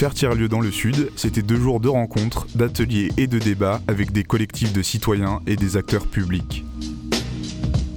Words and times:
Faire 0.00 0.14
tiers-lieu 0.14 0.48
dans 0.48 0.62
le 0.62 0.70
Sud, 0.70 1.10
c'était 1.14 1.42
deux 1.42 1.56
jours 1.56 1.78
de 1.78 1.90
rencontres, 1.90 2.46
d'ateliers 2.54 3.10
et 3.18 3.26
de 3.26 3.38
débats 3.38 3.82
avec 3.86 4.12
des 4.12 4.24
collectifs 4.24 4.72
de 4.72 4.80
citoyens 4.80 5.42
et 5.46 5.56
des 5.56 5.76
acteurs 5.76 6.06
publics. 6.06 6.64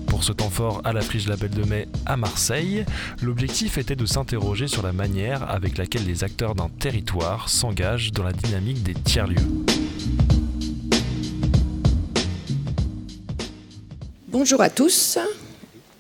Pour 0.08 0.26
ce 0.26 0.34
temps 0.34 0.50
fort 0.50 0.82
à 0.84 0.92
la 0.92 1.00
friche 1.00 1.24
de 1.24 1.30
la 1.30 1.38
Belle 1.38 1.52
de 1.52 1.64
Mai 1.64 1.88
à 2.06 2.18
Marseille, 2.18 2.84
l'objectif 3.22 3.78
était 3.78 3.96
de 3.96 4.06
s'interroger 4.06 4.68
sur 4.68 4.84
la 4.84 4.92
manière 4.92 5.50
avec 5.50 5.78
laquelle 5.78 6.06
les 6.06 6.26
acteurs 6.26 6.56
d'un 6.56 6.68
territoire 6.68 7.48
s'engagent 7.48 8.12
dans 8.12 8.24
la 8.24 8.34
dynamique 8.34 8.84
des 8.84 8.96
tiers-lieux. 8.96 9.38
Bonjour 14.28 14.62
à 14.62 14.70
tous. 14.70 15.20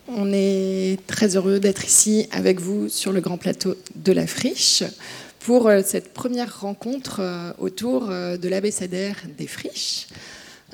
On 0.09 0.33
est 0.33 0.99
très 1.07 1.37
heureux 1.37 1.61
d'être 1.61 1.85
ici 1.85 2.27
avec 2.31 2.59
vous 2.59 2.89
sur 2.89 3.13
le 3.13 3.21
grand 3.21 3.37
plateau 3.37 3.77
de 3.95 4.11
la 4.11 4.27
friche 4.27 4.83
pour 5.43 5.67
euh, 5.67 5.81
cette 5.85 6.13
première 6.13 6.61
rencontre 6.61 7.19
euh, 7.19 7.51
autour 7.59 8.09
euh, 8.09 8.37
de 8.37 8.47
l'abécédaire 8.47 9.17
des 9.37 9.47
friches, 9.47 10.07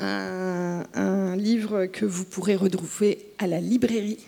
un, 0.01 1.35
livre 1.35 1.87
que 1.87 2.05
vous 2.05 2.23
pourrez 2.23 2.55
retrouver 2.55 3.25
à 3.37 3.47
la 3.47 3.59
librairie 3.59 4.19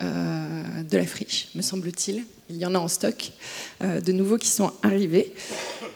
de 0.00 0.96
la 0.96 1.06
friche, 1.06 1.50
me 1.54 1.62
semble-t-il. 1.62 2.24
Il 2.48 2.56
y 2.56 2.66
en 2.66 2.74
a 2.74 2.78
en 2.78 2.88
stock 2.88 3.32
de 3.80 4.12
nouveaux 4.12 4.38
qui 4.38 4.48
sont 4.48 4.72
arrivés. 4.82 5.32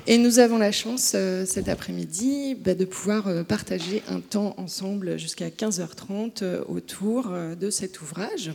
Et 0.07 0.19
nous 0.19 0.39
avons 0.39 0.59
la 0.59 0.73
chance 0.73 1.17
cet 1.47 1.69
après-midi 1.69 2.55
bah, 2.55 2.75
de 2.75 2.85
pouvoir 2.85 3.45
partager 3.47 4.03
un 4.09 4.21
temps 4.21 4.55
ensemble 4.59 5.19
jusqu'à 5.19 5.49
15h30 5.49 6.65
autour 6.69 7.33
de 7.59 7.71
cet 7.71 8.03
ouvrage 8.03 8.53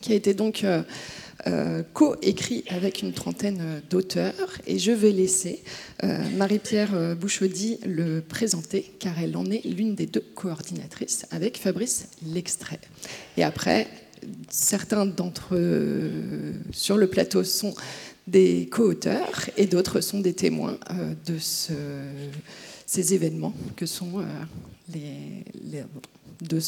qui 0.00 0.12
a 0.12 0.16
été 0.16 0.34
donc 0.34 0.64
euh, 1.46 1.82
co-écrit 1.92 2.64
avec 2.68 3.02
une 3.02 3.12
trentaine 3.12 3.80
d'auteurs. 3.88 4.58
Et 4.66 4.78
je 4.78 4.90
vais 4.90 5.12
laisser 5.12 5.62
euh, 6.02 6.18
Marie-Pierre 6.36 7.16
Bouchaudy 7.16 7.78
le 7.86 8.20
présenter, 8.20 8.92
car 8.98 9.18
elle 9.22 9.36
en 9.36 9.46
est 9.46 9.64
l'une 9.64 9.94
des 9.94 10.06
deux 10.06 10.24
coordinatrices 10.34 11.26
avec 11.30 11.58
Fabrice 11.58 12.08
L'extrait. 12.26 12.80
Et 13.36 13.44
après, 13.44 13.86
certains 14.50 15.06
d'entre 15.06 15.54
eux 15.54 16.10
sur 16.72 16.96
le 16.96 17.06
plateau 17.06 17.44
sont 17.44 17.74
des 18.26 18.68
co-auteurs 18.70 19.48
et 19.56 19.66
d'autres 19.66 20.00
sont 20.00 20.18
des 20.20 20.34
témoins 20.34 20.76
euh, 20.90 21.14
de 21.26 21.38
ces 21.38 23.14
événements 23.14 23.54
que 23.76 23.86
sont 23.86 24.24
les, 24.92 25.84
deux. 26.42 26.60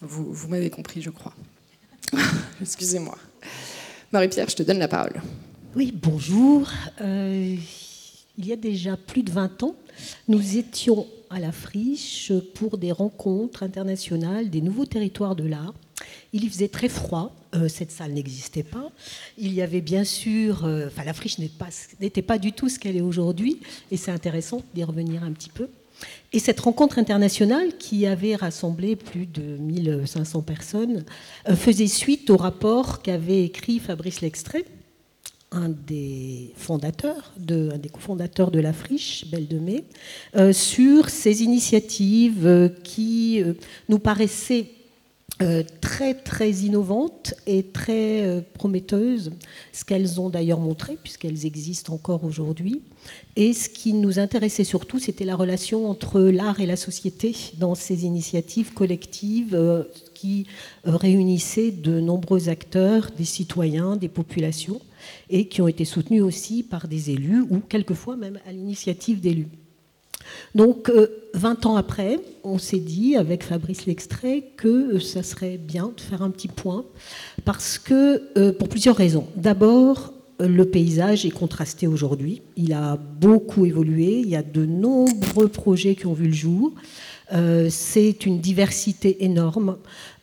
Vous, 0.00 0.48
m'avez 0.48 0.70
compris, 0.70 1.02
je 1.02 1.10
crois. 1.10 1.34
Excusez-moi. 2.60 3.16
Marie-Pierre, 4.12 4.48
je 4.48 4.56
te 4.56 4.62
donne 4.62 4.78
la 4.78 4.88
parole. 4.88 5.20
Oui, 5.76 5.92
bonjour. 5.94 6.68
Euh, 7.00 7.56
il 8.38 8.46
y 8.46 8.52
a 8.52 8.56
déjà 8.56 8.96
plus 8.96 9.22
de 9.22 9.30
20 9.30 9.62
ans, 9.62 9.74
nous 10.26 10.56
étions 10.56 11.06
à 11.28 11.38
la 11.38 11.52
friche 11.52 12.32
pour 12.54 12.78
des 12.78 12.90
rencontres 12.90 13.62
internationales 13.62 14.50
des 14.50 14.62
nouveaux 14.62 14.86
territoires 14.86 15.36
de 15.36 15.46
l'art. 15.46 15.74
Il 16.32 16.44
y 16.44 16.48
faisait 16.48 16.68
très 16.68 16.88
froid, 16.88 17.34
euh, 17.54 17.68
cette 17.68 17.90
salle 17.90 18.12
n'existait 18.12 18.62
pas. 18.62 18.90
Il 19.36 19.52
y 19.52 19.60
avait 19.60 19.82
bien 19.82 20.04
sûr, 20.04 20.64
euh, 20.64 20.86
enfin 20.86 21.04
la 21.04 21.12
friche 21.12 21.38
n'était 21.38 22.22
pas, 22.22 22.34
pas 22.34 22.38
du 22.38 22.52
tout 22.52 22.68
ce 22.68 22.78
qu'elle 22.78 22.96
est 22.96 23.02
aujourd'hui, 23.02 23.60
et 23.90 23.96
c'est 23.96 24.10
intéressant 24.10 24.62
d'y 24.74 24.82
revenir 24.82 25.22
un 25.22 25.32
petit 25.32 25.50
peu. 25.50 25.68
Et 26.32 26.38
cette 26.38 26.60
rencontre 26.60 26.98
internationale, 26.98 27.76
qui 27.78 28.06
avait 28.06 28.36
rassemblé 28.36 28.94
plus 28.94 29.26
de 29.26 29.56
1500 29.58 30.42
personnes, 30.42 31.04
euh, 31.48 31.56
faisait 31.56 31.88
suite 31.88 32.30
au 32.30 32.36
rapport 32.36 33.02
qu'avait 33.02 33.42
écrit 33.44 33.80
Fabrice 33.80 34.20
Lextrait, 34.20 34.64
un 35.50 35.68
des 35.68 36.52
fondateurs, 36.54 37.32
de, 37.36 37.72
cofondateurs 37.92 38.52
de 38.52 38.60
la 38.60 38.72
Friche, 38.72 39.26
Belle 39.26 39.48
de 39.48 39.58
Mai, 39.58 39.84
euh, 40.36 40.52
sur 40.52 41.08
ces 41.08 41.42
initiatives 41.42 42.46
euh, 42.46 42.68
qui 42.84 43.42
nous 43.88 43.98
paraissaient 43.98 44.66
très 45.80 46.14
très 46.14 46.50
innovantes 46.50 47.34
et 47.46 47.62
très 47.62 48.44
prometteuses, 48.54 49.32
ce 49.72 49.84
qu'elles 49.84 50.20
ont 50.20 50.28
d'ailleurs 50.28 50.60
montré 50.60 50.98
puisqu'elles 51.02 51.46
existent 51.46 51.94
encore 51.94 52.24
aujourd'hui, 52.24 52.82
et 53.36 53.52
ce 53.52 53.68
qui 53.68 53.92
nous 53.92 54.18
intéressait 54.18 54.64
surtout, 54.64 54.98
c'était 54.98 55.24
la 55.24 55.36
relation 55.36 55.88
entre 55.88 56.20
l'art 56.20 56.60
et 56.60 56.66
la 56.66 56.76
société 56.76 57.34
dans 57.58 57.74
ces 57.74 58.04
initiatives 58.04 58.74
collectives 58.74 59.54
euh, 59.54 59.84
qui 60.14 60.46
euh, 60.86 60.96
réunissaient 60.96 61.70
de 61.70 62.00
nombreux 62.00 62.48
acteurs, 62.48 63.10
des 63.16 63.24
citoyens, 63.24 63.96
des 63.96 64.08
populations, 64.08 64.80
et 65.30 65.48
qui 65.48 65.62
ont 65.62 65.68
été 65.68 65.84
soutenus 65.84 66.22
aussi 66.22 66.62
par 66.62 66.88
des 66.88 67.10
élus 67.10 67.40
ou 67.48 67.60
quelquefois 67.60 68.16
même 68.16 68.38
à 68.46 68.52
l'initiative 68.52 69.20
d'élus. 69.20 69.48
Donc, 70.54 70.90
20 71.34 71.66
euh, 71.66 71.68
ans 71.68 71.76
après, 71.76 72.18
on 72.44 72.58
s'est 72.58 72.78
dit 72.78 73.16
avec 73.16 73.42
Fabrice 73.42 73.86
L'extrait 73.86 74.44
que 74.56 74.98
ça 74.98 75.22
serait 75.22 75.58
bien 75.58 75.92
de 75.94 76.00
faire 76.00 76.22
un 76.22 76.30
petit 76.30 76.48
point, 76.48 76.84
parce 77.44 77.78
que, 77.78 78.50
pour 78.52 78.68
plusieurs 78.68 78.96
raisons. 78.96 79.26
D'abord, 79.36 80.12
le 80.40 80.64
paysage 80.64 81.26
est 81.26 81.30
contrasté 81.30 81.86
aujourd'hui. 81.86 82.42
Il 82.56 82.72
a 82.72 82.96
beaucoup 82.96 83.66
évolué. 83.66 84.20
Il 84.20 84.28
y 84.28 84.36
a 84.36 84.42
de 84.42 84.64
nombreux 84.64 85.48
projets 85.48 85.94
qui 85.94 86.06
ont 86.06 86.14
vu 86.14 86.26
le 86.26 86.32
jour. 86.32 86.72
Euh, 87.32 87.68
c'est 87.70 88.26
une 88.26 88.40
diversité 88.40 89.24
énorme 89.24 89.76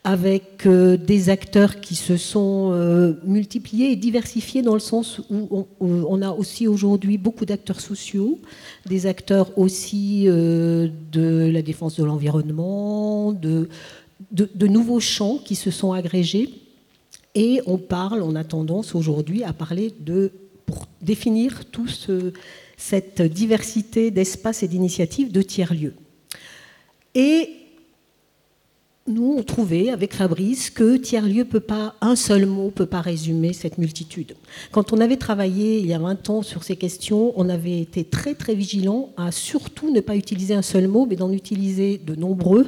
avec 0.08 0.66
euh, 0.66 0.96
des 0.96 1.30
acteurs 1.30 1.82
qui 1.82 1.96
se 1.96 2.16
sont 2.16 2.72
euh, 2.72 3.16
multipliés 3.26 3.92
et 3.92 3.98
diversifiés 3.98 4.62
dans 4.62 4.74
le 4.74 4.80
sens 4.80 5.20
où 5.30 5.68
on, 5.82 6.22
a 6.22 6.32
aussi 6.32 6.66
aujourd'hui 6.66 7.18
beaucoup 7.18 7.46
d'acteurs 7.46 7.82
sociaux, 7.82 8.40
des 8.86 9.06
acteurs 9.06 9.58
aussi 9.58 10.24
de 10.28 11.50
la 11.52 11.62
défense 11.62 11.98
de 11.98 12.06
l'environnement, 12.06 13.34
de, 13.34 13.68
nouveaux 14.66 15.02
champs 15.02 15.40
qui 15.44 15.56
se 15.56 15.72
sont 15.72 15.92
agrégés 15.92 16.52
et 17.36 17.60
on 17.66 17.78
parle, 17.78 18.22
on 18.22 18.36
a 18.36 18.46
tendance 18.46 18.96
aujourd'hui 18.96 19.44
à 19.44 19.52
parler 19.52 19.94
de, 20.00 20.32
pour 20.66 20.88
définir 21.02 21.66
toute 21.66 22.10
cette 22.78 23.22
diversité 23.22 24.10
d'espaces 24.10 24.64
et 24.64 24.70
d'initiatives 24.70 25.34
de 25.34 25.42
tiers-lieux. 25.42 25.96
Et 27.14 27.67
nous, 29.08 29.36
on 29.38 29.44
trouvait 29.44 29.90
avec 29.90 30.14
Fabrice 30.14 30.70
que 30.70 30.98
tiers-lieu 30.98 31.46
peut 31.46 31.60
pas, 31.60 31.96
un 32.02 32.16
seul 32.16 32.46
mot 32.46 32.72
peut 32.72 32.86
pas 32.86 33.02
résumer 33.02 33.54
cette 33.54 33.78
multitude. 33.78 34.36
Quand 34.72 34.94
on 34.94 35.00
avait 35.00 35.18
travaillé 35.18 35.80
il 35.80 35.88
y 35.88 35.94
a 35.94 36.00
20 36.00 36.30
ans 36.30 36.42
sur 36.42 36.64
ces 36.64 36.76
questions, 36.76 37.34
on 37.36 37.50
avait 37.50 37.80
été 37.80 38.04
très 38.04 38.36
très 38.36 38.56
vigilant 38.56 39.10
à 39.18 39.32
surtout 39.32 39.92
ne 39.92 40.00
pas 40.00 40.16
utiliser 40.16 40.54
un 40.54 40.62
seul 40.62 40.88
mot, 40.88 41.06
mais 41.10 41.16
d'en 41.16 41.32
utiliser 41.32 41.98
de 41.98 42.16
nombreux. 42.16 42.68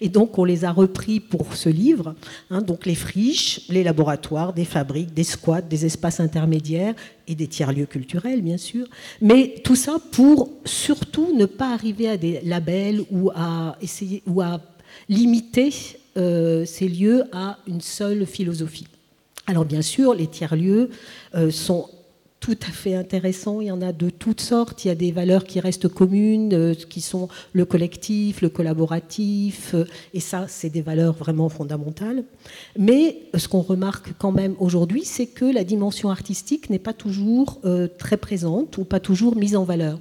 Et 0.00 0.08
donc 0.08 0.38
on 0.38 0.44
les 0.44 0.64
a 0.64 0.72
repris 0.72 1.20
pour 1.20 1.54
ce 1.54 1.68
livre. 1.68 2.14
Hein, 2.50 2.62
donc 2.62 2.86
les 2.86 2.94
friches, 2.94 3.62
les 3.68 3.84
laboratoires, 3.84 4.52
des 4.52 4.64
fabriques, 4.64 5.14
des 5.14 5.24
squats, 5.24 5.62
des 5.62 5.86
espaces 5.86 6.20
intermédiaires 6.20 6.94
et 7.28 7.34
des 7.34 7.46
tiers-lieux 7.46 7.86
culturels, 7.86 8.42
bien 8.42 8.56
sûr. 8.56 8.86
Mais 9.20 9.54
tout 9.64 9.76
ça 9.76 9.96
pour 10.12 10.50
surtout 10.64 11.36
ne 11.36 11.46
pas 11.46 11.72
arriver 11.72 12.08
à 12.08 12.16
des 12.16 12.40
labels 12.44 13.02
ou 13.10 13.30
à 13.34 13.76
essayer 13.80 14.22
ou 14.26 14.40
à 14.40 14.60
limiter 15.08 15.72
euh, 16.16 16.64
ces 16.64 16.88
lieux 16.88 17.24
à 17.32 17.58
une 17.66 17.80
seule 17.80 18.26
philosophie. 18.26 18.86
Alors 19.46 19.64
bien 19.64 19.82
sûr, 19.82 20.14
les 20.14 20.26
tiers-lieux 20.26 20.90
euh, 21.34 21.50
sont 21.50 21.88
tout 22.40 22.56
à 22.66 22.70
fait 22.70 22.94
intéressants, 22.94 23.60
il 23.60 23.68
y 23.68 23.70
en 23.70 23.82
a 23.82 23.92
de 23.92 24.08
toutes 24.08 24.40
sortes, 24.40 24.84
il 24.84 24.88
y 24.88 24.90
a 24.90 24.94
des 24.94 25.10
valeurs 25.10 25.44
qui 25.44 25.58
restent 25.60 25.88
communes, 25.88 26.54
euh, 26.54 26.74
qui 26.74 27.00
sont 27.00 27.28
le 27.52 27.64
collectif, 27.64 28.40
le 28.40 28.48
collaboratif, 28.48 29.74
et 30.14 30.20
ça, 30.20 30.46
c'est 30.48 30.70
des 30.70 30.82
valeurs 30.82 31.14
vraiment 31.14 31.48
fondamentales. 31.48 32.24
Mais 32.78 33.18
ce 33.34 33.48
qu'on 33.48 33.62
remarque 33.62 34.14
quand 34.18 34.32
même 34.32 34.54
aujourd'hui, 34.58 35.04
c'est 35.04 35.26
que 35.26 35.44
la 35.44 35.64
dimension 35.64 36.08
artistique 36.08 36.70
n'est 36.70 36.78
pas 36.78 36.92
toujours 36.92 37.60
très 37.98 38.16
présente 38.16 38.78
ou 38.78 38.84
pas 38.84 39.00
toujours 39.00 39.36
mise 39.36 39.56
en 39.56 39.64
valeur. 39.64 39.98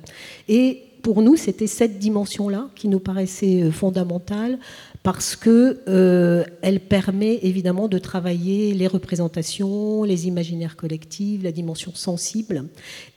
Et 0.48 0.84
pour 1.02 1.22
nous, 1.22 1.36
c'était 1.36 1.68
cette 1.68 2.00
dimension-là 2.00 2.70
qui 2.76 2.88
nous 2.88 3.00
paraissait 3.00 3.72
fondamentale 3.72 4.60
parce 5.06 5.36
qu'elle 5.36 5.78
euh, 5.88 6.44
permet 6.90 7.38
évidemment 7.44 7.88
de 7.88 8.00
travailler 8.00 8.74
les 8.74 8.88
représentations, 8.88 10.04
les 10.04 10.26
imaginaires 10.26 10.76
collectifs, 10.76 11.44
la 11.44 11.52
dimension 11.52 11.94
sensible, 11.94 12.66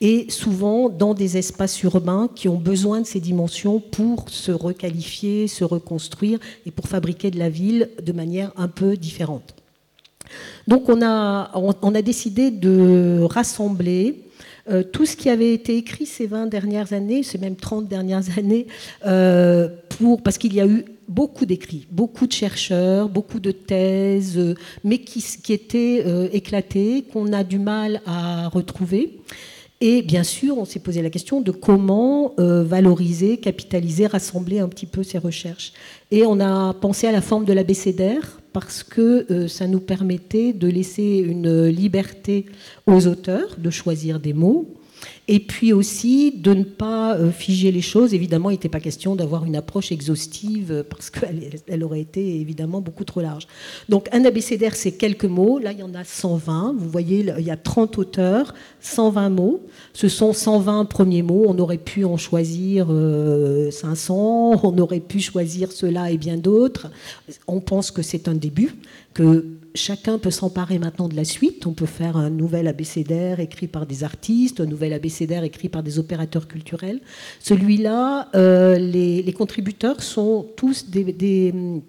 et 0.03 0.27
souvent 0.29 0.91
dans 0.91 1.15
des 1.15 1.39
espaces 1.39 1.83
urbains 1.83 2.29
qui 2.35 2.47
ont 2.47 2.59
besoin 2.59 3.01
de 3.01 3.07
ces 3.07 3.21
dimensions 3.21 3.81
pour 3.81 4.29
se 4.29 4.53
requalifier, 4.53 5.49
se 5.49 5.65
reconstruire 5.65 6.39
et 6.67 6.71
pour 6.71 6.89
fabriquer 6.89 7.31
de 7.31 7.39
la 7.39 7.49
ville 7.49 7.89
de 8.05 8.13
manière 8.13 8.53
un 8.59 8.69
peu 8.69 8.99
différente. 8.99 9.55
Donc 10.67 10.91
on 10.91 11.01
a, 11.01 11.51
on 11.55 11.95
a 11.95 12.03
décidé 12.03 12.51
de 12.51 13.23
rassembler 13.23 14.25
euh, 14.71 14.83
tout 14.83 15.07
ce 15.07 15.17
qui 15.17 15.31
avait 15.31 15.55
été 15.55 15.79
écrit 15.79 16.05
ces 16.05 16.27
20 16.27 16.49
dernières 16.49 16.93
années, 16.93 17.23
ces 17.23 17.39
même 17.39 17.57
30 17.57 17.89
dernières 17.89 18.39
années, 18.39 18.67
euh, 19.07 19.71
pour, 19.89 20.23
parce 20.23 20.37
qu'il 20.37 20.53
y 20.53 20.61
a 20.61 20.67
eu 20.67 20.85
beaucoup 21.09 21.47
d'écrits, 21.47 21.87
beaucoup 21.91 22.27
de 22.27 22.33
chercheurs, 22.33 23.09
beaucoup 23.09 23.41
de 23.41 23.51
thèses, 23.51 24.55
mais 24.85 24.99
qui, 24.99 25.23
qui 25.43 25.53
étaient 25.53 26.03
euh, 26.07 26.29
éclatées, 26.33 27.05
qu'on 27.13 27.33
a 27.33 27.45
du 27.45 27.59
mal 27.59 28.03
à 28.07 28.49
retrouver. 28.49 29.19
Et 29.81 30.03
bien 30.03 30.25
sûr, 30.25 30.59
on 30.59 30.65
s'est 30.65 30.81
posé 30.81 31.03
la 31.03 31.11
question 31.11 31.41
de 31.41 31.53
comment 31.53 32.35
euh, 32.41 32.65
valoriser, 32.65 33.37
capitaliser, 33.37 34.09
rassembler 34.09 34.59
un 34.59 34.69
petit 34.69 34.87
peu 34.87 35.05
ces 35.05 35.19
recherches. 35.19 35.73
Et 36.11 36.25
on 36.27 36.41
a 36.41 36.75
pensé 36.75 37.07
à 37.07 37.13
la 37.13 37.21
forme 37.21 37.45
de 37.45 37.53
l'abécédaire 37.53 38.41
parce 38.53 38.83
que 38.83 39.27
euh, 39.31 39.47
ça 39.47 39.69
nous 39.69 39.79
permettait 39.79 40.53
de 40.53 40.67
laisser 40.67 41.25
une 41.25 41.67
liberté 41.67 42.47
aux 42.87 43.07
auteurs 43.07 43.57
de 43.57 43.71
choisir 43.71 44.19
des 44.19 44.33
mots, 44.33 44.78
et 45.29 45.41
puis 45.41 45.73
aussi 45.73 46.33
de 46.33 46.55
ne 46.55 46.65
pas 46.65 47.17
euh, 47.17 47.31
figer 47.31 47.71
les 47.71 47.83
choses. 47.83 48.15
Évidemment, 48.15 48.51
il 48.51 48.55
n'était 48.55 48.69
pas 48.69 48.81
question 48.81 49.15
d'avoir 49.15 49.45
une 49.45 49.57
approche 49.57 49.93
exhaustive 49.93 50.73
euh, 50.73 50.83
parce 50.83 51.11
qu'elle 51.11 51.51
elle 51.67 51.85
aurait 51.85 52.01
été 52.01 52.41
évidemment 52.41 52.81
beaucoup 52.81 53.05
trop 53.05 53.21
large. 53.21 53.47
Donc 53.89 54.09
un 54.13 54.25
abécédaire, 54.25 54.75
c'est 54.75 54.93
quelques 54.93 55.25
mots. 55.25 55.59
Là, 55.59 55.73
il 55.73 55.81
y 55.81 55.83
en 55.83 55.95
a 55.95 56.05
120. 56.05 56.75
Vous 56.79 56.89
voyez, 56.89 57.27
il 57.39 57.45
y 57.45 57.51
a 57.51 57.57
30 57.57 57.99
auteurs, 57.99 58.55
120 58.81 59.29
mots. 59.29 59.67
Ce 59.93 60.09
sont 60.09 60.33
120 60.33 60.87
premiers 60.87 61.23
mots. 61.23 61.45
On 61.47 61.59
aurait 61.59 61.79
pu 61.79 62.05
en 62.05 62.17
choisir 62.17 62.87
500. 62.87 64.53
Euh, 64.53 64.57
On 64.63 64.79
aurait 64.79 65.01
pu 65.01 65.21
choisir 65.21 65.73
cela 65.73 66.11
et 66.11 66.17
bien 66.17 66.37
d'autres. 66.37 66.91
On 67.47 67.61
pense 67.61 67.91
que 67.91 68.03
c'est 68.03 68.29
un 68.29 68.35
début, 68.35 68.77
que 69.15 69.58
chacun 69.79 70.19
peut 70.19 70.31
s'emparer 70.31 70.79
maintenant 70.79 71.09
de 71.09 71.17
la 71.17 71.25
suite. 71.25 71.67
On 71.67 71.73
peut 71.73 71.87
faire 71.87 72.17
un 72.17 72.31
nouvel 72.31 72.67
abécédaire 72.67 73.41
écrit 73.41 73.69
par 73.69 73.87
des 73.87 74.05
artistes, 74.05 74.61
un 74.61 74.67
nouvel 74.67 74.93
abécédaire 74.93 75.45
écrit 75.45 75.69
par 75.69 75.83
des 75.83 75.99
opérateurs 75.99 76.49
culturels. 76.49 77.01
Celui-là, 77.41 78.29
euh, 78.35 78.77
les, 78.79 79.33
contributeurs 79.33 80.03
sont 80.03 80.47
tous 80.57 80.91
des, 80.91 81.83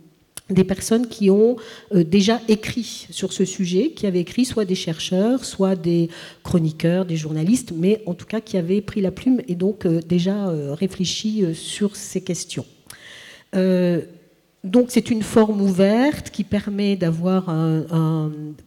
personnes 0.68 1.08
qui 1.08 1.30
ont 1.30 1.58
euh, 1.94 2.04
déjà 2.04 2.40
écrit 2.48 3.08
sur 3.10 3.34
ce 3.34 3.44
sujet, 3.44 3.92
qui 3.92 4.06
avaient 4.06 4.22
écrit 4.22 4.46
soit 4.46 4.66
des 4.66 4.76
chercheurs, 4.76 5.44
soit 5.44 5.76
des 5.76 6.10
chroniqueurs, 6.44 7.06
des 7.06 7.18
journalistes, 7.18 7.74
mais 7.76 8.02
en 8.06 8.14
tout 8.14 8.26
cas 8.26 8.40
qui 8.40 8.58
avaient 8.58 8.82
pris 8.82 9.02
la 9.02 9.12
plume 9.12 9.42
et 9.48 9.56
donc 9.56 9.86
euh, 9.86 10.00
déjà 10.02 10.54
réfléchi 10.74 11.44
sur 11.56 11.96
ces 11.96 12.22
questions. 12.22 12.66
Donc 14.66 14.88
c'est 14.90 15.10
une 15.10 15.22
forme 15.22 15.62
ouverte 15.62 16.32
qui 16.32 16.44
permet 16.44 16.98
d'avoir 16.98 17.50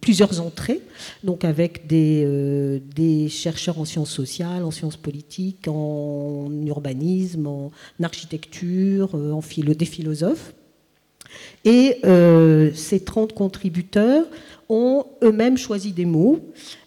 plusieurs 0.01 0.41
entrées, 0.41 0.81
donc 1.23 1.45
avec 1.45 1.83
euh, 1.91 2.79
des, 2.95 3.29
chercheurs 3.29 3.77
en 3.79 3.85
sciences 3.85 4.09
sociales, 4.09 4.63
en 4.63 4.71
sciences 4.71 4.97
politiques, 4.97 5.67
en 5.67 6.49
urbanisme, 6.65 7.45
en 7.45 7.71
architecture, 8.01 9.11
euh, 9.13 9.31
en 9.33 9.41
des 9.75 9.85
philosophes. 9.85 10.55
Et 11.63 11.97
euh, 12.05 12.71
ces 12.73 13.01
30 13.01 13.33
contributeurs 13.33 14.25
ont 14.69 15.05
eux-mêmes 15.21 15.57
choisi 15.57 15.91
des 15.91 16.05
mots 16.05 16.39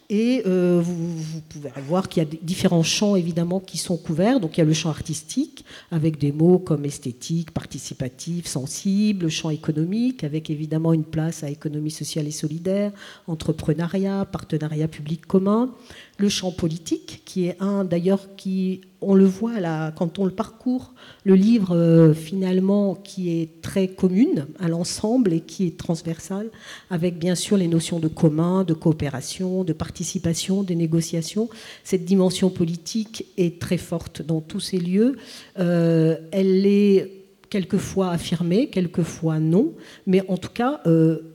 et 0.08 0.42
euh, 0.46 0.80
vous, 0.82 1.40
pouvez 1.48 1.70
voir 1.86 2.08
qu'il 2.08 2.22
y 2.22 2.26
a 2.26 2.28
différents 2.42 2.82
champs 2.82 3.16
évidemment 3.16 3.60
qui 3.60 3.76
sont 3.76 3.96
couverts. 3.96 4.40
Donc 4.40 4.56
il 4.56 4.60
y 4.60 4.62
a 4.62 4.66
le 4.66 4.72
champ 4.72 4.90
artistique 4.90 5.64
avec 5.90 6.18
des 6.18 6.32
mots 6.32 6.58
comme 6.58 6.84
esthétique, 6.84 7.50
participatif, 7.50 8.46
sensible, 8.46 9.24
le 9.24 9.28
champ 9.28 9.50
économique 9.50 10.22
avec 10.22 10.48
évidemment 10.50 10.92
une 10.92 11.04
place 11.04 11.42
à 11.42 11.50
économie 11.50 11.90
sociale 11.90 12.28
et 12.28 12.32
solidaire, 12.32 12.92
entrepreneuriat, 13.26 14.24
partenariat 14.26 14.88
public 14.88 15.26
commun, 15.26 15.74
le 16.18 16.28
champ 16.28 16.50
politique, 16.50 17.22
qui 17.24 17.46
est 17.46 17.56
un 17.60 17.84
d'ailleurs 17.84 18.36
qui, 18.36 18.80
on 19.00 19.14
le 19.14 19.26
voit 19.26 19.60
là, 19.60 19.92
quand 19.92 20.18
on 20.18 20.24
le 20.24 20.30
parcourt, 20.30 20.94
le 21.24 21.34
livre 21.34 21.76
euh, 21.76 22.14
finalement 22.14 22.94
qui 22.94 23.40
est 23.40 23.60
très 23.60 23.88
commune 23.88 24.46
à 24.58 24.68
l'ensemble 24.68 25.32
et 25.32 25.40
qui 25.40 25.66
est 25.66 25.76
transversal, 25.76 26.50
avec 26.90 27.18
bien 27.18 27.34
sûr 27.34 27.56
les 27.56 27.68
notions 27.68 27.98
de 27.98 28.08
commun, 28.08 28.64
de 28.64 28.72
coopération, 28.72 29.64
de 29.64 29.72
participation, 29.72 30.62
de 30.62 30.74
négociation. 30.74 31.48
Cette 31.84 32.04
dimension 32.04 32.48
politique 32.48 33.26
est 33.36 33.60
très 33.60 33.78
forte 33.78 34.22
dans 34.22 34.40
tous 34.40 34.60
ces 34.60 34.78
lieux. 34.78 35.16
Euh, 35.58 36.16
elle 36.32 36.66
est 36.66 37.12
quelquefois 37.50 38.10
affirmée, 38.10 38.68
quelquefois 38.68 39.38
non, 39.38 39.74
mais 40.06 40.22
en 40.28 40.38
tout 40.38 40.52
cas... 40.52 40.80
Euh, 40.86 41.32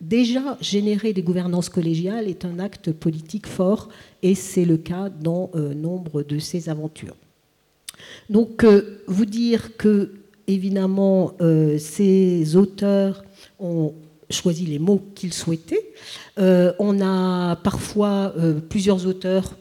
déjà 0.00 0.56
générer 0.60 1.12
des 1.12 1.22
gouvernances 1.22 1.68
collégiales 1.68 2.28
est 2.28 2.44
un 2.44 2.58
acte 2.58 2.92
politique 2.92 3.46
fort 3.46 3.88
et 4.22 4.34
c'est 4.34 4.64
le 4.64 4.76
cas 4.76 5.08
dans 5.08 5.50
euh, 5.54 5.74
nombre 5.74 6.22
de 6.22 6.38
ces 6.38 6.68
aventures. 6.68 7.16
Donc 8.30 8.64
euh, 8.64 9.02
vous 9.06 9.26
dire 9.26 9.76
que 9.76 10.12
évidemment 10.46 11.32
euh, 11.40 11.78
ces 11.78 12.56
auteurs 12.56 13.24
ont 13.58 13.94
choisi 14.30 14.66
les 14.66 14.78
mots 14.78 15.02
qu'ils 15.14 15.32
souhaitaient. 15.32 15.92
on 16.36 17.00
a 17.00 17.54
parfois 17.56 18.34
plusieurs 18.68 19.06
auteurs 19.06 19.54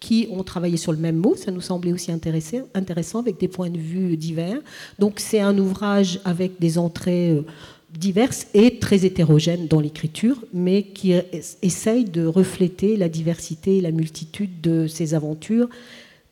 qui 0.00 0.28
ont 0.30 0.42
travaillé 0.42 0.78
sur 0.78 0.92
le 0.92 0.98
même 0.98 1.16
mot. 1.16 1.34
Ça 1.36 1.50
nous 1.50 1.60
semblait 1.60 1.92
aussi 1.92 2.10
intéressant 2.10 3.18
avec 3.18 3.38
des 3.38 3.48
points 3.48 3.68
de 3.68 3.78
vue 3.78 4.16
divers. 4.16 4.60
Donc 4.98 5.20
c'est 5.20 5.40
un 5.40 5.58
ouvrage 5.58 6.20
avec 6.24 6.58
des 6.58 6.78
entrées 6.78 7.38
diverses 7.96 8.46
et 8.54 8.78
très 8.78 9.04
hétérogènes 9.04 9.66
dans 9.66 9.80
l'écriture, 9.80 10.44
mais 10.52 10.82
qui 10.82 11.14
essaye 11.62 12.04
de 12.04 12.26
refléter 12.26 12.96
la 12.96 13.08
diversité 13.08 13.78
et 13.78 13.80
la 13.80 13.92
multitude 13.92 14.60
de 14.60 14.86
ces 14.86 15.14
aventures 15.14 15.68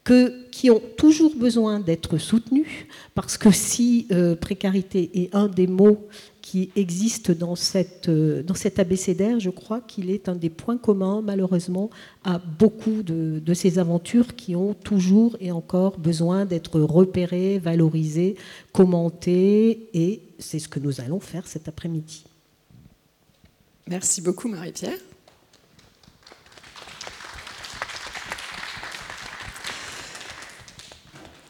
que, 0.06 0.48
qui 0.50 0.70
ont 0.70 0.80
toujours 0.96 1.34
besoin 1.34 1.80
d'être 1.80 2.16
soutenues, 2.16 2.86
parce 3.16 3.36
que 3.36 3.50
si 3.50 4.06
euh, 4.12 4.36
précarité 4.36 5.10
est 5.14 5.34
un 5.34 5.48
des 5.48 5.66
mots 5.66 6.06
qui 6.42 6.70
existe 6.76 7.32
dans, 7.32 7.56
cette, 7.56 8.08
euh, 8.08 8.44
cet 8.54 8.78
abécédaire, 8.78 9.40
je 9.40 9.50
crois 9.50 9.80
qu'il 9.80 10.10
est 10.10 10.28
un 10.28 10.36
des 10.36 10.48
points 10.48 10.76
communs, 10.78 11.22
malheureusement, 11.22 11.90
à 12.22 12.38
beaucoup 12.38 13.02
de, 13.02 13.42
de 13.44 13.54
ces 13.54 13.80
aventures 13.80 14.36
qui 14.36 14.54
ont 14.54 14.74
toujours 14.74 15.36
et 15.40 15.50
encore 15.50 15.98
besoin 15.98 16.44
d'être 16.44 16.78
repérées, 16.80 17.58
valorisées, 17.58 18.36
commentées, 18.72 19.88
et 19.92 20.20
c'est 20.38 20.58
ce 20.58 20.68
que 20.68 20.80
nous 20.80 21.00
allons 21.00 21.20
faire 21.20 21.46
cet 21.46 21.68
après-midi. 21.68 22.24
Merci 23.88 24.20
beaucoup, 24.20 24.48
Marie-Pierre. 24.48 24.98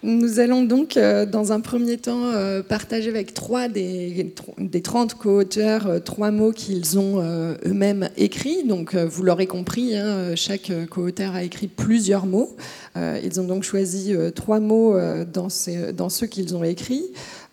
Nous 0.06 0.38
allons 0.38 0.62
donc, 0.62 0.96
euh, 0.96 1.26
dans 1.26 1.50
un 1.50 1.58
premier 1.58 1.98
temps, 1.98 2.26
euh, 2.26 2.62
partager 2.62 3.08
avec 3.08 3.34
trois 3.34 3.66
des, 3.66 4.32
des 4.56 4.80
30 4.80 5.14
co-auteurs 5.14 5.88
euh, 5.88 5.98
trois 5.98 6.30
mots 6.30 6.52
qu'ils 6.52 6.96
ont 6.96 7.20
eux-mêmes 7.64 8.08
écrits. 8.16 8.62
Donc, 8.62 8.94
vous 8.94 9.24
l'aurez 9.24 9.48
compris, 9.48 9.96
hein, 9.96 10.36
chaque 10.36 10.70
co-auteur 10.90 11.34
a 11.34 11.42
écrit 11.42 11.66
plusieurs 11.66 12.26
mots. 12.26 12.56
Ils 12.94 13.40
ont 13.40 13.44
donc 13.44 13.64
choisi 13.64 14.14
trois 14.34 14.60
mots 14.60 14.96
dans, 15.32 15.48
dans 15.92 16.08
ceux 16.08 16.26
qu'ils 16.26 16.56
ont 16.56 16.64
écrits. 16.64 17.04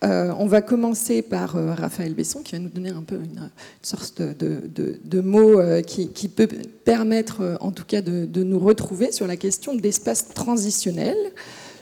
On 0.04 0.46
va 0.46 0.62
commencer 0.62 1.22
par 1.22 1.54
Raphaël 1.54 2.14
Besson, 2.14 2.42
qui 2.42 2.52
va 2.52 2.58
nous 2.58 2.68
donner 2.68 2.90
un 2.90 3.02
peu 3.02 3.16
une, 3.16 3.50
sorte 3.82 4.20
de, 4.20 4.62
de, 5.04 5.20
mots 5.20 5.60
qui, 5.86 6.28
peut 6.28 6.48
permettre, 6.84 7.56
en 7.60 7.72
tout 7.72 7.84
cas, 7.84 8.02
de, 8.02 8.42
nous 8.42 8.58
retrouver 8.58 9.12
sur 9.12 9.26
la 9.26 9.36
question 9.36 9.74
d'espace 9.74 10.28
transitionnel. 10.34 11.16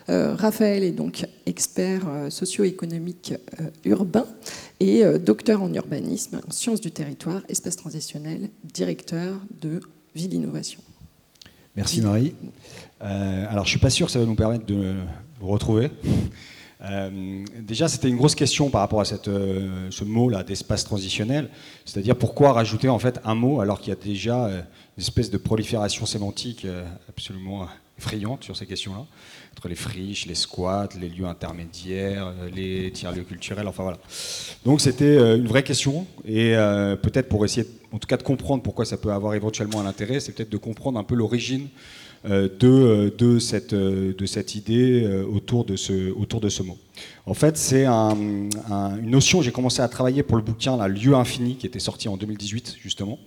Euh, 0.09 0.35
Raphaël 0.35 0.83
est 0.83 0.93
donc 0.93 1.27
expert 1.47 2.03
euh, 2.09 2.31
socio-économique 2.31 3.35
euh, 3.61 3.69
urbain 3.85 4.27
et 4.81 5.05
docteur 5.21 5.63
en 5.63 5.73
urbanisme, 5.73 6.41
en 6.47 6.51
sciences 6.51 6.81
du 6.81 6.91
territoire, 6.91 7.41
espace 7.49 7.77
transitionnel, 7.77 8.51
directeur 8.65 9.37
de 9.61 9.81
Ville 10.17 10.35
Innovation. 10.35 10.81
Merci 11.77 12.01
Marie. 12.01 12.35
alors 12.99 13.65
je 13.65 13.69
ne 13.69 13.71
suis 13.71 13.79
pas 13.79 13.91
sûr 13.91 14.07
que 14.07 14.13
ça 14.13 14.19
va 14.19 14.27
nous 14.27 14.35
permettre 14.35 14.67
de 14.67 14.97
vous 15.41 15.47
retrouver. 15.47 15.91
Déjà, 17.61 17.89
c'était 17.89 18.09
une 18.09 18.17
grosse 18.17 18.35
question 18.35 18.71
par 18.71 18.81
rapport 18.81 19.01
à 19.01 19.05
cette, 19.05 19.27
ce 19.27 20.05
mot-là 20.05 20.43
d'espace 20.43 20.85
transitionnel, 20.85 21.49
c'est-à-dire 21.85 22.17
pourquoi 22.17 22.53
rajouter 22.53 22.89
en 22.89 22.99
fait 22.99 23.21
un 23.25 23.35
mot 23.35 23.61
alors 23.61 23.81
qu'il 23.81 23.91
y 23.91 23.93
a 23.93 24.01
déjà 24.01 24.49
une 24.49 25.03
espèce 25.03 25.31
de 25.31 25.39
prolifération 25.39 26.07
sémantique 26.07 26.67
absolument 27.09 27.69
effrayante 27.99 28.43
sur 28.45 28.57
ces 28.57 28.67
questions-là? 28.67 29.07
Entre 29.53 29.69
les 29.69 29.75
friches, 29.75 30.27
les 30.27 30.35
squats, 30.35 30.89
les 30.99 31.09
lieux 31.09 31.27
intermédiaires, 31.27 32.27
euh, 32.27 32.49
les 32.51 32.91
tiers-lieux 32.91 33.23
culturels, 33.23 33.69
enfin 33.69 33.83
voilà. 33.83 33.99
Donc 34.65 34.81
c'était 34.81 35.05
euh, 35.05 35.37
une 35.37 35.47
vraie 35.47 35.63
question, 35.63 36.07
et 36.25 36.57
euh, 36.57 36.97
peut-être 36.97 37.29
pour 37.29 37.45
essayer, 37.45 37.67
en 37.93 37.99
tout 37.99 38.09
cas, 38.09 38.17
de 38.17 38.23
comprendre 38.23 38.63
pourquoi 38.63 38.87
ça 38.87 38.97
peut 38.97 39.13
avoir 39.13 39.35
éventuellement 39.35 39.81
un 39.81 39.87
intérêt, 39.87 40.21
c'est 40.21 40.33
peut-être 40.33 40.51
de 40.51 40.57
comprendre 40.57 40.99
un 40.99 41.05
peu 41.05 41.15
l'origine 41.15 41.69
de, 42.25 43.13
de, 43.17 43.39
cette, 43.39 43.75
de 43.75 44.27
cette 44.27 44.55
idée 44.55 45.25
autour 45.29 45.65
de, 45.65 45.77
ce, 45.77 46.63
mot. 46.63 46.79
En 47.27 47.35
fait, 47.35 47.57
c'est 47.57 47.87
une 47.87 48.51
notion, 49.03 49.43
j'ai 49.43 49.53
commencé 49.53 49.83
à 49.83 49.89
travailler 49.89 50.23
pour 50.23 50.37
le 50.37 50.43
bouquin 50.43 50.77
là, 50.77 50.89
Lieu 50.89 51.15
infini, 51.15 51.57
qui 51.57 51.67
était 51.67 51.81
sorti 51.81 52.09
en 52.09 52.17
2018, 52.17 52.77
justement. 52.81 53.19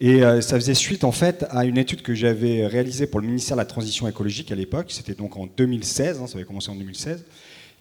Et 0.00 0.22
euh, 0.22 0.40
ça 0.40 0.56
faisait 0.56 0.74
suite 0.74 1.04
en 1.04 1.12
fait 1.12 1.46
à 1.50 1.64
une 1.64 1.78
étude 1.78 2.02
que 2.02 2.14
j'avais 2.14 2.66
réalisée 2.66 3.06
pour 3.06 3.20
le 3.20 3.26
ministère 3.26 3.56
de 3.56 3.60
la 3.60 3.66
Transition 3.66 4.08
écologique 4.08 4.50
à 4.50 4.54
l'époque, 4.54 4.86
c'était 4.88 5.14
donc 5.14 5.36
en 5.36 5.46
2016, 5.46 6.20
hein, 6.20 6.26
ça 6.26 6.36
avait 6.36 6.44
commencé 6.44 6.70
en 6.70 6.74
2016, 6.74 7.24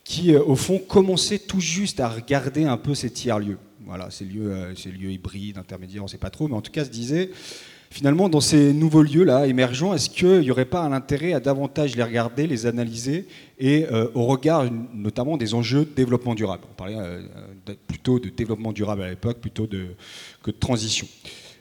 qui 0.04 0.34
euh, 0.34 0.44
au 0.44 0.56
fond 0.56 0.78
commençait 0.78 1.40
tout 1.40 1.60
juste 1.60 2.00
à 2.00 2.10
regarder 2.10 2.66
un 2.66 2.78
peu 2.78 2.94
ces 2.94 3.10
tiers-lieux. 3.10 3.58
Voilà, 3.86 4.10
ces 4.12 4.26
lieux, 4.26 4.74
ces 4.78 4.90
lieux 4.90 5.12
hybrides, 5.12 5.58
intermédiaires, 5.58 6.04
on 6.04 6.06
ne 6.06 6.10
sait 6.10 6.18
pas 6.18 6.30
trop, 6.30 6.48
mais 6.48 6.56
en 6.56 6.62
tout 6.62 6.72
cas 6.72 6.86
se 6.86 6.90
disait 6.90 7.32
finalement, 7.94 8.28
dans 8.28 8.42
ces 8.42 8.74
nouveaux 8.74 9.04
lieux-là, 9.04 9.46
émergents, 9.46 9.94
est-ce 9.94 10.10
qu'il 10.10 10.40
n'y 10.40 10.50
aurait 10.50 10.66
pas 10.66 10.82
un 10.82 10.92
intérêt 10.94 11.34
à 11.34 11.40
davantage 11.40 11.96
les 11.96 12.02
regarder, 12.02 12.48
les 12.48 12.66
analyser, 12.66 13.28
et 13.60 13.86
euh, 13.92 14.08
au 14.16 14.26
regard 14.26 14.66
notamment 14.96 15.38
des 15.38 15.54
enjeux 15.54 15.86
de 15.86 15.92
développement 15.96 16.34
durable? 16.34 16.64
On 16.72 16.74
parlait 16.74 16.98
euh, 16.98 17.22
plutôt 17.88 18.20
de 18.20 18.30
développement 18.30 18.74
durable 18.74 19.04
à 19.04 19.10
l'époque, 19.10 19.38
plutôt 19.38 19.68
que 19.68 20.50
de 20.52 20.58
transition. 20.60 21.08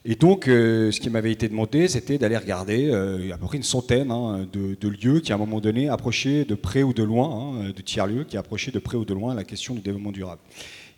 Et 0.06 0.14
donc, 0.14 0.48
euh, 0.48 0.90
ce 0.90 1.00
qui 1.00 1.10
m'avait 1.10 1.32
été 1.32 1.50
demandé, 1.50 1.86
c'était 1.86 2.16
d'aller 2.16 2.38
regarder 2.38 2.90
à 3.30 3.36
peu 3.36 3.46
près 3.46 3.58
une 3.58 3.62
centaine 3.62 4.10
hein, 4.10 4.48
de, 4.50 4.88
lieux 4.88 5.20
qui, 5.20 5.32
à 5.32 5.34
un 5.34 5.38
moment 5.38 5.60
donné, 5.60 5.90
approchaient 5.90 6.46
de 6.46 6.54
près 6.54 6.82
ou 6.82 6.94
de 6.94 7.02
loin, 7.02 7.28
hein, 7.60 7.72
de 7.76 7.82
tiers-lieux, 7.82 8.24
qui 8.24 8.38
approchaient 8.38 8.72
de 8.72 8.78
près 8.78 8.96
ou 8.96 9.04
de 9.04 9.12
loin 9.12 9.34
la 9.34 9.44
question 9.44 9.74
du 9.74 9.82
développement 9.82 10.12
durable. 10.12 10.40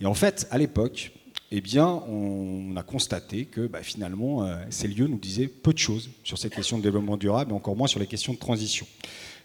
Et 0.00 0.06
en 0.06 0.14
fait, 0.14 0.46
à 0.52 0.58
l'époque, 0.58 1.10
eh 1.50 1.60
bien, 1.60 1.86
on 2.08 2.74
a 2.76 2.82
constaté 2.82 3.44
que 3.44 3.66
bah, 3.66 3.82
finalement, 3.82 4.44
euh, 4.44 4.56
ces 4.70 4.88
lieux 4.88 5.06
nous 5.06 5.18
disaient 5.18 5.46
peu 5.46 5.72
de 5.72 5.78
choses 5.78 6.10
sur 6.24 6.38
cette 6.38 6.54
question 6.54 6.78
de 6.78 6.82
développement 6.82 7.16
durable 7.16 7.52
et 7.52 7.54
encore 7.54 7.76
moins 7.76 7.86
sur 7.86 8.00
les 8.00 8.06
questions 8.06 8.32
de 8.32 8.38
transition. 8.38 8.86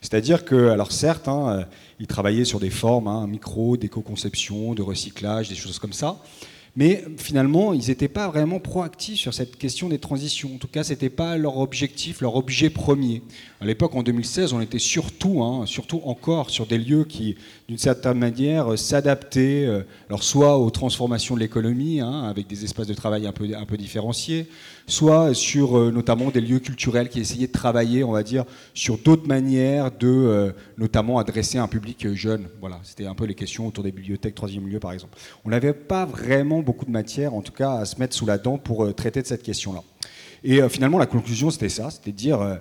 C'est-à-dire 0.01 0.45
que, 0.45 0.69
alors 0.69 0.91
certes, 0.91 1.27
hein, 1.27 1.59
euh, 1.59 1.63
ils 1.99 2.07
travaillaient 2.07 2.45
sur 2.45 2.59
des 2.59 2.69
formes, 2.69 3.07
hein, 3.07 3.27
micro, 3.27 3.77
d'éco-conception, 3.77 4.73
de 4.73 4.81
recyclage, 4.81 5.49
des 5.49 5.55
choses 5.55 5.77
comme 5.77 5.93
ça, 5.93 6.21
mais 6.75 7.03
finalement, 7.17 7.73
ils 7.73 7.87
n'étaient 7.87 8.07
pas 8.07 8.27
vraiment 8.27 8.59
proactifs 8.59 9.19
sur 9.19 9.33
cette 9.33 9.57
question 9.57 9.89
des 9.89 9.99
transitions. 9.99 10.51
En 10.55 10.57
tout 10.57 10.67
cas, 10.67 10.83
ce 10.83 10.91
n'était 10.91 11.09
pas 11.09 11.37
leur 11.37 11.57
objectif, 11.57 12.21
leur 12.21 12.35
objet 12.35 12.69
premier. 12.69 13.21
À 13.61 13.65
l'époque, 13.65 13.95
en 13.95 14.03
2016, 14.03 14.53
on 14.53 14.61
était 14.61 14.79
surtout, 14.79 15.43
hein, 15.43 15.65
surtout 15.65 16.01
encore 16.05 16.49
sur 16.49 16.65
des 16.65 16.77
lieux 16.77 17.03
qui, 17.03 17.35
d'une 17.67 17.77
certaine 17.77 18.17
manière, 18.17 18.77
s'adaptaient, 18.77 19.65
euh, 19.65 19.83
soit 20.21 20.57
aux 20.57 20.69
transformations 20.69 21.35
de 21.35 21.39
l'économie, 21.39 21.99
hein, 21.99 22.23
avec 22.23 22.47
des 22.47 22.63
espaces 22.63 22.87
de 22.87 22.93
travail 22.93 23.27
un 23.27 23.33
peu 23.65 23.77
différenciés, 23.77 24.47
soit 24.89 25.33
sur 25.33 25.77
euh, 25.77 25.91
notamment 25.91 26.29
des 26.29 26.41
lieux 26.41 26.59
culturels 26.59 27.09
qui 27.09 27.19
essayaient 27.19 27.47
de 27.47 27.51
travailler, 27.51 28.03
on 28.03 28.11
va 28.11 28.23
dire, 28.23 28.45
sur 28.73 28.97
d'autres 28.97 29.27
manières 29.27 29.91
de, 29.91 30.07
euh, 30.07 30.51
notamment, 30.77 31.19
adresser 31.19 31.57
un 31.57 31.67
public 31.67 32.13
jeune. 32.13 32.47
Voilà, 32.59 32.79
c'était 32.83 33.05
un 33.05 33.15
peu 33.15 33.25
les 33.25 33.35
questions 33.35 33.67
autour 33.67 33.83
des 33.83 33.91
bibliothèques, 33.91 34.35
troisième 34.35 34.67
lieu, 34.67 34.79
par 34.79 34.91
exemple. 34.91 35.17
On 35.45 35.49
n'avait 35.49 35.73
pas 35.73 36.05
vraiment 36.05 36.59
beaucoup 36.61 36.85
de 36.85 36.91
matière, 36.91 37.33
en 37.33 37.41
tout 37.41 37.53
cas, 37.53 37.73
à 37.73 37.85
se 37.85 37.99
mettre 37.99 38.15
sous 38.15 38.25
la 38.25 38.37
dent 38.37 38.57
pour 38.57 38.93
traiter 38.95 39.21
de 39.21 39.27
cette 39.27 39.43
question-là. 39.43 39.83
Et 40.43 40.61
finalement, 40.69 40.97
la 40.97 41.05
conclusion, 41.05 41.49
c'était 41.51 41.69
ça, 41.69 41.89
c'était 41.89 42.11
de 42.11 42.17
dire 42.17 42.59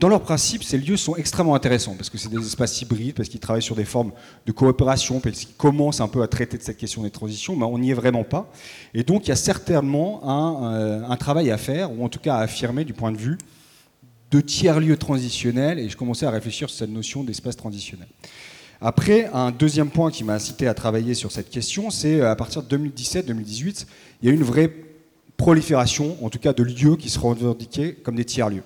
dans 0.00 0.08
leur 0.08 0.22
principe, 0.22 0.64
ces 0.64 0.78
lieux 0.78 0.96
sont 0.96 1.14
extrêmement 1.16 1.54
intéressants 1.54 1.94
parce 1.94 2.10
que 2.10 2.18
c'est 2.18 2.28
des 2.28 2.44
espaces 2.44 2.80
hybrides, 2.82 3.14
parce 3.14 3.28
qu'ils 3.28 3.40
travaillent 3.40 3.62
sur 3.62 3.76
des 3.76 3.84
formes 3.84 4.12
de 4.44 4.52
coopération, 4.52 5.20
parce 5.20 5.38
qu'ils 5.38 5.54
commencent 5.54 6.00
un 6.00 6.08
peu 6.08 6.22
à 6.22 6.26
traiter 6.26 6.58
de 6.58 6.62
cette 6.62 6.76
question 6.76 7.02
des 7.02 7.10
transitions, 7.10 7.54
mais 7.54 7.64
on 7.64 7.78
n'y 7.78 7.90
est 7.90 7.94
vraiment 7.94 8.24
pas. 8.24 8.50
Et 8.92 9.04
donc 9.04 9.26
il 9.26 9.28
y 9.28 9.32
a 9.32 9.36
certainement 9.36 10.20
un, 10.28 10.74
euh, 10.74 11.16
travail 11.16 11.50
à 11.50 11.58
faire, 11.58 11.92
ou 11.92 12.04
en 12.04 12.08
tout 12.08 12.18
cas 12.18 12.36
à 12.36 12.40
affirmer 12.40 12.84
du 12.84 12.92
point 12.92 13.12
de 13.12 13.16
vue 13.16 13.38
de 14.30 14.40
tiers-lieux 14.40 14.96
transitionnels, 14.96 15.78
et 15.78 15.88
je 15.88 15.96
commençais 15.96 16.26
à 16.26 16.30
réfléchir 16.30 16.68
sur 16.68 16.78
cette 16.78 16.90
notion 16.90 17.22
d'espace 17.22 17.56
transitionnel. 17.56 18.08
Après, 18.80 19.30
un 19.32 19.52
deuxième 19.52 19.90
point 19.90 20.10
qui 20.10 20.24
m'a 20.24 20.34
incité 20.34 20.66
à 20.66 20.74
travailler 20.74 21.14
sur 21.14 21.30
cette 21.30 21.50
question, 21.50 21.90
c'est 21.90 22.20
euh, 22.20 22.30
à 22.30 22.36
partir 22.36 22.62
de 22.64 22.76
2017-2018, 22.76 23.86
il 24.22 24.28
y 24.28 24.32
a 24.32 24.34
une 24.34 24.42
vraie 24.42 24.72
prolifération, 25.36 26.16
en 26.24 26.30
tout 26.30 26.40
cas 26.40 26.52
de 26.52 26.64
lieux 26.64 26.96
qui 26.96 27.10
se 27.10 27.18
revendiquaient 27.18 27.94
comme 27.94 28.16
des 28.16 28.24
tiers-lieux. 28.24 28.64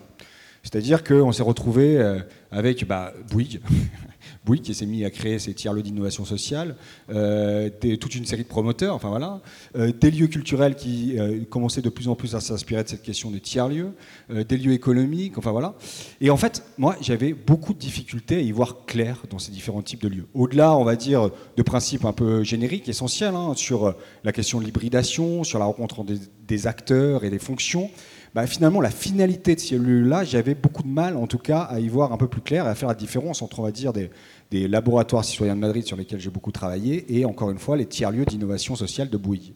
C'est-à-dire 0.71 1.03
qu'on 1.03 1.33
s'est 1.33 1.43
retrouvé 1.43 1.97
euh, 1.97 2.19
avec 2.51 2.87
bah, 2.87 3.15
Bouygues, 3.31 3.61
Bouygues 4.45 4.61
qui 4.61 4.75
s'est 4.75 4.85
mis 4.85 5.03
à 5.03 5.11
créer 5.11 5.39
ses 5.39 5.55
tiers-lieux 5.55 5.83
d'innovation 5.83 6.27
sociale, 6.27 6.77
euh, 7.09 7.71
toute 7.99 8.15
une 8.15 8.27
série 8.27 8.43
de 8.43 8.49
promoteurs, 8.49 8.95
enfin 8.95 9.09
voilà, 9.09 9.41
euh, 9.77 9.93
des 9.99 10.11
lieux 10.11 10.27
culturels 10.27 10.75
qui 10.75 11.17
commençaient 11.49 11.81
de 11.81 11.89
plus 11.89 12.09
en 12.09 12.15
plus 12.15 12.35
à 12.35 12.41
s'inspirer 12.41 12.85
de 12.85 12.89
cette 12.89 13.03
question 13.03 13.31
des 13.31 13.41
tiers-lieux, 13.41 13.93
des 14.29 14.59
lieux 14.59 14.73
économiques, 14.73 15.39
enfin 15.39 15.53
voilà. 15.53 15.75
Et 16.21 16.29
en 16.29 16.37
fait, 16.37 16.63
moi, 16.77 16.97
j'avais 17.01 17.33
beaucoup 17.33 17.73
de 17.73 17.79
difficultés 17.79 18.37
à 18.37 18.41
y 18.41 18.53
voir 18.53 18.85
clair 18.85 19.23
dans 19.31 19.39
ces 19.39 19.53
différents 19.53 19.83
types 19.83 20.03
de 20.03 20.09
lieux. 20.09 20.27
Au-delà, 20.35 20.77
on 20.77 20.85
va 20.85 20.97
dire, 20.97 21.31
de 21.57 21.63
principes 21.63 22.05
un 22.05 22.13
peu 22.13 22.43
génériques, 22.45 22.91
essentiels, 22.91 23.35
hein, 23.35 23.55
sur 23.57 23.95
la 24.23 24.33
question 24.33 24.61
de 24.61 24.67
l'hybridation, 24.67 25.45
sur 25.45 25.59
la 25.59 25.65
rencontre 25.65 26.05
des 26.47 26.67
acteurs 26.67 27.25
et 27.25 27.31
des 27.31 27.39
fonctions, 27.39 27.91
bah, 28.35 28.47
finalement, 28.47 28.81
la 28.81 28.91
finalité 28.91 29.55
de 29.55 29.61
ces 29.61 29.79
lieux-là, 29.79 30.25
j'avais 30.25 30.55
beaucoup 30.55 30.83
de 30.83 30.89
mal, 30.89 31.17
en 31.17 31.27
tout 31.27 31.39
cas, 31.39 31.61
à 31.61 31.81
y 31.81 31.89
voir 31.89 32.13
un 32.13 32.17
peu 32.17 32.29
plus 32.29 32.41
clair 32.41 32.67
et 32.67 32.69
à 32.69 32.75
faire 32.75 32.89
la 32.89 32.95
différence 32.95 33.43
entre, 33.43 33.61
on 33.61 33.63
va 33.63 33.73
dire, 33.73 33.93
des, 33.93 34.11
laboratoires 34.51 35.25
citoyens 35.25 35.57
de 35.57 35.61
Madrid 35.61 35.87
sur 35.87 35.97
lesquels 35.97 36.21
j'ai 36.21 36.31
beaucoup 36.31 36.53
travaillé 36.53 37.05
et, 37.19 37.25
encore 37.25 37.51
une 37.51 37.59
fois, 37.59 37.77
les 37.77 37.87
tiers-lieux 37.87 38.25
d'innovation 38.25 38.77
sociale 38.77 39.11
de 39.11 39.17
Bouilly. 39.17 39.53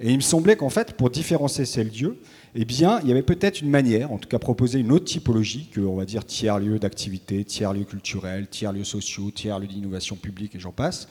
Et 0.00 0.10
il 0.10 0.16
me 0.16 0.22
semblait 0.22 0.56
qu'en 0.56 0.68
fait, 0.68 0.92
pour 0.92 1.10
différencier 1.10 1.64
ces 1.64 1.84
lieux, 1.84 2.18
eh 2.54 2.64
bien, 2.64 3.00
il 3.02 3.08
y 3.08 3.12
avait 3.12 3.22
peut-être 3.22 3.62
une 3.62 3.70
manière, 3.70 4.12
en 4.12 4.18
tout 4.18 4.28
cas 4.28 4.38
proposer 4.38 4.78
une 4.78 4.92
autre 4.92 5.06
typologie 5.06 5.68
que, 5.72 5.80
on 5.80 5.96
va 5.96 6.04
dire, 6.04 6.24
tiers-lieux 6.24 6.78
d'activité, 6.78 7.44
tiers-lieux 7.44 7.84
culturels, 7.84 8.46
tiers-lieux 8.48 8.84
sociaux, 8.84 9.30
tiers-lieux 9.30 9.66
d'innovation 9.66 10.16
publique 10.16 10.54
et 10.54 10.60
j'en 10.60 10.72
passe, 10.72 11.08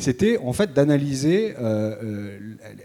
c'était 0.00 0.38
en 0.38 0.52
fait 0.52 0.72
d'analyser 0.72 1.54
euh, 1.58 1.94
euh, 2.02 2.38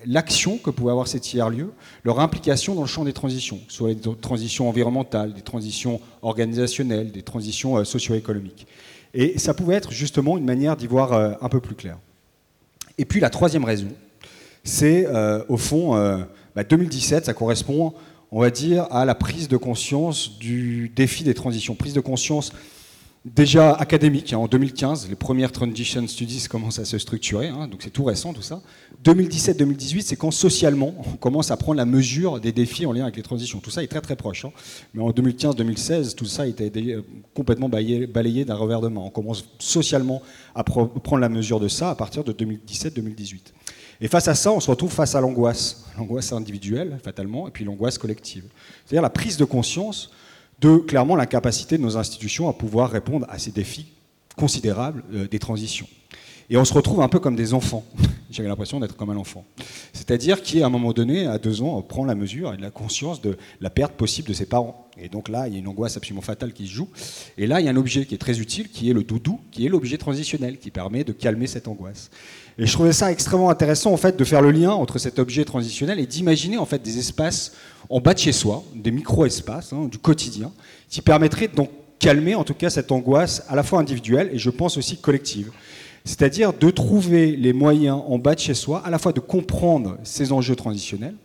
l'action 0.06 0.58
que 0.58 0.70
pouvaient 0.70 0.92
avoir 0.92 1.08
ces 1.08 1.20
tiers-lieux, 1.20 1.72
leur 2.04 2.20
implication 2.20 2.76
dans 2.76 2.82
le 2.82 2.88
champ 2.88 3.06
des 3.06 3.14
transitions, 3.14 3.60
soit 3.68 3.90
les 3.90 4.00
transitions 4.22 4.68
environnementales, 4.68 5.34
des 5.34 5.42
transitions 5.42 6.02
organisationnelles, 6.22 7.12
des 7.12 7.22
transitions 7.22 7.78
euh, 7.78 7.84
socio-économiques. 7.84 8.68
Et 9.14 9.40
ça 9.40 9.54
pouvait 9.54 9.76
être 9.76 9.92
justement 9.92 10.38
une 10.38 10.44
manière 10.44 10.76
d'y 10.76 10.88
voir 10.88 11.14
un 11.14 11.48
peu 11.48 11.62
plus 11.62 11.76
clair. 11.76 11.98
Et 12.98 13.06
puis 13.06 13.22
la 13.22 13.30
troisième 13.30 13.64
raison, 13.64 13.88
c'est 14.66 15.08
au 15.48 15.56
fond, 15.56 15.96
2017, 16.58 17.20
bah, 17.20 17.26
ça 17.26 17.34
correspond, 17.34 17.94
on 18.30 18.42
va 18.42 18.50
dire, 18.50 18.88
à 18.92 19.06
la 19.06 19.16
prise 19.16 19.48
de 19.48 19.56
conscience 19.56 20.38
du 20.38 20.92
défi 20.94 21.24
des 21.24 21.34
transitions, 21.34 21.76
prise 21.76 21.94
de 21.94 22.02
conscience 22.02 22.52
déjà 23.26 23.74
académique. 23.74 24.34
Hein, 24.34 24.38
en 24.38 24.48
2015, 24.48 25.10
les 25.10 25.16
premières 25.16 25.52
Transition 25.52 26.08
Studies 26.08 26.46
commencent 26.48 26.80
à 26.80 26.86
se 26.86 26.98
structurer, 27.00 27.48
hein, 27.48 27.68
donc 27.68 27.82
c'est 27.82 27.90
tout 27.90 28.04
récent 28.04 28.34
tout 28.34 28.44
ça. 28.44 28.62
2017-2018, 29.04 30.02
c'est 30.02 30.16
quand 30.16 30.32
socialement 30.32 30.94
on 31.00 31.18
commence 31.18 31.52
à 31.52 31.58
prendre 31.58 31.78
la 31.78 31.86
mesure 31.86 32.40
des 32.40 32.52
défis 32.52 32.86
en 32.86 32.94
lien 32.94 33.04
avec 33.04 33.16
les 33.16 33.24
transitions. 33.24 33.60
Tout 33.60 33.72
ça 33.72 33.84
est 33.84 33.88
très 33.88 34.02
très 34.02 34.16
proche. 34.16 34.46
Hein. 34.46 34.52
Mais 34.94 35.02
en 35.02 35.10
2015-2016, 35.10 36.16
tout 36.16 36.26
ça 36.26 36.48
été 36.48 36.72
euh, 36.94 37.04
complètement 37.34 37.70
balayé, 37.70 38.46
d'un 38.46 38.56
revers 38.56 38.82
de 38.82 38.90
main. 38.90 39.02
On 39.02 39.10
commence 39.10 39.46
socialement 39.60 40.22
à 40.54 40.64
prendre 40.64 41.20
la 41.20 41.30
mesure 41.30 41.60
de 41.60 41.68
ça 41.68 41.90
à 41.90 41.96
partir 41.96 42.24
de 42.24 42.32
2017-2018. 42.32 43.40
Et 44.02 44.08
face 44.08 44.28
à 44.28 44.36
ça, 44.36 44.52
on 44.52 44.60
se 44.60 44.70
retrouve 44.70 44.92
face 44.92 45.16
à 45.16 45.22
l'angoisse. 45.22 45.86
L'angoisse 45.98 46.32
individuelle, 46.34 47.00
fatalement, 47.04 47.48
et 47.48 47.52
puis 47.52 47.64
l'angoisse 47.64 47.98
collective. 47.98 48.44
C'est-à-dire 48.86 49.02
la 49.02 49.10
prise 49.10 49.38
de 49.38 49.46
conscience 49.46 50.12
de 50.60 50.78
clairement 50.78 51.16
l'incapacité 51.16 51.78
de 51.78 51.84
nos 51.84 51.98
institutions 51.98 52.50
à 52.50 52.54
pouvoir 52.54 52.90
répondre 52.90 53.26
à 53.30 53.40
ces 53.40 53.52
défis 53.52 53.88
considérables 54.36 55.04
euh, 55.14 55.28
des 55.28 55.40
transitions. 55.40 55.88
Et 56.50 56.58
on 56.58 56.66
se 56.66 56.74
retrouve 56.74 57.02
un 57.02 57.08
peu 57.08 57.20
comme 57.20 57.36
des 57.36 57.54
enfants. 57.54 57.84
J'avais 58.30 58.50
l'impression 58.50 58.80
d'être 58.80 58.96
comme 58.96 59.10
un 59.10 59.18
enfant. 59.18 59.46
C'est-à-dire 59.94 60.42
qui, 60.42 60.62
à 60.62 60.68
un 60.68 60.70
moment 60.70 60.94
donné, 60.94 61.26
à 61.26 61.38
deux 61.38 61.62
ans, 61.62 61.82
prend 61.82 62.06
la 62.06 62.16
mesure 62.16 62.54
et 62.54 62.58
la 62.58 62.70
conscience 62.70 63.22
de 63.22 63.38
la 63.62 63.70
perte 63.70 63.94
possible 63.94 64.28
de 64.28 64.34
ses 64.34 64.46
parents. 64.46 64.85
Et 64.98 65.10
donc 65.10 65.30
là, 65.30 65.48
il 65.48 65.54
y 65.54 65.56
a 65.58 65.60
une 65.60 65.68
angoisse 65.68 65.98
absolument 65.98 66.22
fatale 66.22 66.54
qui 66.54 66.68
se 66.68 66.72
joue. 66.72 66.88
Et 67.38 67.48
là, 67.48 67.60
il 67.60 67.66
y 67.66 67.68
a 67.68 67.72
un 67.72 67.76
objet 67.76 68.06
qui 68.06 68.16
est 68.16 68.20
très 68.20 68.40
utile, 68.40 68.70
qui 68.70 68.90
est 68.90 68.94
le 68.94 69.04
doudou, 69.04 69.40
qui 69.52 69.66
est 69.66 69.70
l'objet 69.70 69.98
transitionnel, 69.98 70.58
qui 70.58 70.72
permet 70.72 71.04
de 71.04 71.12
calmer 71.12 71.48
cette 71.48 71.68
angoisse. 71.68 72.10
Et 72.58 72.66
je 72.66 72.72
trouvais 72.72 72.94
ça 72.94 73.12
extrêmement 73.12 73.50
intéressant, 73.50 73.92
en 73.92 73.98
fait, 73.98 74.16
de 74.18 74.24
faire 74.24 74.42
le 74.42 74.52
lien 74.52 74.72
entre 74.72 74.98
cet 74.98 75.20
objet 75.20 75.44
transitionnel 75.44 76.00
et 76.00 76.06
d'imaginer, 76.06 76.58
en 76.58 76.66
fait, 76.66 76.82
des 76.82 76.98
espaces 76.98 77.54
en 77.90 78.00
bas 78.00 78.14
de 78.14 78.20
chez 78.20 78.32
soi, 78.32 78.64
des 78.74 78.92
micro-espaces 78.92 79.74
hein, 79.74 79.90
du 79.92 79.98
quotidien, 79.98 80.52
qui 80.90 81.02
permettraient 81.02 81.50
donc 81.50 81.70
calmer 82.00 82.36
en 82.36 82.44
tout 82.44 82.54
cas 82.54 82.70
cette 82.70 82.92
angoisse 82.92 83.44
à 83.48 83.56
la 83.56 83.64
fois 83.64 83.80
individuelle 83.80 84.30
et 84.34 84.38
je 84.38 84.50
pense 84.50 84.78
aussi 84.78 84.98
collective. 84.98 85.52
C'est-à-dire 86.04 86.54
de 86.54 86.70
trouver 86.70 87.36
les 87.36 87.52
moyens 87.52 88.00
en 88.08 88.20
bas 88.20 88.36
de 88.36 88.40
chez 88.40 88.54
soi, 88.54 88.84
à 88.86 88.92
la 88.92 89.00
fois 89.00 89.12
de 89.12 89.20
comprendre 89.20 89.98
ces 90.04 90.32
enjeux 90.32 90.56
transitionnels, 90.56 91.16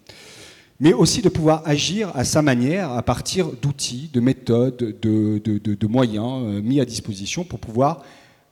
mais 0.81 0.95
aussi 0.95 1.21
de 1.21 1.29
pouvoir 1.29 1.63
agir 1.67 2.11
à 2.15 2.25
sa 2.25 2.41
manière 2.41 2.91
à 2.93 3.03
partir 3.03 3.49
d'outils, 3.61 4.11
de 4.13 4.21
méthodes, 4.21 4.97
de, 5.01 5.87
moyens 5.87 6.43
euh, 6.45 6.63
mis 6.63 6.81
à 6.81 6.85
disposition 6.85 7.45
pour 7.45 7.59
pouvoir 7.59 8.03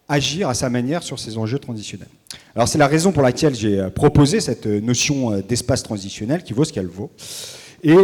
agir 0.08 0.48
à 0.48 0.54
sa 0.54 0.68
manière 0.68 1.02
sur 1.02 1.18
ces 1.18 1.38
enjeux 1.38 1.58
transitionnels. 1.58 2.08
Alors 2.54 2.68
c'est 2.68 2.78
la 2.78 2.86
raison 2.86 3.12
pour 3.12 3.22
laquelle 3.22 3.54
j'ai 3.54 3.80
euh, 3.80 3.90
proposé 3.90 4.40
cette 4.40 4.66
euh, 4.66 4.80
notion 4.80 5.40
d'espace 5.40 5.82
transitionnel 5.82 6.42
qui 6.42 6.52
vaut 6.52 6.64
ce 6.64 6.72
qu'elle 6.72 6.86
vaut 6.86 7.10
et 7.84 7.96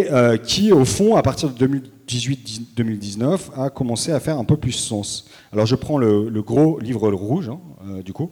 qui, 0.45 0.71
au 0.71 0.85
fond, 0.85 1.17
à 1.17 1.23
partir 1.23 1.51
de 1.51 1.81
2018-2019, 2.07 3.39
a 3.57 3.71
commencé 3.71 4.13
à 4.13 4.21
faire 4.21 4.39
un 4.39 4.45
peu 4.45 4.57
plus 4.57 4.71
sens. 4.71 5.27
Alors 5.53 5.67
je 5.67 5.75
prends 5.75 5.99
le, 5.99 6.31
gros 6.43 6.79
livre 6.79 7.11
rouge, 7.11 7.49
hein, 7.49 7.59
du 8.05 8.13
coup, 8.13 8.31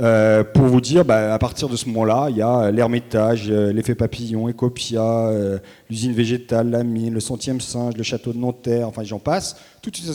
euh, 0.00 0.42
pour 0.44 0.64
vous 0.64 0.80
dire, 0.80 1.04
bah, 1.04 1.34
à 1.34 1.38
partir 1.38 1.68
de 1.68 1.76
ce 1.76 1.86
moment-là, 1.86 2.28
il 2.30 2.36
y 2.36 2.42
a 2.42 2.70
l'Hermitage, 2.70 3.50
l'effet 3.50 3.94
papillon, 3.94 4.48
Ecopia, 4.48 5.30
l'usine 5.90 6.12
végétale, 6.12 6.70
la 6.70 6.82
mine, 6.82 7.14
le 7.14 7.20
centième 7.20 7.60
singe, 7.60 7.96
le 7.96 8.02
château 8.02 8.32
de 8.32 8.38
Nanterre, 8.38 8.88
enfin 8.88 9.02
j'en 9.04 9.18
passe, 9.18 9.56
toute 9.82 9.98
une 9.98 10.12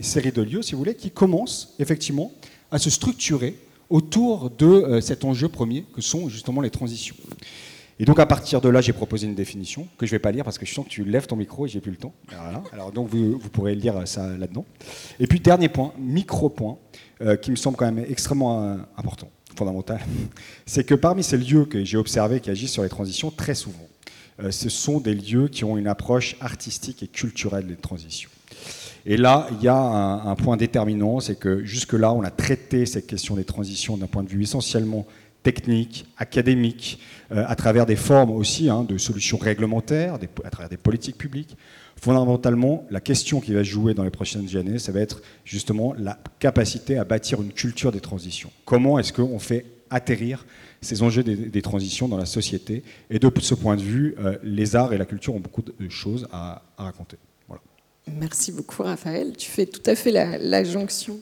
série 0.00 0.32
de 0.32 0.42
lieux, 0.42 0.62
si 0.62 0.72
vous 0.72 0.78
voulez, 0.78 0.94
qui 0.94 1.10
commencent 1.10 1.74
effectivement 1.78 2.32
à 2.70 2.78
se 2.78 2.90
structurer 2.90 3.56
autour 3.88 4.50
de 4.50 5.00
cet 5.00 5.24
enjeu 5.24 5.48
premier 5.48 5.84
que 5.94 6.00
sont 6.00 6.28
justement 6.28 6.60
les 6.60 6.70
transitions. 6.70 7.16
Et 8.00 8.06
donc 8.06 8.18
à 8.18 8.24
partir 8.24 8.62
de 8.62 8.70
là, 8.70 8.80
j'ai 8.80 8.94
proposé 8.94 9.26
une 9.26 9.34
définition 9.34 9.86
que 9.98 10.06
je 10.06 10.12
ne 10.12 10.14
vais 10.14 10.20
pas 10.20 10.32
lire 10.32 10.42
parce 10.42 10.56
que 10.56 10.64
je 10.64 10.72
sens 10.72 10.86
que 10.86 10.90
tu 10.90 11.04
lèves 11.04 11.26
ton 11.26 11.36
micro 11.36 11.66
et 11.66 11.68
j'ai 11.68 11.80
plus 11.80 11.90
le 11.90 11.98
temps. 11.98 12.14
Alors 12.72 12.92
donc 12.92 13.08
vous, 13.08 13.38
pourrez 13.52 13.74
lire 13.74 14.08
ça 14.08 14.26
là-dedans. 14.38 14.64
Et 15.20 15.26
puis 15.26 15.38
dernier 15.38 15.68
point, 15.68 15.92
micro 15.98 16.48
point, 17.22 17.36
qui 17.36 17.50
me 17.50 17.56
semble 17.56 17.76
quand 17.76 17.90
même 17.90 18.04
extrêmement 18.08 18.78
important, 18.96 19.30
fondamental, 19.56 20.00
c'est 20.66 20.84
que 20.84 20.94
parmi 20.94 21.22
ces 21.22 21.38
lieux 21.38 21.64
que 21.64 21.84
j'ai 21.84 21.96
observés 21.96 22.40
qui 22.40 22.50
agissent 22.50 22.72
sur 22.72 22.82
les 22.82 22.88
transitions, 22.88 23.30
très 23.30 23.54
souvent, 23.54 23.88
euh, 24.42 24.50
ce 24.50 24.68
sont 24.68 25.00
des 25.00 25.14
lieux 25.14 25.48
qui 25.48 25.64
ont 25.64 25.76
une 25.76 25.86
approche 25.86 26.36
artistique 26.40 27.02
et 27.02 27.08
culturelle 27.08 27.66
des 27.66 27.76
transitions. 27.76 28.30
Et 29.06 29.16
là, 29.16 29.48
il 29.52 29.62
y 29.62 29.68
a 29.68 29.76
un, 29.76 30.34
point 30.34 30.58
déterminant, 30.58 31.20
c'est 31.20 31.38
que 31.38 31.64
jusque-là, 31.64 32.12
on 32.12 32.22
a 32.22 32.30
traité 32.30 32.84
cette 32.84 33.06
question 33.06 33.34
des 33.34 33.44
transitions 33.44 33.96
d'un 33.96 34.06
point 34.06 34.22
de 34.22 34.28
vue 34.28 34.42
essentiellement 34.42 35.06
technique, 35.42 36.04
académique, 36.18 37.00
euh, 37.32 37.44
à 37.48 37.56
travers 37.56 37.86
des 37.86 37.96
formes 37.96 38.30
aussi 38.30 38.68
hein, 38.68 38.84
de 38.84 38.98
solutions 38.98 39.38
réglementaires, 39.38 40.18
à 40.44 40.50
travers 40.50 40.68
des 40.68 40.76
politiques 40.76 41.16
publiques. 41.16 41.56
Fondamentalement, 42.00 42.86
la 42.90 43.00
question 43.00 43.40
qui 43.40 43.52
va 43.52 43.62
jouer 43.62 43.92
dans 43.92 44.04
les 44.04 44.10
prochaines 44.10 44.56
années, 44.56 44.78
ça 44.78 44.90
va 44.90 45.00
être 45.00 45.20
justement 45.44 45.94
la 45.98 46.18
capacité 46.38 46.96
à 46.96 47.04
bâtir 47.04 47.42
une 47.42 47.52
culture 47.52 47.92
des 47.92 48.00
transitions. 48.00 48.50
Comment 48.64 48.98
est-ce 48.98 49.12
qu'on 49.12 49.38
fait 49.38 49.66
atterrir 49.90 50.46
ces 50.80 51.02
enjeux 51.02 51.22
des, 51.22 51.62
transitions 51.62 52.08
dans 52.08 52.16
la 52.16 52.24
société? 52.24 52.84
Et 53.10 53.18
de 53.18 53.30
ce 53.40 53.54
point 53.54 53.76
de 53.76 53.82
vue, 53.82 54.14
euh, 54.18 54.38
les 54.42 54.76
arts 54.76 54.94
et 54.94 54.98
la 54.98 55.04
culture 55.04 55.34
ont 55.34 55.40
beaucoup 55.40 55.62
de 55.62 55.88
choses 55.90 56.26
à, 56.32 56.62
raconter. 56.78 57.18
Merci 58.18 58.50
beaucoup 58.50 58.82
Raphaël. 58.82 59.34
Tu 59.36 59.50
fais 59.50 59.66
tout 59.66 59.82
à 59.84 59.94
fait 59.94 60.10
la 60.10 60.64
jonction 60.64 61.20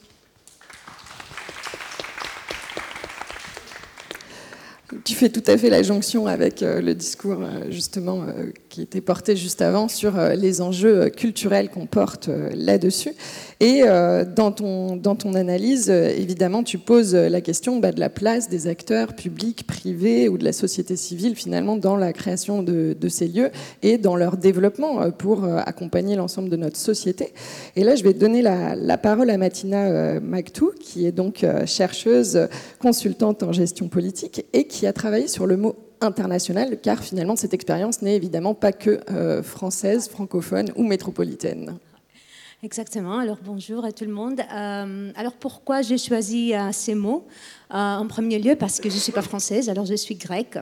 Tu 5.04 5.14
fais 5.14 5.28
tout 5.28 5.42
à 5.47 5.58
fait 5.58 5.68
la 5.68 5.82
jonction 5.82 6.26
avec 6.26 6.62
euh, 6.62 6.80
le 6.80 6.94
discours 6.94 7.42
euh, 7.42 7.70
justement 7.70 8.25
qui 8.78 8.85
était 8.85 9.00
porté 9.00 9.35
juste 9.35 9.61
avant 9.61 9.88
sur 9.88 10.16
les 10.37 10.61
enjeux 10.61 11.08
culturels 11.08 11.68
qu'on 11.68 11.87
porte 11.87 12.30
là-dessus. 12.54 13.12
Et 13.58 13.82
dans, 13.82 14.52
ton, 14.52 14.94
dans 14.94 15.16
ton 15.16 15.35
analyse, 15.35 15.90
évidemment, 15.90 16.62
tu 16.62 16.78
poses 16.78 17.16
la 17.16 17.40
question 17.40 17.80
bah, 17.80 17.90
de 17.90 17.99
la 17.99 18.08
place 18.08 18.49
des 18.49 18.68
acteurs 18.68 19.16
publics, 19.16 19.66
privés 19.66 20.28
ou 20.28 20.38
de 20.38 20.44
la 20.44 20.52
société 20.52 20.94
civile 20.94 21.35
finalement 21.35 21.76
dans 21.76 21.97
la 21.97 22.12
création 22.12 22.62
de, 22.62 22.94
ces 23.08 23.26
lieux 23.26 23.50
et 23.82 23.99
dans 23.99 24.14
leur 24.14 24.37
développement 24.37 25.11
pour 25.11 25.44
accompagner 25.44 26.14
l'ensemble 26.14 26.49
de 26.49 26.56
notre 26.56 26.76
société. 26.76 27.32
Et 27.75 27.82
là, 27.82 27.97
je 27.97 28.04
vais 28.04 28.14
donner 28.14 28.42
la, 28.42 28.97
parole 28.99 29.30
à 29.30 29.38
Matina 29.38 30.20
Magtou, 30.20 30.70
qui 30.78 31.04
est 31.04 31.12
donc 31.12 31.44
chercheuse, 31.66 32.47
consultante 32.78 33.42
en 33.42 33.50
gestion 33.50 33.88
politique 33.88 34.47
et 34.52 34.68
qui 34.68 34.87
a 34.87 34.92
travaillé 34.92 35.26
sur 35.26 35.47
le 35.47 35.56
mot 35.56 35.88
international, 36.00 36.78
car 36.80 37.02
finalement 37.02 37.36
cette 37.36 37.54
expérience 37.54 38.02
n'est 38.02 38.16
évidemment 38.16 38.54
pas 38.54 38.72
que 38.72 39.00
euh, 39.10 39.42
française, 39.42 40.08
francophone 40.08 40.70
ou 40.76 40.82
métropolitaine. 40.84 41.78
Exactement. 42.62 43.18
Alors 43.18 43.38
bonjour 43.44 43.84
à 43.84 43.92
tout 43.92 44.04
le 44.04 44.12
monde. 44.12 44.40
Euh, 44.40 45.12
alors 45.14 45.34
pourquoi 45.34 45.82
j'ai 45.82 45.98
choisi 45.98 46.54
euh, 46.54 46.70
ces 46.72 46.94
mots 46.94 47.26
En 47.70 48.06
premier 48.08 48.38
lieu 48.38 48.56
parce 48.56 48.80
que 48.80 48.88
je 48.88 48.96
ne 48.96 49.00
suis 49.00 49.12
pas 49.12 49.22
française, 49.22 49.68
alors 49.68 49.86
je 49.86 49.94
suis 49.94 50.16
grecque. 50.16 50.58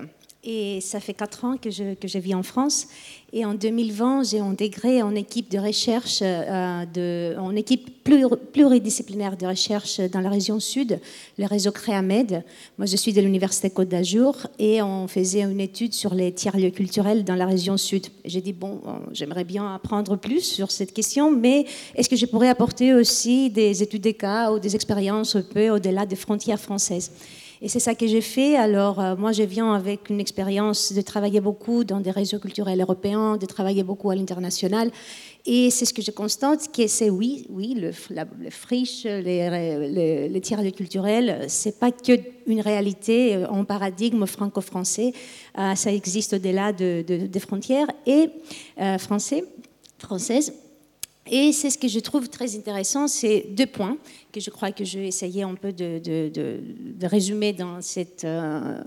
Et 0.49 0.81
ça 0.81 1.01
fait 1.01 1.13
quatre 1.13 1.45
ans 1.45 1.57
que 1.57 1.71
je, 1.71 2.19
vis 2.19 2.35
en 2.37 2.45
France. 2.45 2.87
Et 3.33 3.45
en 3.45 3.55
2020, 3.55 4.31
j'ai 4.31 4.39
intégré 4.39 5.03
en 5.03 5.13
équipe 5.17 5.51
de 5.51 5.59
recherche, 5.59 6.21
euh, 6.23 7.37
en 7.37 7.57
équipe 7.57 8.05
pluridisciplinaire 8.05 9.37
de 9.37 9.45
recherche 9.45 9.99
dans 9.99 10.21
la 10.21 10.31
région 10.31 10.61
sud, 10.61 11.01
le 11.37 11.47
réseau 11.47 11.73
Créamed. 11.73 12.45
Moi, 12.79 12.87
je 12.87 12.97
suis 12.97 13.13
de 13.13 13.21
l'Université 13.21 13.71
Côte 13.71 13.89
d'Azur 13.89 14.47
et 14.61 14.81
on 14.83 15.09
faisait 15.09 15.43
une 15.43 15.61
étude 15.61 15.93
sur 15.95 16.15
les 16.15 16.31
tiers-lieux 16.31 16.71
culturels 16.71 17.25
dans 17.25 17.35
la 17.35 17.47
région 17.47 17.77
sud. 17.77 18.07
J'ai 18.25 18.41
dit, 18.41 18.53
bon, 18.53 18.81
j'aimerais 19.13 19.45
bien 19.45 19.75
apprendre 19.75 20.15
plus 20.15 20.43
sur 20.43 20.71
cette 20.71 20.95
question, 20.95 21.33
mais 21.33 21.67
est-ce 21.97 22.09
que 22.09 22.17
je 22.17 22.25
pourrais 22.25 22.51
apporter 22.51 22.95
aussi 22.95 23.51
des 23.51 23.83
études 23.83 24.03
des 24.03 24.15
cas 24.15 24.53
ou 24.53 24.61
des 24.61 24.77
expériences 24.77 25.35
un 25.35 25.43
peu 25.43 25.71
au-delà 25.71 26.07
des 26.07 26.15
frontières 26.17 26.61
françaises? 26.61 27.11
Et 27.63 27.69
c'est 27.69 27.81
ça 27.81 27.95
que 27.95 28.07
j'ai 28.07 28.21
fait. 28.21 28.57
Alors, 28.57 29.01
euh, 29.01 29.17
moi, 29.17 29.33
je 29.33 29.43
viens 29.43 29.73
avec 29.73 30.11
une 30.11 30.21
expérience 30.21 30.93
de 30.93 31.01
travailler 31.01 31.41
beaucoup 31.41 31.85
dans 31.85 32.01
des 32.01 32.11
réseaux 32.11 32.39
culturels 32.39 32.81
européens, 32.81 33.37
de 33.37 33.47
travailler 33.47 33.83
beaucoup 33.83 34.11
à 34.11 34.15
l'international. 34.15 34.91
Et 35.47 35.71
c'est 35.71 35.85
ce 35.85 35.95
que 35.95 36.03
je 36.03 36.11
constate, 36.11 36.71
que 36.75 36.87
c'est 36.87 37.09
oui, 37.09 37.47
oui, 37.49 37.75
le, 37.75 37.93
les 38.41 38.51
friches, 38.51 39.05
les, 39.05 40.29
les, 40.29 40.41
tiers 40.41 40.61
culturels, 40.73 41.45
c'est 41.49 41.79
pas 41.79 41.93
que 41.93 42.13
une 42.47 42.61
réalité 42.61 43.45
en 43.49 43.65
paradigme 43.65 44.27
franco-français. 44.27 45.13
Euh, 45.59 45.75
ça 45.75 45.93
existe 45.93 46.35
au-delà 46.35 46.73
de, 46.73 47.03
des 47.03 47.41
frontières 47.41 47.89
et 48.07 48.29
euh, 48.81 48.99
français, 48.99 49.45
françaises. 49.99 50.53
Et 51.29 51.53
c'est 51.53 51.71
ce 51.71 51.79
que 51.79 51.89
je 51.89 51.99
trouve 51.99 52.29
très 52.29 52.57
intéressant, 52.57 53.09
c'est 53.09 53.47
deux 53.51 53.67
points 53.67 53.97
que 54.33 54.41
je 54.41 54.51
crois 54.51 54.71
que 54.71 54.85
je 54.85 54.99
vais 54.99 55.09
essayer 55.09 55.43
un 55.43 55.55
peu 55.55 55.73
de, 55.73 57.07
résumer 57.07 57.53
dans 57.53 57.81
cette, 57.81 58.25
euh, 58.25 58.79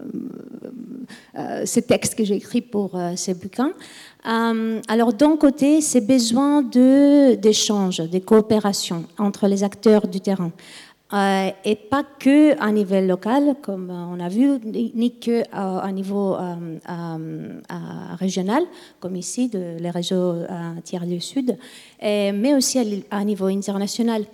euh, 1.38 1.66
ce 1.66 1.80
texte 1.80 2.16
que 2.16 2.24
j'ai 2.24 2.36
écrit 2.36 2.62
pour 2.62 2.96
euh, 2.96 3.14
ces 3.16 3.34
bouquins. 3.34 3.74
alors 4.24 5.14
d'un 5.14 5.36
côté, 5.38 5.82
c'est 5.82 6.02
besoin 6.02 6.62
d'échanges, 6.62 7.98
de, 7.98 8.20
coopération 8.20 9.06
entre 9.18 9.48
les 9.48 9.64
acteurs 9.64 10.08
du 10.08 10.22
terrain. 10.22 10.52
Euh, 11.12 11.50
et 11.66 11.76
pas 11.76 12.04
que 12.04 12.60
à 12.62 12.72
niveau 12.72 13.02
local, 13.02 13.56
comme 13.62 13.90
on 13.90 14.20
a 14.20 14.30
vu, 14.30 14.60
ni 14.64 15.16
que 15.20 15.42
à 15.52 15.92
niveau 15.92 16.38
régional, 18.20 18.64
comme 19.00 19.16
ici, 19.16 19.50
de, 19.50 19.78
les 19.80 19.90
réseaux 19.90 20.36
tiers 20.84 21.08
du 21.08 21.20
Sud, 21.20 21.58
mais 22.02 22.54
aussi 22.54 23.04
à, 23.10 23.24
niveau 23.24 23.48
international. 23.48 24.26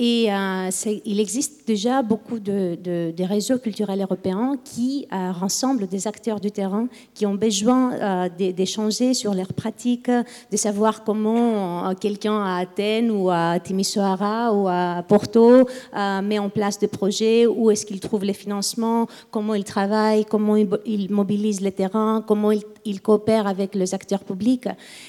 Et 0.00 0.32
euh, 0.32 0.70
il 1.04 1.18
existe 1.18 1.66
déjà 1.66 2.02
beaucoup 2.02 2.38
de, 2.38 3.12
réseaux 3.24 3.58
culturels 3.58 4.00
européens 4.00 4.54
qui 4.62 5.08
euh, 5.12 5.32
rassemblent 5.32 5.88
des 5.88 6.06
acteurs 6.06 6.38
du 6.38 6.52
terrain 6.52 6.86
qui 7.14 7.26
ont 7.26 7.34
besoin 7.34 7.92
euh, 7.94 8.28
d'échanger 8.28 9.12
sur 9.12 9.34
leurs 9.34 9.52
pratiques, 9.52 10.08
de 10.08 10.56
savoir 10.56 11.02
comment 11.02 11.92
quelqu'un 11.96 12.40
à 12.44 12.58
Athènes 12.58 13.10
ou 13.10 13.28
à 13.28 13.58
Timisoara 13.58 14.54
ou 14.54 14.68
à 14.68 15.02
Porto 15.06 15.66
met 16.22 16.38
en 16.38 16.48
place 16.48 16.78
des 16.78 16.86
projets, 16.86 17.46
où 17.46 17.70
est-ce 17.72 17.84
qu'il 17.84 17.98
trouve 17.98 18.24
les 18.24 18.32
financements, 18.34 19.08
comment 19.32 19.54
il 19.54 19.64
travaille, 19.64 20.24
comment 20.24 20.56
il, 20.56 21.10
mobilise 21.10 21.60
les 21.60 21.72
terrains, 21.72 22.22
comment 22.24 22.52
il, 22.52 22.62
il, 22.84 23.00
coopère 23.00 23.48
avec 23.48 23.74
les 23.74 23.94
acteurs 23.94 24.22
publics. 24.22 24.68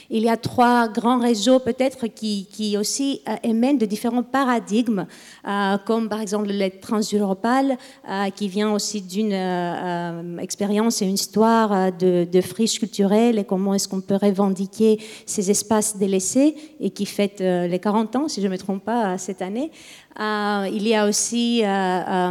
Il 0.10 0.24
y 0.24 0.30
a 0.30 0.38
trois 0.38 0.88
grands 0.88 1.20
réseaux 1.20 1.60
peut-être 1.60 2.08
qui, 2.08 2.48
qui 2.52 2.76
aussi 2.78 3.22
émènent 3.44 3.78
de 3.78 3.86
différents 3.86 4.24
paradigmes 4.24 4.79
euh, 4.88 5.78
comme 5.86 6.10
par 6.10 6.22
exemple 6.22 6.48
le 6.50 6.70
Transeuropal, 6.80 7.78
euh, 8.10 8.30
qui 8.30 8.48
vient 8.48 8.72
aussi 8.72 9.02
d'une 9.02 9.34
euh, 9.34 10.38
expérience 10.38 11.02
et 11.02 11.06
une 11.06 11.16
histoire 11.16 11.92
de, 11.92 12.42
friches 12.42 12.80
culturelles 12.80 13.38
et 13.38 13.44
comment 13.44 13.74
est-ce 13.74 13.88
qu'on 13.88 14.02
peut 14.02 14.16
revendiquer 14.16 15.00
ces 15.26 15.52
espaces 15.52 15.98
délaissés 15.98 16.56
et 16.80 16.90
qui 16.90 17.06
fête 17.06 17.42
les 17.42 17.80
40 17.80 18.16
ans, 18.16 18.28
si 18.28 18.42
je 18.42 18.48
ne 18.48 18.52
me 18.52 18.58
trompe 18.58 18.84
pas, 18.86 19.18
cette 19.18 19.42
année. 19.42 19.72
il 20.18 20.88
y 20.88 20.96
a 20.96 21.06
aussi 21.06 21.62
le 21.64 22.28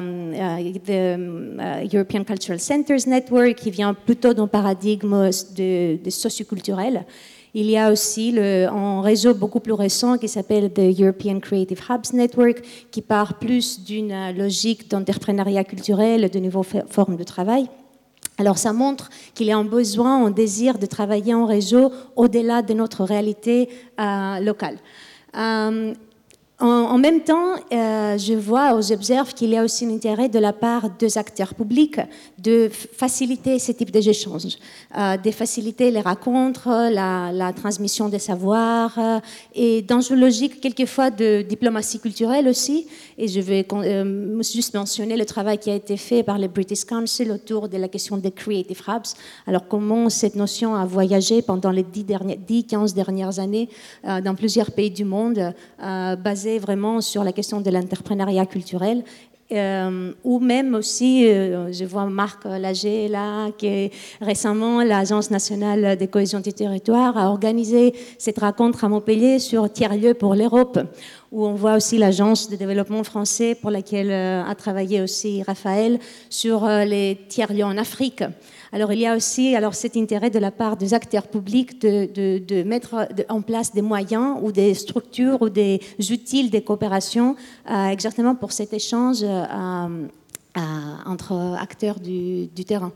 European 1.94 2.24
Cultural 2.24 2.58
Centers 2.58 3.06
Network 3.06 3.54
qui 3.56 3.70
vient 3.70 3.92
plutôt 3.92 4.32
d'un 4.32 4.46
paradigme 4.46 5.28
de 5.56 6.10
socioculturel. 6.10 7.04
Il 7.54 7.70
y 7.70 7.76
a 7.76 7.90
aussi 7.90 8.34
un 8.38 9.00
réseau 9.00 9.34
beaucoup 9.34 9.60
plus 9.60 9.72
récent 9.72 10.18
qui 10.18 10.28
s'appelle 10.28 10.72
the 10.72 11.00
European 11.00 11.40
Creative 11.40 11.80
Hubs 11.88 12.12
Network, 12.12 12.62
qui 12.90 13.02
part 13.02 13.38
plus 13.38 13.82
d'une 13.82 14.36
logique 14.36 14.90
d'entrepreneuriat 14.90 15.64
culturel, 15.64 16.30
de 16.30 16.38
nouvelles 16.38 16.84
formes 16.88 17.16
de 17.16 17.24
travail. 17.24 17.68
Alors 18.38 18.56
ça 18.56 18.72
montre 18.72 19.10
qu'il 19.34 19.48
y 19.48 19.52
a 19.52 19.58
un 19.58 19.64
besoin, 19.64 20.24
un 20.24 20.30
désir 20.30 20.78
de 20.78 20.86
travailler 20.86 21.34
en 21.34 21.44
réseau 21.44 21.90
au-delà 22.14 22.62
de 22.62 22.72
notre 22.72 23.04
réalité 23.04 23.68
euh, 24.00 24.38
locale. 24.38 24.76
Euh, 25.36 25.92
en, 26.60 26.98
même 26.98 27.20
temps, 27.20 27.54
euh, 27.72 28.18
je 28.18 28.34
vois, 28.34 28.80
j'observe 28.80 29.32
qu'il 29.32 29.50
y 29.50 29.56
a 29.56 29.62
aussi 29.62 29.86
un 29.86 29.94
intérêt 29.94 30.28
de 30.28 30.40
la 30.40 30.52
part 30.52 30.90
des 30.90 31.16
acteurs 31.16 31.54
publics 31.54 32.00
de 32.38 32.68
faciliter 32.70 33.58
ce 33.58 33.72
type 33.72 33.90
d'échanges, 33.90 34.58
euh, 34.96 35.16
de 35.16 35.30
faciliter 35.32 35.90
les 35.90 36.00
rencontres, 36.00 36.68
la, 36.68 37.52
transmission 37.52 38.08
des 38.08 38.20
savoirs, 38.20 38.96
euh, 38.98 39.18
et 39.54 39.82
dans 39.82 40.00
une 40.00 40.20
logique 40.20 40.60
quelquefois 40.60 41.10
de 41.10 41.42
diplomatie 41.42 41.98
culturelle 41.98 42.46
aussi. 42.46 42.86
Et 43.16 43.26
je 43.26 43.40
vais 43.40 43.66
euh, 43.72 44.42
juste 44.42 44.74
mentionner 44.74 45.16
le 45.16 45.24
travail 45.24 45.58
qui 45.58 45.70
a 45.70 45.74
été 45.74 45.96
fait 45.96 46.22
par 46.22 46.38
le 46.38 46.46
British 46.46 46.84
Council 46.84 47.32
autour 47.32 47.68
de 47.68 47.76
la 47.76 47.88
question 47.88 48.16
des 48.16 48.30
Creative 48.30 48.82
Hubs. 48.86 49.14
Alors 49.46 49.66
comment 49.66 50.08
cette 50.08 50.36
notion 50.36 50.76
a 50.76 50.86
voyagé 50.86 51.42
pendant 51.42 51.72
les 51.72 51.82
10-15 51.82 52.94
dernières 52.94 53.40
années 53.40 53.68
dans 54.04 54.34
plusieurs 54.34 54.70
pays 54.70 54.90
du 54.90 55.04
monde, 55.04 55.52
basée 55.78 56.58
vraiment 56.58 57.00
sur 57.00 57.24
la 57.24 57.32
question 57.32 57.60
de 57.60 57.70
l'entrepreneuriat 57.70 58.46
culturel 58.46 59.02
Euh, 59.50 60.12
ou 60.24 60.40
même 60.40 60.74
aussi, 60.74 61.26
euh, 61.26 61.72
je 61.72 61.86
vois 61.86 62.04
Marc 62.04 62.44
Lager 62.44 63.08
là, 63.08 63.50
qui 63.56 63.90
récemment, 64.20 64.82
l'Agence 64.82 65.30
nationale 65.30 65.96
de 65.96 66.04
cohésion 66.04 66.40
du 66.40 66.52
territoire 66.52 67.16
a 67.16 67.30
organisé 67.30 67.94
cette 68.18 68.40
rencontre 68.40 68.84
à 68.84 68.90
Montpellier 68.90 69.38
sur 69.38 69.72
tiers-lieux 69.72 70.12
pour 70.12 70.34
l'Europe, 70.34 70.78
où 71.32 71.46
on 71.46 71.54
voit 71.54 71.76
aussi 71.76 71.96
l'Agence 71.96 72.50
de 72.50 72.56
développement 72.56 73.02
français 73.04 73.54
pour 73.54 73.70
laquelle 73.70 74.12
a 74.12 74.54
travaillé 74.54 75.00
aussi 75.00 75.42
Raphaël 75.42 75.98
sur 76.28 76.66
les 76.66 77.18
tiers-lieux 77.28 77.64
en 77.64 77.78
Afrique. 77.78 78.24
Alors 78.72 78.92
il 78.92 78.98
y 78.98 79.06
a 79.06 79.16
aussi 79.16 79.54
cet 79.72 79.96
intérêt 79.96 80.30
de 80.30 80.38
la 80.38 80.50
part 80.50 80.76
des 80.76 80.94
acteurs 80.94 81.26
publics 81.26 81.80
de, 81.80 82.62
mettre 82.62 83.08
en 83.28 83.40
place 83.40 83.72
des 83.72 83.82
moyens 83.82 84.36
ou 84.42 84.52
des 84.52 84.74
structures 84.74 85.40
ou 85.42 85.48
des 85.48 85.80
outils 86.10 86.50
de 86.50 86.58
coopération 86.58 87.36
euh, 87.70 87.88
exactement 87.88 88.34
pour 88.34 88.52
cet 88.52 88.72
échange 88.72 89.18
euh, 89.22 90.06
entre 91.06 91.56
acteurs 91.58 92.00
du, 92.00 92.48
terrain. 92.66 92.92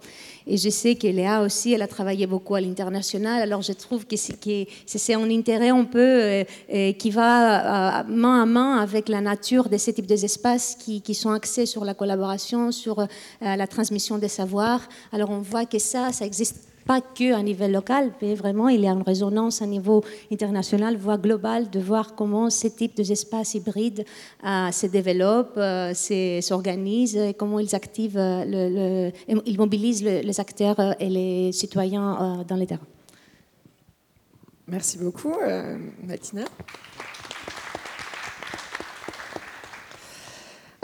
Et 0.47 0.57
je 0.57 0.69
sais 0.69 0.97
que 0.97 1.07
Léa 1.07 1.43
aussi, 1.43 1.73
elle 1.73 1.83
a 1.83 1.87
travaillé 1.87 2.27
beaucoup 2.27 2.55
à 2.55 2.61
l'international. 2.61 3.43
Alors 3.43 3.63
je 3.63 3.73
trouve 3.73 4.07
que 4.07 4.17
c'est 4.17 5.15
un 5.15 5.31
intérêt 5.31 5.69
un 5.69 5.85
peu 5.85 6.01
euh, 6.01 6.45
euh, 6.73 6.93
qui 6.93 7.11
va 7.11 8.01
euh, 8.01 8.05
main 8.09 8.43
à 8.43 8.47
main 8.47 8.79
avec 8.79 9.09
la 9.09 9.21
nature 9.21 9.69
de 9.69 9.77
ces 9.77 9.93
types 9.93 10.07
d'espaces 10.07 10.77
qui, 10.79 11.01
qui, 11.01 11.15
sont 11.15 11.31
axés 11.31 11.67
sur 11.67 11.85
la 11.85 11.95
collaboration, 11.95 12.73
sur 12.73 13.07
la 13.41 13.67
transmission 13.67 14.19
des 14.19 14.29
savoirs. 14.29 14.81
Alors 15.13 15.31
on 15.31 15.41
voit 15.41 15.67
que 15.67 15.79
ça, 15.79 16.13
ça 16.13 16.25
existe 16.25 16.72
pas 16.87 17.01
que 17.01 17.33
à 17.35 17.43
niveau 17.43 17.69
local, 17.69 18.13
mais 18.21 18.35
vraiment 18.35 18.69
il 18.69 18.81
y 18.81 18.89
a 18.89 18.93
une 18.93 19.03
résonance 19.03 19.63
à 19.63 19.67
niveau 19.67 20.05
international, 20.31 20.97
voire 20.97 21.19
global, 21.19 21.71
de 21.71 21.81
voir 21.81 22.15
comment 22.15 22.51
ce 22.51 22.69
type 22.69 22.97
d'espace 22.97 23.55
hybride 23.55 24.05
euh, 24.45 24.71
se 24.71 24.87
développe, 24.87 25.55
euh, 25.57 25.93
s'organise, 26.41 27.17
et 27.17 27.35
comment 27.35 27.59
ils 27.59 27.75
activent, 27.75 28.19
euh, 28.19 29.11
ils 29.29 29.59
mobilisent 29.59 30.05
les 30.05 30.41
acteurs 30.41 30.79
et 31.01 31.09
les 31.09 31.53
citoyens 31.53 32.45
dans 32.47 32.57
les 32.57 32.67
terrains. 32.67 32.87
Merci 34.67 34.99
beaucoup, 34.99 35.35
Matina. 36.03 36.45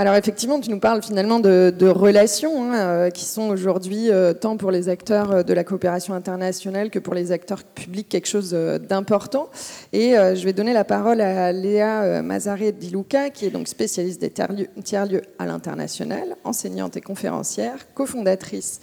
Alors 0.00 0.14
effectivement, 0.14 0.60
tu 0.60 0.70
nous 0.70 0.78
parles 0.78 1.02
finalement 1.02 1.40
de, 1.40 1.88
relations 1.88 2.72
hein, 2.72 2.76
euh, 2.76 3.10
qui 3.10 3.24
sont 3.24 3.48
aujourd'hui, 3.48 4.12
euh, 4.12 4.32
tant 4.32 4.56
pour 4.56 4.70
les 4.70 4.88
acteurs 4.88 5.32
euh, 5.32 5.42
de 5.42 5.52
la 5.52 5.64
coopération 5.64 6.14
internationale 6.14 6.90
que 6.90 7.00
pour 7.00 7.14
les 7.14 7.32
acteurs 7.32 7.64
publics, 7.64 8.08
quelque 8.08 8.28
chose 8.28 8.52
d'important. 8.52 9.50
Et 9.92 10.12
je 10.12 10.44
vais 10.44 10.52
donner 10.52 10.72
la 10.72 10.84
parole 10.84 11.20
à 11.20 11.50
Léa 11.50 12.22
Mazaré 12.22 12.70
Diluca, 12.70 13.30
qui 13.30 13.46
est 13.46 13.50
donc 13.50 13.66
spécialiste 13.66 14.20
des 14.20 14.30
tiers-lieux 14.30 15.22
à 15.38 15.46
l'international, 15.46 16.36
enseignante 16.44 16.96
et 16.96 17.00
conférencière, 17.00 17.92
cofondatrice 17.94 18.80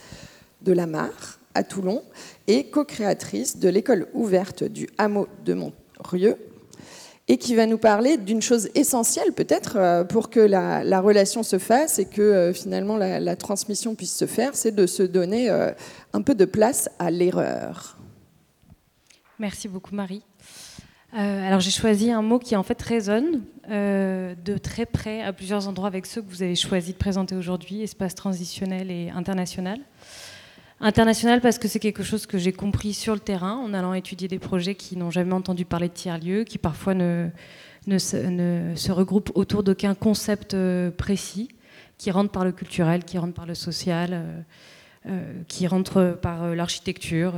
de 0.60 0.72
la 0.72 0.86
MAR 0.86 1.38
à 1.54 1.62
Toulon 1.62 2.02
et 2.46 2.64
co-créatrice 2.64 3.58
de 3.58 3.70
l'école 3.70 4.06
ouverte 4.12 4.64
du 4.64 4.88
hameau 4.98 5.28
de 5.46 5.54
Montrieux 5.54 6.36
et 7.28 7.38
qui 7.38 7.54
va 7.54 7.66
nous 7.66 7.78
parler 7.78 8.16
d'une 8.16 8.42
chose 8.42 8.68
essentielle 8.74 9.32
peut-être 9.32 9.76
euh, 9.76 10.04
pour 10.04 10.30
que 10.30 10.40
la, 10.40 11.00
relation 11.00 11.42
se 11.42 11.58
fasse 11.58 11.98
et 11.98 12.06
que 12.06 12.22
euh, 12.22 12.52
finalement 12.52 12.96
la, 12.96 13.36
transmission 13.36 13.94
puisse 13.94 14.16
se 14.16 14.26
faire, 14.26 14.54
c'est 14.54 14.74
de 14.74 14.86
se 14.86 15.02
donner 15.02 15.50
euh, 15.50 15.72
un 16.12 16.22
peu 16.22 16.34
de 16.34 16.44
place 16.44 16.88
à 16.98 17.10
l'erreur. 17.10 17.98
Merci 19.38 19.68
beaucoup 19.68 19.94
Marie. 19.94 20.22
alors 21.12 21.60
j'ai 21.60 21.70
choisi 21.70 22.10
un 22.10 22.22
mot 22.22 22.38
qui 22.38 22.56
en 22.56 22.62
fait 22.62 22.80
résonne 22.80 23.42
de 23.68 24.58
très 24.58 24.86
près 24.86 25.22
à 25.22 25.32
plusieurs 25.32 25.68
endroits 25.68 25.88
avec 25.88 26.06
ceux 26.06 26.22
que 26.22 26.30
vous 26.30 26.42
avez 26.42 26.54
choisi 26.54 26.92
de 26.92 26.98
présenter 26.98 27.34
aujourd'hui, 27.34 27.82
espace 27.82 28.14
transitionnel 28.14 28.90
et 28.90 29.10
international. 29.10 29.80
International 30.80 31.40
parce 31.40 31.58
que 31.58 31.68
c'est 31.68 31.78
quelque 31.78 32.02
chose 32.02 32.26
que 32.26 32.36
j'ai 32.36 32.52
compris 32.52 32.92
sur 32.92 33.14
le 33.14 33.20
terrain 33.20 33.54
en 33.56 33.72
allant 33.72 33.94
étudier 33.94 34.28
des 34.28 34.38
projets 34.38 34.74
qui 34.74 34.96
n'ont 34.96 35.10
jamais 35.10 35.32
entendu 35.32 35.64
parler 35.64 35.88
de 35.88 35.94
tiers-lieux, 35.94 36.44
qui 36.44 36.58
parfois 36.58 36.92
ne, 36.92 37.30
se, 37.98 38.92
regroupent 38.92 39.32
autour 39.34 39.62
d'aucun 39.62 39.94
concept 39.94 40.52
euh, 40.52 40.90
précis, 40.90 41.48
qui 41.96 42.10
rentrent 42.10 42.30
par 42.30 42.44
le 42.44 42.52
culturel, 42.52 43.04
qui 43.04 43.16
rentrent 43.16 43.32
par 43.32 43.46
le 43.46 43.54
social, 43.54 44.10
euh, 44.12 44.40
euh, 45.06 45.32
qui 45.48 45.66
rentrent 45.66 46.18
par 46.20 46.54
l'architecture. 46.54 47.34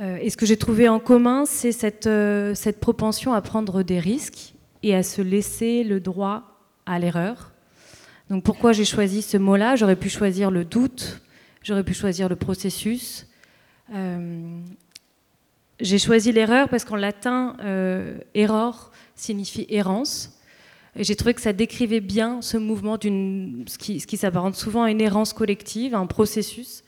et 0.00 0.30
ce 0.30 0.36
que 0.38 0.46
j'ai 0.46 0.56
trouvé 0.56 0.88
en 0.88 1.00
commun, 1.00 1.44
c'est 1.44 1.72
cette 1.72 2.80
propension 2.80 3.34
à 3.34 3.42
prendre 3.42 3.82
des 3.82 3.98
risques 3.98 4.54
et 4.82 4.94
à 4.94 5.02
se 5.02 5.20
laisser 5.20 5.84
le 5.84 6.00
droit 6.00 6.58
à 6.86 6.98
l'erreur. 6.98 7.52
Donc 8.30 8.44
pourquoi 8.44 8.72
j'ai 8.72 8.86
choisi 8.86 9.20
ce 9.20 9.36
mot-là? 9.36 9.76
J'aurais 9.76 9.96
pu 9.96 10.08
choisir 10.08 10.50
le 10.50 10.64
doute 10.64 11.20
J'aurais 11.64 11.82
pu 11.82 11.94
choisir 11.94 12.28
le 12.28 12.36
processus. 12.36 13.26
Euh, 13.94 14.58
j'ai 15.80 15.98
choisi 15.98 16.30
l'erreur 16.30 16.68
parce 16.68 16.84
qu'en 16.84 16.96
latin, 16.96 17.56
euh, 17.64 18.18
error 18.34 18.92
signifie 19.16 19.66
errance. 19.70 20.38
J'ai 20.94 21.16
trouvé 21.16 21.32
que 21.32 21.40
ça 21.40 21.54
décrivait 21.54 22.00
bien 22.00 22.42
ce 22.42 22.58
mouvement 22.58 22.98
ce 23.00 23.78
qui, 23.78 24.16
s'apparente 24.18 24.56
souvent 24.56 24.82
à 24.82 24.90
une 24.90 25.00
errance 25.00 25.32
collective, 25.32 25.94
un 25.94 26.04
processus 26.04 26.84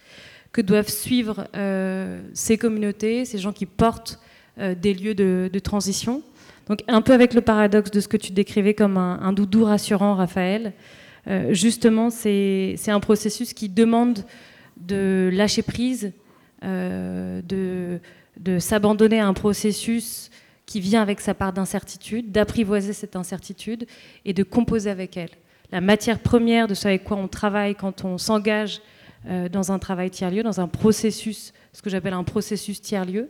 que 0.52 0.60
doivent 0.60 0.90
suivre 0.90 1.48
euh, 1.56 2.20
ces 2.34 2.58
communautés, 2.58 3.24
ces 3.24 3.38
gens 3.38 3.52
qui 3.52 3.66
portent 3.66 4.20
des 4.58 4.94
lieux 4.94 5.14
de, 5.14 5.58
transition. 5.58 6.22
Donc 6.68 6.82
un 6.86 7.00
peu 7.00 7.14
avec 7.14 7.32
le 7.32 7.40
paradoxe 7.40 7.90
de 7.90 8.00
ce 8.00 8.08
que 8.08 8.16
tu 8.18 8.32
décrivais 8.32 8.74
comme 8.74 8.98
un 8.98 9.32
doudou 9.32 9.64
rassurant, 9.64 10.14
Raphaël. 10.14 10.72
justement, 11.50 12.10
c'est 12.10 12.76
un 12.88 13.00
processus 13.00 13.52
qui 13.52 13.68
demande 13.68 14.24
de 14.76 15.30
lâcher 15.32 15.62
prise, 15.62 16.12
euh, 16.64 17.42
de, 17.42 18.00
de 18.38 18.58
s'abandonner 18.58 19.20
à 19.20 19.26
un 19.26 19.34
processus 19.34 20.30
qui 20.66 20.80
vient 20.80 21.02
avec 21.02 21.20
sa 21.20 21.34
part 21.34 21.52
d'incertitude, 21.52 22.32
d'apprivoiser 22.32 22.92
cette 22.92 23.16
incertitude 23.16 23.86
et 24.24 24.32
de 24.32 24.42
composer 24.42 24.90
avec 24.90 25.16
elle. 25.16 25.30
La 25.72 25.80
matière 25.80 26.18
première 26.18 26.66
de 26.66 26.74
ce 26.74 26.88
avec 26.88 27.04
quoi 27.04 27.16
on 27.16 27.28
travaille 27.28 27.74
quand 27.74 28.04
on 28.04 28.18
s'engage 28.18 28.80
euh, 29.28 29.48
dans 29.48 29.72
un 29.72 29.78
travail 29.78 30.10
tiers-lieu, 30.10 30.42
dans 30.42 30.60
un 30.60 30.68
processus, 30.68 31.52
ce 31.72 31.82
que 31.82 31.90
j'appelle 31.90 32.12
un 32.12 32.24
processus 32.24 32.80
tiers-lieu, 32.80 33.28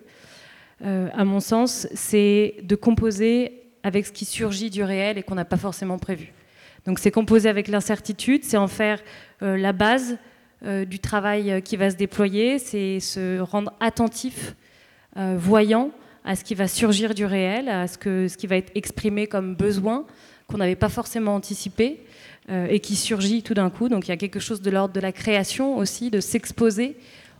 euh, 0.84 1.08
à 1.14 1.24
mon 1.24 1.40
sens, 1.40 1.88
c'est 1.94 2.56
de 2.62 2.74
composer 2.74 3.62
avec 3.82 4.06
ce 4.06 4.12
qui 4.12 4.24
surgit 4.24 4.70
du 4.70 4.82
réel 4.82 5.18
et 5.18 5.22
qu'on 5.22 5.34
n'a 5.34 5.44
pas 5.44 5.56
forcément 5.56 5.98
prévu. 5.98 6.32
Donc 6.86 6.98
c'est 6.98 7.10
composer 7.10 7.48
avec 7.48 7.68
l'incertitude, 7.68 8.44
c'est 8.44 8.56
en 8.56 8.68
faire 8.68 9.00
la 9.40 9.72
base 9.72 10.18
du 10.62 10.98
travail 10.98 11.50
euh, 11.50 11.60
qui 11.60 11.76
va 11.76 11.90
se 11.90 11.96
déployer, 11.96 12.58
c'est 12.58 13.00
se 13.00 13.40
rendre 13.40 13.72
attentif, 13.80 14.54
euh, 15.16 15.36
voyant 15.38 15.90
à 16.24 16.34
ce 16.34 16.44
qui 16.44 16.54
va 16.54 16.66
surgir 16.66 17.14
du 17.14 17.24
réel, 17.24 17.68
à 17.68 17.86
ce, 17.86 17.98
que, 17.98 18.26
ce 18.26 18.36
qui 18.36 18.46
va 18.46 18.56
être 18.56 18.72
exprimé 18.74 19.26
comme 19.26 19.54
besoin 19.54 20.04
qu'on 20.48 20.58
n'avait 20.58 20.76
pas 20.76 20.88
forcément 20.88 21.34
anticipé 21.34 22.00
et 22.48 22.78
qui 22.78 22.94
surgit 22.94 23.42
tout 23.42 23.54
d'un 23.54 23.70
coup. 23.70 23.88
Donc 23.88 24.06
il 24.06 24.10
y 24.10 24.12
a 24.12 24.16
quelque 24.16 24.38
chose 24.38 24.62
de 24.62 24.70
l'ordre 24.70 24.94
de 24.94 25.00
la 25.00 25.10
création 25.10 25.76
aussi, 25.76 26.10
de 26.10 26.20
s'exposer 26.20 26.96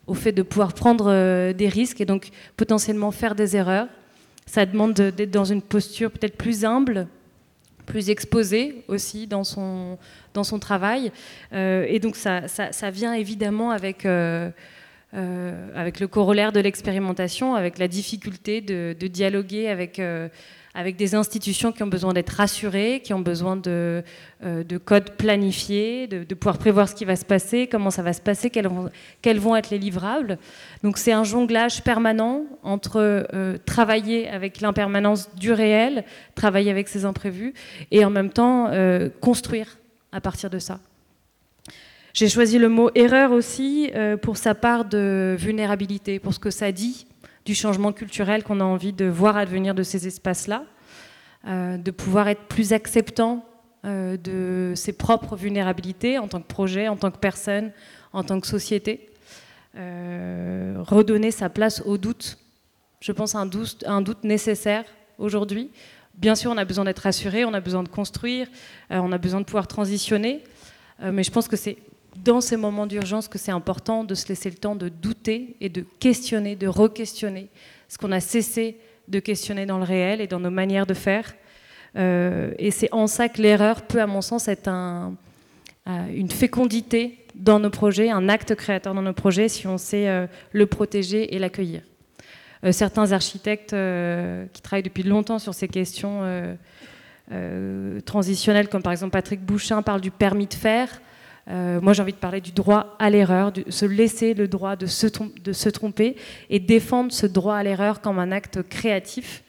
au 0.09 0.15
fait 0.15 0.33
de 0.33 0.43
pouvoir 0.43 0.73
prendre 0.73 1.53
des 1.53 1.69
risques 1.69 2.01
et 2.01 2.05
donc 2.05 2.31
potentiellement 2.57 3.13
faire 3.13 3.37
des 3.37 3.57
erreurs. 3.57 3.87
Ça 4.47 4.67
demande 4.67 4.95
d'être 4.95 5.31
dans 5.31 5.45
une 5.45 5.63
posture 5.63 6.11
peut-être 6.11 6.37
plus 6.37 6.65
humble, 6.65 7.07
plus 7.87 8.11
exposé 8.11 8.85
aussi 8.89 9.27
dans 9.27 9.45
son, 9.45 9.99
dans 10.35 10.45
son 10.45 10.59
travail. 10.59 11.13
Euh, 11.53 11.87
et 11.89 11.99
donc 12.01 12.17
ça, 12.17 12.49
ça, 12.49 12.91
vient 12.91 13.15
évidemment 13.15 13.71
avec, 13.71 14.05
euh, 14.05 14.51
euh, 15.15 15.69
avec 15.75 16.01
le 16.01 16.09
corollaire 16.09 16.53
de 16.53 16.61
l'expérimentation, 16.61 17.55
avec 17.55 17.79
la 17.79 17.89
difficulté 17.89 18.61
de 18.61 19.07
dialoguer 19.07 19.69
avec 19.69 20.01
avec 20.77 20.97
des 20.97 21.15
institutions 21.15 21.73
qui 21.73 21.83
ont 21.83 21.89
besoin 21.89 22.13
d'être 22.13 22.29
rassurées, 22.29 23.01
qui 23.03 23.15
ont 23.15 23.21
besoin 23.21 23.57
de, 23.57 24.05
euh, 24.45 24.63
de 24.63 24.77
codes 24.77 25.13
planifiés, 25.13 26.07
de, 26.07 26.35
pouvoir 26.35 26.59
prévoir 26.59 26.87
ce 26.87 26.95
qui 26.95 27.07
va 27.07 27.17
se 27.17 27.25
passer, 27.25 27.67
comment 27.67 27.91
ça 27.91 28.03
va 28.03 28.13
se 28.13 28.21
passer, 28.21 28.51
quels 28.51 28.69
vont, 28.69 28.91
quels 29.23 29.39
vont 29.39 29.57
être 29.57 29.71
les 29.71 29.79
livrables. 29.79 30.37
Donc 30.83 30.99
c'est 30.99 31.13
un 31.13 31.25
jonglage 31.25 31.83
permanent 31.83 32.45
entre 32.63 33.01
euh, 33.33 33.57
travailler 33.65 34.29
avec 34.29 34.61
l'impermanence 34.61 35.35
du 35.35 35.51
réel, 35.51 36.05
travailler 36.35 36.71
avec 36.71 36.89
ses 36.89 37.07
imprévus, 37.07 37.55
et 37.91 38.05
en 38.05 38.11
même 38.11 38.31
temps 38.31 38.69
euh, 38.69 39.09
construire 39.23 39.79
à 40.13 40.21
partir 40.21 40.51
de 40.51 40.59
ça. 40.59 40.79
J'ai 42.13 42.29
choisi 42.29 42.59
le 42.59 42.69
mot 42.69 42.91
erreur 42.95 43.33
aussi 43.33 43.91
pour 44.23 44.39
sa 44.39 44.55
part 44.55 44.87
de 44.87 45.37
vulnérabilité, 45.39 46.19
pour 46.19 46.33
ce 46.33 46.39
que 46.39 46.51
ça 46.51 46.73
dit 46.73 47.07
du 47.47 47.55
changement 47.55 47.93
culturel 47.93 48.43
qu'on 48.43 48.61
a 48.61 48.65
envie 48.65 48.93
de 48.93 49.07
voir 49.07 49.37
advenir 49.37 49.75
de 49.75 49.85
ces 49.85 50.07
espaces-là, 50.09 50.65
euh, 51.47 51.79
de 51.79 51.91
pouvoir 51.93 52.27
être 52.27 52.43
plus 52.43 52.73
acceptant 52.73 53.47
euh, 53.85 54.17
de 54.17 54.73
ses 54.75 54.93
propres 54.93 55.37
vulnérabilités 55.37 56.19
en 56.19 56.27
tant 56.27 56.41
que 56.43 56.49
projet, 56.49 56.89
en 56.89 56.97
tant 56.97 57.13
que 57.13 57.19
personne, 57.19 57.71
en 58.13 58.25
tant 58.25 58.41
que 58.41 58.49
société, 58.49 59.09
euh, 59.77 60.75
redonner 60.81 61.31
sa 61.31 61.49
place 61.49 61.83
au 61.87 61.99
doute. 61.99 62.37
Je 63.01 63.13
pense 63.13 63.37
à 63.37 63.39
un 63.39 63.47
doute, 63.47 63.85
un 63.87 64.03
doute 64.03 64.25
nécessaire 64.25 64.85
aujourd'hui. 65.19 65.71
Bien 66.15 66.35
sûr, 66.35 66.51
on 66.51 66.57
a 66.57 66.65
besoin 66.65 66.85
d'être 66.85 67.01
rassuré, 67.01 67.45
on 67.45 67.55
a 67.55 67.61
besoin 67.61 67.85
de 67.85 67.89
construire, 67.89 68.49
on 68.91 69.13
a 69.13 69.19
besoin 69.19 69.41
de 69.41 69.45
pouvoir 69.45 69.69
transitionner. 69.69 70.43
mais 71.01 71.23
je 71.23 71.31
pense 71.31 71.47
que 71.47 71.57
c'est 71.57 71.77
dans 72.17 72.41
ces 72.41 72.57
moments 72.57 72.87
d'urgence 72.87 73.29
que 73.29 73.39
c'est 73.39 73.53
important 73.53 74.05
de 74.05 74.15
se 74.15 74.29
laisser 74.29 74.51
le 74.51 74.57
temps 74.57 74.77
de 74.77 74.89
douter 74.89 75.57
et 75.61 75.69
de 75.69 75.85
questionner, 76.01 76.57
de 76.57 76.69
re-questionner 76.69 77.49
ce 77.89 77.99
qu'on 77.99 78.13
a 78.13 78.21
cessé 78.21 78.79
de 79.09 79.21
questionner 79.21 79.67
dans 79.67 79.79
le 79.79 79.85
réel 79.85 80.21
et 80.21 80.27
dans 80.27 80.41
nos 80.41 80.51
manières 80.51 80.87
de 80.87 80.95
faire. 80.95 81.35
Euh, 81.97 82.53
et 82.59 82.71
c'est 82.71 82.93
en 82.93 83.07
ça 83.07 83.29
que 83.29 83.41
l'erreur 83.41 83.83
peut, 83.83 84.01
à 84.01 84.07
mon 84.07 84.21
sens, 84.21 84.49
être 84.49 84.69
euh, 84.69 85.09
une 86.15 86.31
fécondité 86.31 87.19
dans 87.35 87.59
nos 87.59 87.71
projets, 87.71 88.11
un 88.11 88.29
acte 88.29 88.55
créateur 88.55 88.95
dans 88.95 89.03
nos 89.03 89.13
projets, 89.13 89.49
si 89.49 89.67
on 89.67 89.79
sait 89.79 90.09
euh, 90.09 90.27
le 90.53 90.67
protéger 90.67 91.35
et 91.35 91.39
l'accueillir. 91.39 91.83
certains 92.73 93.13
architectes 93.13 93.77
qui 94.53 94.63
travaillent 94.63 94.83
depuis 94.83 95.05
longtemps 95.05 95.39
sur 95.39 95.55
ces 95.55 95.69
questions 95.69 96.23
transitionnelles, 98.05 98.69
comme 98.69 98.83
par 98.83 98.93
exemple 98.93 99.13
Patrick 99.13 99.41
Bouchin, 99.41 99.83
parlent 99.83 100.01
du 100.01 100.11
permis 100.11 100.47
de 100.47 100.55
faire. 100.55 100.89
Moi, 101.49 101.93
j'ai 101.93 102.03
envie 102.03 102.13
de 102.13 102.19
parler 102.19 102.41
du 102.41 102.51
droit 102.51 102.97
à 102.99 103.09
l'erreur, 103.09 103.53
de 103.53 103.71
se 103.71 103.85
laisser 103.87 104.35
le 104.35 104.49
droit 104.49 104.75
de 104.75 104.87
se, 104.87 105.69
tromper 105.69 106.17
et 106.51 106.59
défendre 106.59 107.13
ce 107.13 107.27
droit 107.27 107.55
à 107.55 107.63
l'erreur 107.63 108.01
comme 108.01 108.19
un 108.19 108.33
acte 108.33 108.63
créatif 108.69 109.45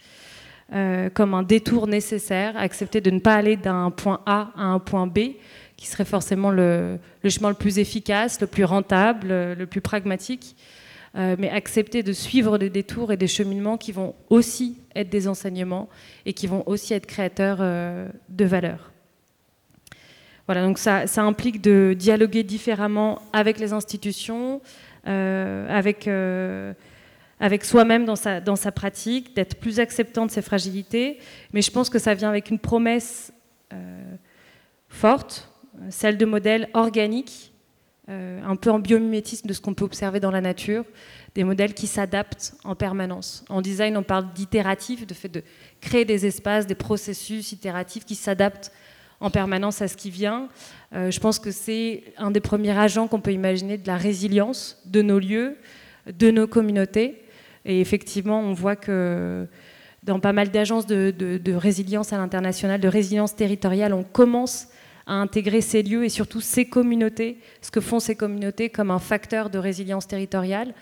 euh, 0.73 1.09
comme 1.09 1.33
un 1.33 1.43
détour 1.43 1.87
nécessaire, 1.87 2.57
accepter 2.57 2.99
de 2.99 3.09
ne 3.09 3.19
pas 3.19 3.35
aller 3.35 3.55
d'un 3.55 3.89
point 3.89 4.19
A 4.25 4.51
à 4.57 4.63
un 4.63 4.79
point 4.79 5.07
B, 5.07 5.19
qui 5.77 5.87
serait 5.87 6.03
forcément 6.03 6.51
le, 6.51 6.99
chemin 7.29 7.47
le 7.47 7.55
plus 7.55 7.79
efficace, 7.79 8.41
le 8.41 8.47
plus 8.47 8.65
rentable, 8.65 9.29
le 9.29 9.65
plus 9.65 9.79
pragmatique, 9.79 10.57
euh, 11.15 11.37
mais 11.39 11.49
accepter 11.49 12.03
de 12.03 12.11
suivre 12.11 12.57
des 12.57 12.69
détours 12.69 13.13
et 13.13 13.17
des 13.17 13.27
cheminements 13.27 13.77
qui 13.77 13.93
vont 13.93 14.13
aussi 14.29 14.77
être 14.93 15.09
des 15.09 15.29
enseignements 15.29 15.87
et 16.25 16.33
qui 16.33 16.47
vont 16.47 16.63
aussi 16.65 16.93
être 16.93 17.05
créateurs 17.05 17.59
euh, 17.61 18.09
de 18.27 18.43
valeur. 18.43 18.91
Voilà, 20.47 20.63
donc 20.63 20.77
ça, 20.77 21.05
implique 21.17 21.61
de 21.61 21.93
dialoguer 21.97 22.43
différemment 22.43 23.21
avec 23.33 23.59
les 23.59 23.73
institutions, 23.73 24.61
avec 25.05 26.07
avec 27.39 27.65
soi-même 27.65 28.05
dans 28.05 28.15
sa, 28.15 28.41
dans 28.41 28.55
sa 28.55 28.71
pratique, 28.71 29.35
d'être 29.35 29.59
plus 29.59 29.79
acceptant 29.79 30.25
de 30.25 30.31
ses 30.31 30.41
fragilités. 30.41 31.19
Mais 31.53 31.61
je 31.61 31.71
pense 31.71 31.89
que 31.89 31.99
ça 31.99 32.13
vient 32.13 32.29
avec 32.29 32.49
une 32.49 32.59
promesse 32.59 33.31
euh, 33.73 34.15
forte, 34.89 35.51
celle 35.89 36.17
de 36.17 36.25
modèles 36.25 36.69
organiques, 36.73 37.53
euh, 38.09 38.41
un 38.43 38.55
peu 38.55 38.71
en 38.71 38.79
biomimétisme 38.79 39.47
de 39.47 39.53
ce 39.53 39.61
qu'on 39.61 39.73
peut 39.73 39.85
observer 39.85 40.19
dans 40.19 40.31
la 40.31 40.41
nature, 40.41 40.85
des 41.35 41.43
modèles 41.43 41.73
qui 41.73 41.85
s'adaptent 41.85 42.55
en 42.63 42.73
permanence. 42.73 43.45
En 43.49 43.61
design, 43.61 43.97
on 43.97 44.03
parle 44.03 44.33
d'itératif, 44.33 45.05
de 45.05 45.13
fait 45.13 45.29
de 45.29 45.43
créer 45.81 46.05
des 46.05 46.25
espaces, 46.25 46.65
des 46.65 46.75
processus 46.75 47.51
itératifs 47.51 48.05
qui 48.05 48.15
s'adaptent 48.15 48.71
en 49.19 49.29
permanence 49.29 49.81
à 49.81 49.87
ce 49.87 49.97
qui 49.97 50.09
vient. 50.09 50.47
Euh, 50.93 51.11
je 51.11 51.19
pense 51.19 51.39
que 51.39 51.51
c'est 51.51 52.03
un 52.17 52.31
des 52.31 52.39
premiers 52.39 52.77
agents 52.77 53.07
qu'on 53.07 53.21
peut 53.21 53.33
imaginer 53.33 53.77
de 53.77 53.87
la 53.87 53.97
résilience 53.97 54.81
de 54.85 55.01
nos 55.01 55.19
lieux, 55.19 55.57
de 56.07 56.31
nos 56.31 56.47
communautés. 56.47 57.23
Et 57.65 57.81
effectivement, 57.81 58.39
on 58.39 58.53
voit 58.53 58.75
que 58.75 59.47
dans 60.03 60.19
pas 60.19 60.33
mal 60.33 60.49
d'agences 60.49 60.87
de, 60.87 61.53
résilience 61.53 62.13
à 62.13 62.17
l'international, 62.17 62.79
de 62.79 62.87
résilience 62.87 63.35
territoriale, 63.35 63.93
on 63.93 64.03
commence 64.03 64.67
à 65.07 65.13
intégrer 65.13 65.61
ces 65.61 65.81
lieux 65.83 66.03
et 66.03 66.09
surtout 66.09 66.41
ces 66.41 66.65
communautés, 66.65 67.37
ce 67.61 67.71
que 67.71 67.79
font 67.79 68.01
ces 68.01 68.15
communautés 68.15 68.69
comme 68.69 68.91
un 68.91 68.99
facteur 68.99 69.49
de 69.49 69.57
résilience 69.57 70.05
territoriale. 70.05 70.73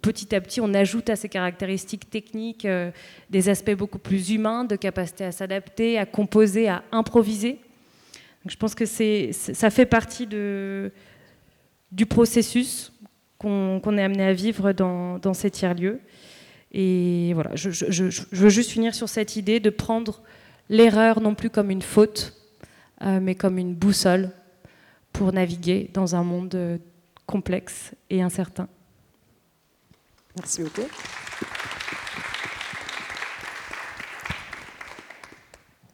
petit 0.00 0.32
à 0.34 0.40
petit, 0.40 0.60
on 0.60 0.72
ajoute 0.72 1.10
à 1.10 1.16
ces 1.16 1.28
caractéristiques 1.28 2.08
techniques 2.08 2.64
euh, 2.64 2.92
des 3.28 3.48
aspects 3.48 3.74
beaucoup 3.74 3.98
plus 3.98 4.30
humains, 4.30 4.64
de 4.64 4.76
capacité 4.76 5.24
à 5.24 5.32
s'adapter, 5.32 5.98
à 5.98 6.06
composer, 6.06 6.68
à 6.68 6.84
improviser. 6.92 7.58
je 8.46 8.56
pense 8.56 8.76
que 8.76 8.86
ça 8.86 9.70
fait 9.70 9.86
partie 9.86 10.28
du 10.28 12.06
processus 12.06 12.92
qu'on 13.36 13.98
est 13.98 14.02
amené 14.02 14.22
à 14.22 14.32
vivre 14.32 14.72
dans, 14.72 15.34
ces 15.34 15.50
tiers-lieux. 15.50 16.00
Et 16.72 17.32
voilà, 17.34 17.50
je, 17.54 18.04
veux 18.30 18.48
juste 18.48 18.70
finir 18.70 18.94
sur 18.94 19.08
cette 19.08 19.34
idée 19.34 19.58
de 19.58 19.70
prendre 19.70 20.22
l'erreur 20.68 21.20
non 21.20 21.34
plus 21.34 21.50
comme 21.50 21.70
une 21.70 21.82
faute, 21.82 22.39
mais 23.02 23.34
comme 23.34 23.58
une 23.58 23.74
boussole 23.74 24.30
pour 25.12 25.32
naviguer 25.32 25.90
dans 25.92 26.14
un 26.14 26.22
monde 26.22 26.54
euh, 26.54 26.78
complexe 27.26 27.92
et 28.08 28.22
incertain. 28.22 28.68
Merci 30.36 30.62
beaucoup. 30.62 30.88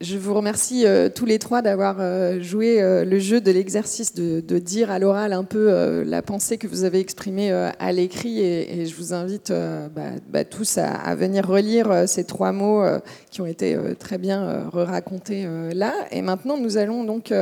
Je 0.02 0.18
vous 0.18 0.34
remercie 0.34 0.84
euh, 0.84 1.08
tous 1.08 1.24
les 1.24 1.38
trois 1.38 1.62
d'avoir 1.62 1.96
euh, 2.00 2.38
joué 2.42 2.82
euh, 2.82 3.06
le 3.06 3.18
jeu 3.18 3.40
de 3.40 3.50
l'exercice 3.50 4.14
de, 4.14 4.58
dire 4.58 4.90
à 4.90 4.98
l'oral 4.98 5.32
un 5.32 5.44
peu 5.44 6.02
la 6.02 6.20
pensée 6.20 6.58
que 6.58 6.66
vous 6.66 6.84
avez 6.84 6.98
exprimée 6.98 7.50
à 7.52 7.92
l'écrit 7.92 8.40
et, 8.40 8.86
je 8.86 8.94
vous 8.96 9.14
invite 9.14 9.52
bah, 9.94 10.10
bah, 10.28 10.44
tous 10.44 10.78
à, 10.78 11.14
venir 11.14 11.46
relire 11.46 12.08
ces 12.08 12.24
trois 12.24 12.52
mots 12.52 12.82
qui 13.30 13.40
ont 13.42 13.46
été 13.46 13.76
très 13.98 14.18
bien 14.18 14.68
racontés 14.72 15.46
là. 15.74 15.92
Et 16.10 16.22
maintenant, 16.22 16.56
nous 16.56 16.78
allons 16.78 17.04
donc 17.04 17.32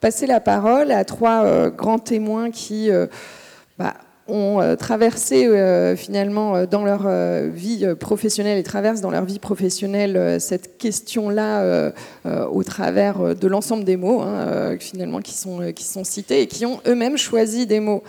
passer 0.00 0.26
la 0.26 0.40
parole 0.40 0.90
à 0.90 1.04
trois 1.04 1.70
grands 1.70 2.00
témoins 2.00 2.50
qui 2.50 2.90
bah, 3.78 3.94
ont 4.28 4.60
euh, 4.60 4.76
traversé 4.76 5.46
euh, 5.46 5.96
finalement 5.96 6.54
euh, 6.54 6.66
dans 6.66 6.84
leur 6.84 7.08
vie 7.48 7.86
professionnelle 7.98 8.58
et 8.58 8.62
traversent 8.62 9.00
dans 9.00 9.10
leur 9.10 9.24
vie 9.24 9.38
professionnelle 9.38 10.40
cette 10.40 10.78
question-là 10.78 11.92
au 12.50 12.62
travers 12.62 13.34
de 13.34 13.46
l'ensemble 13.46 13.84
des 13.84 13.96
mots 13.96 14.20
hein, 14.22 14.76
finalement 14.78 15.20
qui 15.20 15.34
sont, 15.34 15.72
qui 15.74 15.84
sont 15.84 16.04
cités 16.04 16.42
et 16.42 16.46
qui 16.46 16.66
ont 16.66 16.80
eux-mêmes 16.86 17.16
choisi 17.16 17.66
des 17.66 17.80
mots. 17.80 18.02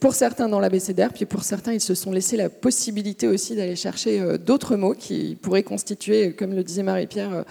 Pour 0.00 0.14
certains 0.14 0.48
dans 0.48 0.58
l'abécédaire, 0.58 1.12
puis 1.12 1.26
pour 1.26 1.44
certains, 1.44 1.72
ils 1.72 1.80
se 1.80 1.94
sont 1.94 2.10
laissés 2.10 2.36
la 2.36 2.48
possibilité 2.48 3.28
aussi 3.28 3.54
d'aller 3.54 3.76
chercher 3.76 4.38
d'autres 4.38 4.76
mots 4.76 4.94
qui 4.94 5.38
pourraient 5.40 5.62
constituer, 5.62 6.32
comme 6.32 6.54
le 6.54 6.64
disait 6.64 6.82
Marie-Pierre, 6.82 7.44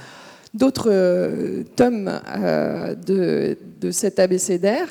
d'autres 0.54 1.64
tomes 1.76 2.12
de, 3.08 3.58
de 3.80 3.92
cet 3.92 4.20
abécédaire. 4.20 4.88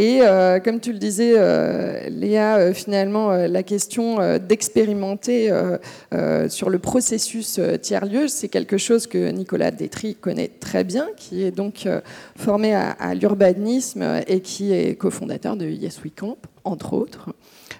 Et 0.00 0.22
euh, 0.22 0.60
comme 0.60 0.80
tu 0.80 0.94
le 0.94 0.98
disais, 0.98 1.34
euh, 1.36 2.08
Léa, 2.08 2.56
euh, 2.56 2.72
finalement, 2.72 3.32
la 3.32 3.62
question 3.62 4.38
d'expérimenter 4.38 5.52
sur 6.48 6.70
le 6.70 6.78
processus 6.78 7.60
tiers-lieu, 7.82 8.26
c'est 8.26 8.48
quelque 8.48 8.78
chose 8.78 9.06
que 9.06 9.30
Nicolas 9.30 9.70
Détry 9.70 10.14
connaît 10.14 10.48
très 10.48 10.84
bien, 10.84 11.08
qui 11.18 11.42
est 11.44 11.50
donc 11.50 11.86
formé 12.34 12.74
à, 12.74 13.14
l'urbanisme 13.14 14.22
et 14.26 14.40
qui 14.40 14.72
est 14.72 14.96
cofondateur 14.96 15.56
de 15.56 15.68
Yes 15.68 16.02
We 16.02 16.12
Camp, 16.16 16.38
entre 16.64 16.94
autres. 16.94 17.34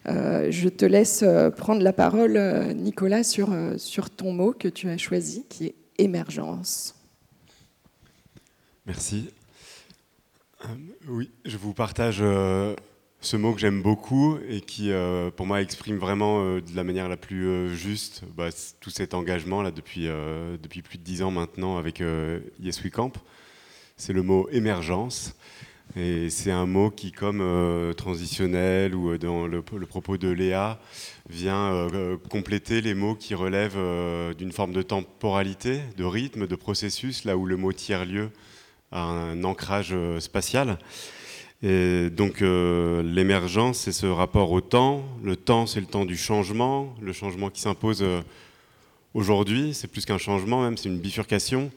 je 0.06 0.68
te 0.68 0.85
laisse 0.85 1.24
prendre 1.56 1.80
la 1.80 1.94
parole, 1.94 2.38
Nicolas, 2.76 3.24
sur, 3.24 3.48
sur 3.78 4.11
ton 4.11 4.33
mot 4.35 4.52
que 4.52 4.68
tu 4.68 4.90
as 4.90 4.98
choisi, 4.98 5.46
qui 5.48 5.66
est 5.66 5.74
émergence. 5.96 6.94
Merci. 8.85 9.30
Euh, 10.64 10.66
oui, 11.09 11.31
je 11.44 11.57
vous 11.57 11.73
partage 11.73 12.18
euh, 12.20 12.75
ce 13.20 13.37
mot 13.37 13.55
que 13.55 13.61
j'aime 13.61 13.83
beaucoup 13.83 14.38
et 14.49 14.61
qui, 14.61 14.90
euh, 14.90 15.31
pour 15.31 15.46
moi, 15.46 15.62
exprime 15.62 15.96
vraiment 15.96 16.57
de 16.57 16.77
la 16.77 16.85
manière 16.85 17.09
la 17.09 17.16
plus 17.16 17.75
juste 17.75 18.23
bah, 18.37 18.49
tout 18.81 18.90
cet 18.90 19.14
engagement 19.14 19.62
là 19.62 19.70
depuis, 19.70 20.07
depuis 20.62 20.83
plus 20.83 20.99
de 20.99 21.03
dix 21.03 21.23
ans 21.23 21.31
maintenant 21.31 21.77
avec 21.77 22.03
Yes 22.61 22.83
We 22.83 22.90
Camp. 22.90 23.12
C'est 23.96 24.12
le 24.12 24.23
mot 24.23 24.49
émergence. 24.51 25.35
Et 25.96 26.31
c'est 26.31 26.53
un 26.53 26.66
mot 26.66 26.88
qui, 26.90 27.11
comme 27.11 27.42
transitionnel 27.96 28.94
ou 28.94 29.18
dans 29.18 29.49
le, 29.49 29.61
propos 29.61 30.16
de 30.16 30.29
Léa, 30.29 30.79
vient 31.29 31.88
compléter 32.31 32.81
les 32.81 32.94
mots 32.94 33.16
qui 33.16 33.35
relèvent 33.35 33.79
d'une 34.37 34.53
forme 34.53 34.73
de 34.73 34.83
temporalité, 34.83 35.81
de 35.96 36.05
rythme, 36.05 36.46
de 36.46 36.55
processus, 36.55 37.25
là 37.25 37.37
où 37.37 37.44
le 37.44 37.57
mot 37.57 37.73
tiers-lieu 37.73 38.31
un 38.92 39.44
ancrage 39.44 39.90
euh, 39.92 40.20
spatial. 40.20 40.79
Et 41.62 42.09
donc 42.11 42.40
euh, 42.40 43.03
l'émergence, 43.03 43.81
c'est 43.81 43.92
ce 43.92 44.07
rapport 44.07 44.50
au 44.50 44.61
temps. 44.61 45.05
Le 45.22 45.37
temps, 45.37 45.66
c'est 45.66 45.81
le 45.81 45.87
temps 45.87 46.05
du 46.05 46.16
changement, 46.16 46.94
le 47.00 47.12
changement 47.12 47.50
qui 47.50 47.61
s'impose 47.61 48.03
euh, 48.03 48.22
aujourd'hui. 49.14 49.74
C'est 49.74 49.88
plus 49.88 50.05
qu'un 50.05 50.18
changement, 50.18 50.62
même, 50.62 50.76
c'est 50.76 50.88
une 50.88 50.98
bifurcation. 50.98 51.70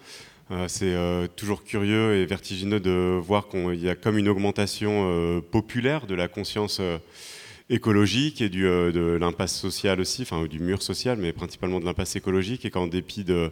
c'est 0.67 0.95
toujours 1.35 1.63
curieux 1.63 2.15
et 2.17 2.25
vertigineux 2.25 2.79
de 2.79 3.19
voir 3.19 3.47
qu'il 3.47 3.81
y 3.81 3.89
a 3.89 3.95
comme 3.95 4.17
une 4.17 4.27
augmentation 4.27 5.41
populaire 5.51 6.05
de 6.05 6.13
la 6.13 6.27
conscience 6.27 6.79
écologique 7.69 8.39
et 8.41 8.49
du, 8.49 8.63
de 8.63 9.17
l'impasse 9.19 9.57
sociale 9.57 9.99
aussi, 9.99 10.21
enfin 10.21 10.45
du 10.45 10.59
mur 10.59 10.83
social, 10.83 11.17
mais 11.17 11.33
principalement 11.33 11.79
de 11.79 11.85
l'impasse 11.85 12.15
écologique, 12.15 12.65
et 12.65 12.69
qu'en 12.69 12.85
dépit 12.85 13.23
de, 13.23 13.51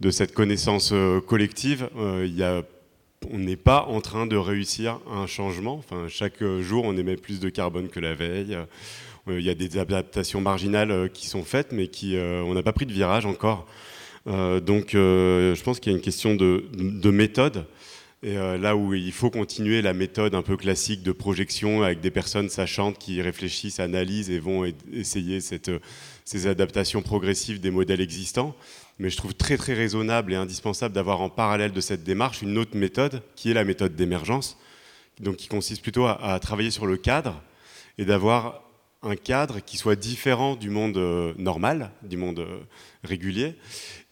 de 0.00 0.10
cette 0.10 0.34
connaissance 0.34 0.92
collective, 1.26 1.88
il 1.96 2.34
y 2.34 2.42
a 2.42 2.62
on 3.30 3.38
n'est 3.38 3.56
pas 3.56 3.84
en 3.84 4.00
train 4.00 4.26
de 4.26 4.36
réussir 4.36 5.00
un 5.10 5.26
changement. 5.26 5.74
Enfin, 5.74 6.06
chaque 6.08 6.42
jour, 6.60 6.84
on 6.84 6.96
émet 6.96 7.16
plus 7.16 7.40
de 7.40 7.48
carbone 7.48 7.88
que 7.88 8.00
la 8.00 8.14
veille. 8.14 8.58
Euh, 9.28 9.40
il 9.40 9.44
y 9.44 9.50
a 9.50 9.54
des 9.54 9.78
adaptations 9.78 10.40
marginales 10.40 10.90
euh, 10.90 11.08
qui 11.08 11.26
sont 11.26 11.44
faites, 11.44 11.72
mais 11.72 11.88
qui, 11.88 12.16
euh, 12.16 12.42
on 12.42 12.54
n'a 12.54 12.62
pas 12.62 12.72
pris 12.72 12.86
de 12.86 12.92
virage 12.92 13.26
encore. 13.26 13.66
donc, 14.26 14.90
je 14.92 15.62
pense 15.62 15.80
qu'il 15.80 15.90
y 15.90 15.94
a 15.94 15.96
une 15.96 16.04
question 16.04 16.34
de, 16.34 17.10
méthode 17.10 17.64
Et 18.22 18.34
là 18.34 18.76
où 18.76 18.92
il 18.92 19.12
faut 19.12 19.30
continuer 19.30 19.80
la 19.80 19.94
méthode 19.94 20.34
un 20.34 20.42
peu 20.42 20.58
classique 20.58 21.02
de 21.02 21.12
projection 21.12 21.82
avec 21.82 22.00
des 22.00 22.10
personnes 22.10 22.50
sachantes 22.50 22.98
qui 22.98 23.22
réfléchissent, 23.22 23.80
analysent 23.80 24.28
et 24.28 24.38
vont 24.38 24.70
essayer 24.92 25.40
ces 25.40 26.46
adaptations 26.46 27.00
progressives 27.00 27.58
des 27.58 27.70
modèles 27.70 28.02
existants. 28.02 28.54
Mais 28.98 29.10
je 29.10 29.16
trouve 29.16 29.34
très 29.34 29.56
très 29.56 29.74
raisonnable 29.74 30.32
et 30.32 30.36
indispensable 30.36 30.94
d'avoir 30.94 31.20
en 31.20 31.30
parallèle 31.30 31.72
de 31.72 31.80
cette 31.80 32.04
démarche 32.04 32.42
une 32.42 32.58
autre 32.58 32.76
méthode 32.76 33.22
qui 33.36 33.50
est 33.50 33.54
la 33.54 33.64
méthode 33.64 33.94
d'émergence, 33.94 34.58
donc 35.20 35.36
qui 35.36 35.48
consiste 35.48 35.82
plutôt 35.82 36.06
à 36.06 36.38
travailler 36.40 36.70
sur 36.70 36.86
le 36.86 36.96
cadre 36.96 37.40
et 37.98 38.04
d'avoir 38.04 38.62
un 39.02 39.16
cadre 39.16 39.60
qui 39.60 39.76
soit 39.76 39.96
différent 39.96 40.56
du 40.56 40.70
monde 40.70 40.96
euh, 40.96 41.32
normal, 41.38 41.92
du 42.02 42.16
monde 42.16 42.40
euh, 42.40 42.60
régulier. 43.04 43.54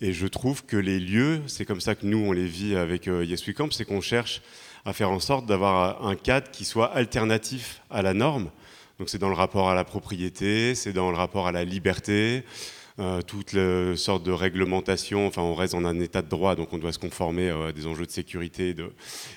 Et 0.00 0.12
je 0.12 0.26
trouve 0.26 0.64
que 0.64 0.76
les 0.76 1.00
lieux, 1.00 1.42
c'est 1.46 1.64
comme 1.64 1.80
ça 1.80 1.94
que 1.94 2.06
nous, 2.06 2.18
on 2.18 2.32
les 2.32 2.46
vit 2.46 2.76
avec 2.76 3.08
euh, 3.08 3.24
Yes 3.24 3.46
We 3.46 3.56
Camp, 3.56 3.72
c'est 3.72 3.84
qu'on 3.84 4.00
cherche 4.00 4.42
à 4.84 4.92
faire 4.92 5.10
en 5.10 5.18
sorte 5.18 5.46
d'avoir 5.46 6.06
un 6.06 6.14
cadre 6.14 6.50
qui 6.52 6.64
soit 6.64 6.92
alternatif 6.94 7.82
à 7.90 8.02
la 8.02 8.14
norme. 8.14 8.50
Donc 8.98 9.08
c'est 9.08 9.18
dans 9.18 9.28
le 9.28 9.34
rapport 9.34 9.68
à 9.68 9.74
la 9.74 9.84
propriété, 9.84 10.74
c'est 10.74 10.92
dans 10.92 11.10
le 11.10 11.16
rapport 11.16 11.48
à 11.48 11.52
la 11.52 11.64
liberté, 11.64 12.44
euh, 12.98 13.20
toutes 13.20 13.56
sortes 13.96 14.22
de 14.22 14.32
réglementations. 14.32 15.26
Enfin, 15.26 15.42
on 15.42 15.54
reste 15.54 15.74
en 15.74 15.84
un 15.84 16.00
état 16.00 16.22
de 16.22 16.28
droit, 16.28 16.56
donc 16.56 16.72
on 16.72 16.78
doit 16.78 16.92
se 16.92 16.98
conformer 16.98 17.50
euh, 17.50 17.68
à 17.68 17.72
des 17.72 17.86
enjeux 17.86 18.06
de 18.06 18.10
sécurité 18.10 18.74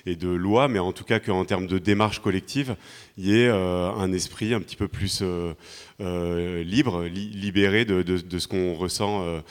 et 0.05 0.15
de, 0.15 0.29
loi, 0.29 0.69
mais 0.69 0.79
en 0.79 0.93
tout 0.93 1.03
cas 1.03 1.19
qu'en 1.19 1.43
termes 1.43 1.67
de 1.67 1.77
démarche 1.77 2.19
collective, 2.19 2.77
il 3.17 3.25
y 3.27 3.41
ait 3.41 3.49
euh, 3.49 3.91
un 3.91 4.13
esprit 4.13 4.53
un 4.53 4.61
petit 4.61 4.77
peu 4.77 4.87
plus 4.87 5.21
libre, 5.99 7.03
libéré 7.03 7.83
de 7.83 8.39
ce 8.39 8.47
qu'on 8.47 8.73
ressent 8.75 9.41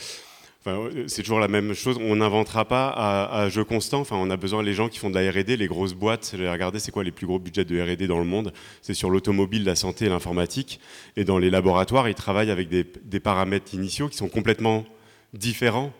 c'est 1.07 1.23
toujours 1.23 1.41
la 1.41 1.49
même 1.49 1.73
chose. 1.75 1.99
On 2.01 2.17
n'inventera 2.17 2.67
pas 2.67 2.89
à, 2.91 3.49
jeu 3.49 3.65
constant. 3.65 4.01
Enfin, 4.01 4.17
on 4.17 4.31
a 4.31 4.37
besoin 4.37 4.63
les 4.63 4.75
gens 4.75 4.89
qui 4.89 4.99
font 4.99 5.11
de 5.11 5.19
la 5.19 5.31
R&D, 5.31 5.57
les 5.57 5.67
grosses 5.67 5.95
boîtes. 5.95 6.35
Regardez, 6.39 6.79
c'est 6.79 6.91
quoi 6.91 7.05
les 7.05 7.13
plus 7.13 7.27
gros 7.27 7.39
budgets 7.39 7.65
de 7.65 7.81
R&D 7.81 8.07
dans 8.07 8.19
le 8.19 8.25
monde? 8.25 8.53
C'est 8.83 8.95
sur 8.95 9.11
l'automobile, 9.11 9.65
la 9.65 9.77
santé 9.77 10.07
et 10.07 10.09
l'informatique. 10.09 10.81
Et 11.17 11.25
dans 11.25 11.39
les 11.39 11.51
laboratoires, 11.51 12.09
ils 12.09 12.15
travaillent 12.15 12.51
avec 12.51 12.69
des, 12.69 13.21
paramètres 13.21 13.75
initiaux 13.75 14.09
qui 14.09 14.17
sont 14.17 14.29
complètement 14.29 14.85
différents 15.33 15.93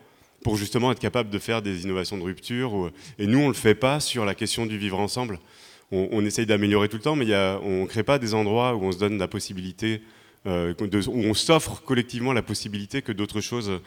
pour 0.43 0.55
justement 0.55 0.91
être 0.91 0.99
capable 0.99 1.29
de 1.29 1.39
faire 1.39 1.61
des 1.61 1.83
innovations 1.83 2.17
de 2.17 2.23
rupture. 2.23 2.91
Et 3.17 3.27
nous, 3.27 3.39
on 3.39 3.47
le 3.47 3.53
fait 3.53 3.75
pas 3.75 3.99
sur 3.99 4.25
la 4.25 4.35
question 4.35 4.65
du 4.65 4.77
vivre 4.77 4.99
ensemble. 4.99 5.39
On, 5.91 6.23
essaye 6.23 6.45
d'améliorer 6.45 6.87
tout 6.87 6.97
le 6.97 7.01
temps, 7.01 7.15
mais 7.15 7.33
on 7.63 7.81
ne 7.81 7.85
crée 7.87 8.03
pas 8.03 8.19
des 8.19 8.35
endroits 8.35 8.75
où 8.75 8.83
on 8.83 8.91
se 8.91 8.99
donne 8.99 9.17
la 9.17 9.27
possibilité, 9.27 10.03
euh, 10.45 10.73
où 10.79 11.23
on 11.25 11.33
s'offre 11.33 11.81
collectivement 11.81 12.31
la 12.31 12.43
possibilité 12.43 13.01
que 13.01 13.11
d'autres 13.11 13.41
choses 13.41 13.81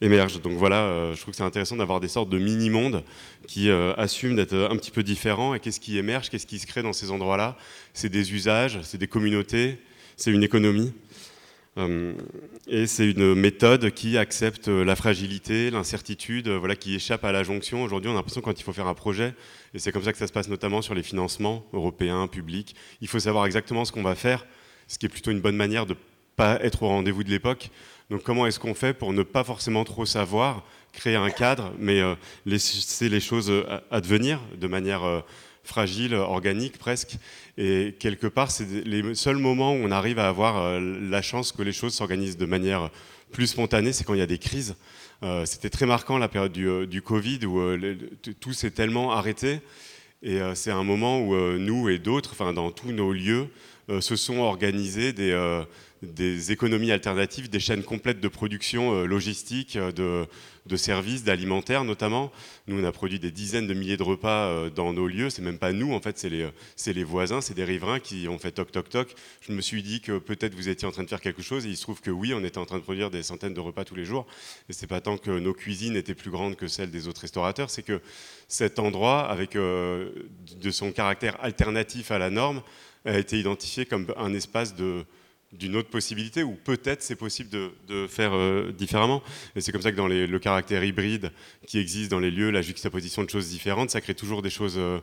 émerge. 0.00 0.40
Donc 0.40 0.54
voilà, 0.54 0.82
euh, 0.84 1.14
je 1.14 1.20
trouve 1.20 1.32
que 1.32 1.36
c'est 1.36 1.44
intéressant 1.44 1.76
d'avoir 1.76 2.00
des 2.00 2.08
sortes 2.08 2.30
de 2.30 2.38
mini-mondes 2.38 3.04
qui 3.46 3.68
euh, 3.68 3.94
assument 3.96 4.36
d'être 4.36 4.54
un 4.54 4.76
petit 4.76 4.90
peu 4.90 5.02
différents. 5.02 5.54
Et 5.54 5.60
qu'est-ce 5.60 5.80
qui 5.80 5.98
émerge, 5.98 6.30
qu'est-ce 6.30 6.46
qui 6.46 6.58
se 6.58 6.66
crée 6.66 6.82
dans 6.82 6.92
ces 6.92 7.10
endroits-là? 7.10 7.56
C'est 7.92 8.08
des 8.08 8.32
usages, 8.32 8.78
c'est 8.82 8.98
des 8.98 9.08
communautés, 9.08 9.78
c'est 10.16 10.30
une 10.30 10.42
économie. 10.42 10.92
Euh, 11.78 12.14
et 12.66 12.86
c'est 12.86 13.10
une 13.10 13.34
méthode 13.34 13.90
qui 13.92 14.18
accepte 14.18 14.68
la 14.68 14.96
fragilité, 14.96 15.70
l'incertitude, 15.70 16.48
voilà, 16.48 16.74
qui 16.74 16.94
échappe 16.94 17.24
à 17.24 17.32
la 17.32 17.42
jonction. 17.42 17.82
Aujourd'hui, 17.84 18.10
on 18.10 18.14
a 18.14 18.16
l'impression 18.16 18.40
quand 18.40 18.58
il 18.58 18.62
faut 18.64 18.72
faire 18.72 18.88
un 18.88 18.94
projet, 18.94 19.34
et 19.72 19.78
c'est 19.78 19.92
comme 19.92 20.02
ça 20.02 20.12
que 20.12 20.18
ça 20.18 20.26
se 20.26 20.32
passe 20.32 20.48
notamment 20.48 20.82
sur 20.82 20.94
les 20.94 21.02
financements 21.04 21.64
européens, 21.72 22.26
publics, 22.26 22.74
il 23.00 23.08
faut 23.08 23.20
savoir 23.20 23.46
exactement 23.46 23.84
ce 23.84 23.92
qu'on 23.92 24.02
va 24.02 24.16
faire, 24.16 24.46
ce 24.88 24.98
qui 24.98 25.06
est 25.06 25.08
plutôt 25.08 25.30
une 25.30 25.40
bonne 25.40 25.56
manière 25.56 25.86
de 25.86 25.94
pas 26.34 26.58
être 26.62 26.82
au 26.82 26.88
rendez-vous 26.88 27.22
de 27.22 27.30
l'époque. 27.30 27.70
Donc 28.10 28.24
comment 28.24 28.46
est-ce 28.46 28.58
qu'on 28.58 28.74
fait 28.74 28.92
pour 28.92 29.12
ne 29.12 29.22
pas 29.22 29.44
forcément 29.44 29.84
trop 29.84 30.04
savoir, 30.04 30.64
créer 30.92 31.14
un 31.14 31.30
cadre, 31.30 31.72
mais 31.78 32.00
euh, 32.00 32.16
laisser 32.44 33.08
les 33.08 33.20
choses 33.20 33.50
euh, 33.50 33.78
advenir 33.92 34.40
de 34.60 34.66
manière 34.66 35.04
euh, 35.04 35.20
fragile, 35.62 36.14
organique 36.14 36.76
presque? 36.76 37.18
Et 37.56 37.94
quelque 38.00 38.26
part, 38.26 38.50
c'est 38.50 38.66
les 38.84 39.14
seuls 39.14 39.36
moments 39.36 39.74
où 39.74 39.76
on 39.76 39.92
arrive 39.92 40.18
à 40.18 40.28
avoir 40.28 40.80
la 40.80 41.22
chance 41.22 41.52
que 41.52 41.62
les 41.62 41.72
choses 41.72 41.94
s'organisent 41.94 42.36
de 42.36 42.46
manière 42.46 42.90
plus 43.30 43.46
spontanée, 43.46 43.92
c'est 43.92 44.02
quand 44.02 44.14
il 44.14 44.20
y 44.20 44.22
a 44.22 44.26
des 44.26 44.38
crises. 44.38 44.74
C'était 45.44 45.68
très 45.68 45.84
marquant 45.84 46.16
la 46.16 46.28
période 46.28 46.52
du, 46.52 47.02
Covid 47.02 47.44
où 47.44 47.60
tout 48.40 48.54
s'est 48.54 48.70
tellement 48.70 49.12
arrêté. 49.12 49.60
Et 50.22 50.40
c'est 50.54 50.70
un 50.70 50.84
moment 50.84 51.20
où 51.20 51.34
nous 51.58 51.90
et 51.90 51.98
d'autres, 51.98 52.30
enfin 52.32 52.54
dans 52.54 52.70
tous 52.70 52.92
nos 52.92 53.12
lieux, 53.12 53.48
se 54.00 54.16
sont 54.16 54.38
organisés 54.38 55.12
des 55.12 55.34
des 56.02 56.50
économies 56.50 56.92
alternatives, 56.92 57.50
des 57.50 57.60
chaînes 57.60 57.82
complètes 57.82 58.20
de 58.20 58.28
production 58.28 58.94
euh, 58.94 59.04
logistique, 59.04 59.76
euh, 59.76 60.26
de, 60.66 60.76
services, 60.76 61.24
d'alimentaire 61.24 61.84
notamment. 61.84 62.32
Nous, 62.68 62.80
on 62.80 62.84
a 62.84 62.92
produit 62.92 63.18
des 63.18 63.30
dizaines 63.30 63.66
de 63.66 63.74
milliers 63.74 63.98
de 63.98 64.02
repas 64.02 64.46
euh, 64.46 64.70
dans 64.70 64.92
nos 64.94 65.06
lieux. 65.06 65.28
C'est 65.28 65.42
même 65.42 65.58
pas 65.58 65.72
nous, 65.72 65.92
en 65.92 66.00
fait, 66.00 66.16
c'est 66.18 66.30
les, 66.30 66.48
les, 66.86 67.04
voisins, 67.04 67.40
c'est 67.40 67.54
des 67.54 67.64
riverains 67.64 68.00
qui 68.00 68.28
ont 68.28 68.38
fait 68.38 68.52
toc 68.52 68.72
toc 68.72 68.88
toc. 68.88 69.14
Je 69.42 69.52
me 69.52 69.60
suis 69.60 69.82
dit 69.82 70.00
que 70.00 70.18
peut-être 70.18 70.54
vous 70.54 70.68
étiez 70.70 70.88
en 70.88 70.90
train 70.90 71.02
de 71.02 71.08
faire 71.08 71.20
quelque 71.20 71.42
chose 71.42 71.66
et 71.66 71.68
il 71.68 71.76
se 71.76 71.82
trouve 71.82 72.00
que 72.00 72.10
oui, 72.10 72.32
on 72.32 72.42
était 72.44 72.58
en 72.58 72.66
train 72.66 72.78
de 72.78 72.82
produire 72.82 73.10
des 73.10 73.22
centaines 73.22 73.54
de 73.54 73.60
repas 73.60 73.84
tous 73.84 73.96
les 73.96 74.06
jours. 74.06 74.26
Et 74.70 74.72
c'est 74.72 74.86
pas 74.86 75.02
tant 75.02 75.18
que 75.18 75.30
nos 75.30 75.52
cuisines 75.52 75.96
étaient 75.96 76.14
plus 76.14 76.30
grandes 76.30 76.56
que 76.56 76.68
celles 76.68 76.90
des 76.90 77.08
autres 77.08 77.22
restaurateurs, 77.22 77.68
c'est 77.68 77.82
que 77.82 78.00
cet 78.48 78.78
endroit, 78.78 79.28
avec 79.28 79.54
de 79.54 80.70
son 80.70 80.92
caractère 80.92 81.36
alternatif 81.42 82.10
à 82.10 82.18
la 82.18 82.30
norme, 82.30 82.62
a 83.04 83.18
été 83.18 83.38
identifié 83.38 83.86
comme 83.86 84.12
un 84.16 84.32
espace 84.34 84.74
de 84.74 85.04
d'une 85.52 85.74
autre 85.76 85.88
possibilité, 85.88 86.42
ou 86.42 86.54
peut-être 86.54 87.02
c'est 87.02 87.16
possible 87.16 87.50
de, 87.50 88.06
faire 88.06 88.32
euh, 88.34 88.72
différemment. 88.72 89.22
Et 89.56 89.60
c'est 89.60 89.72
comme 89.72 89.82
ça 89.82 89.90
que 89.90 89.96
dans 89.96 90.06
le 90.06 90.38
caractère 90.38 90.84
hybride 90.84 91.32
qui 91.66 91.78
existe 91.78 92.10
dans 92.10 92.20
les 92.20 92.30
lieux, 92.30 92.50
la 92.50 92.62
juxtaposition 92.62 93.24
de 93.24 93.30
choses 93.30 93.48
différentes, 93.48 93.90
ça 93.90 94.00
crée 94.00 94.14
toujours 94.14 94.42
des 94.42 94.50
choses 94.50 94.76
euh, 94.78 95.00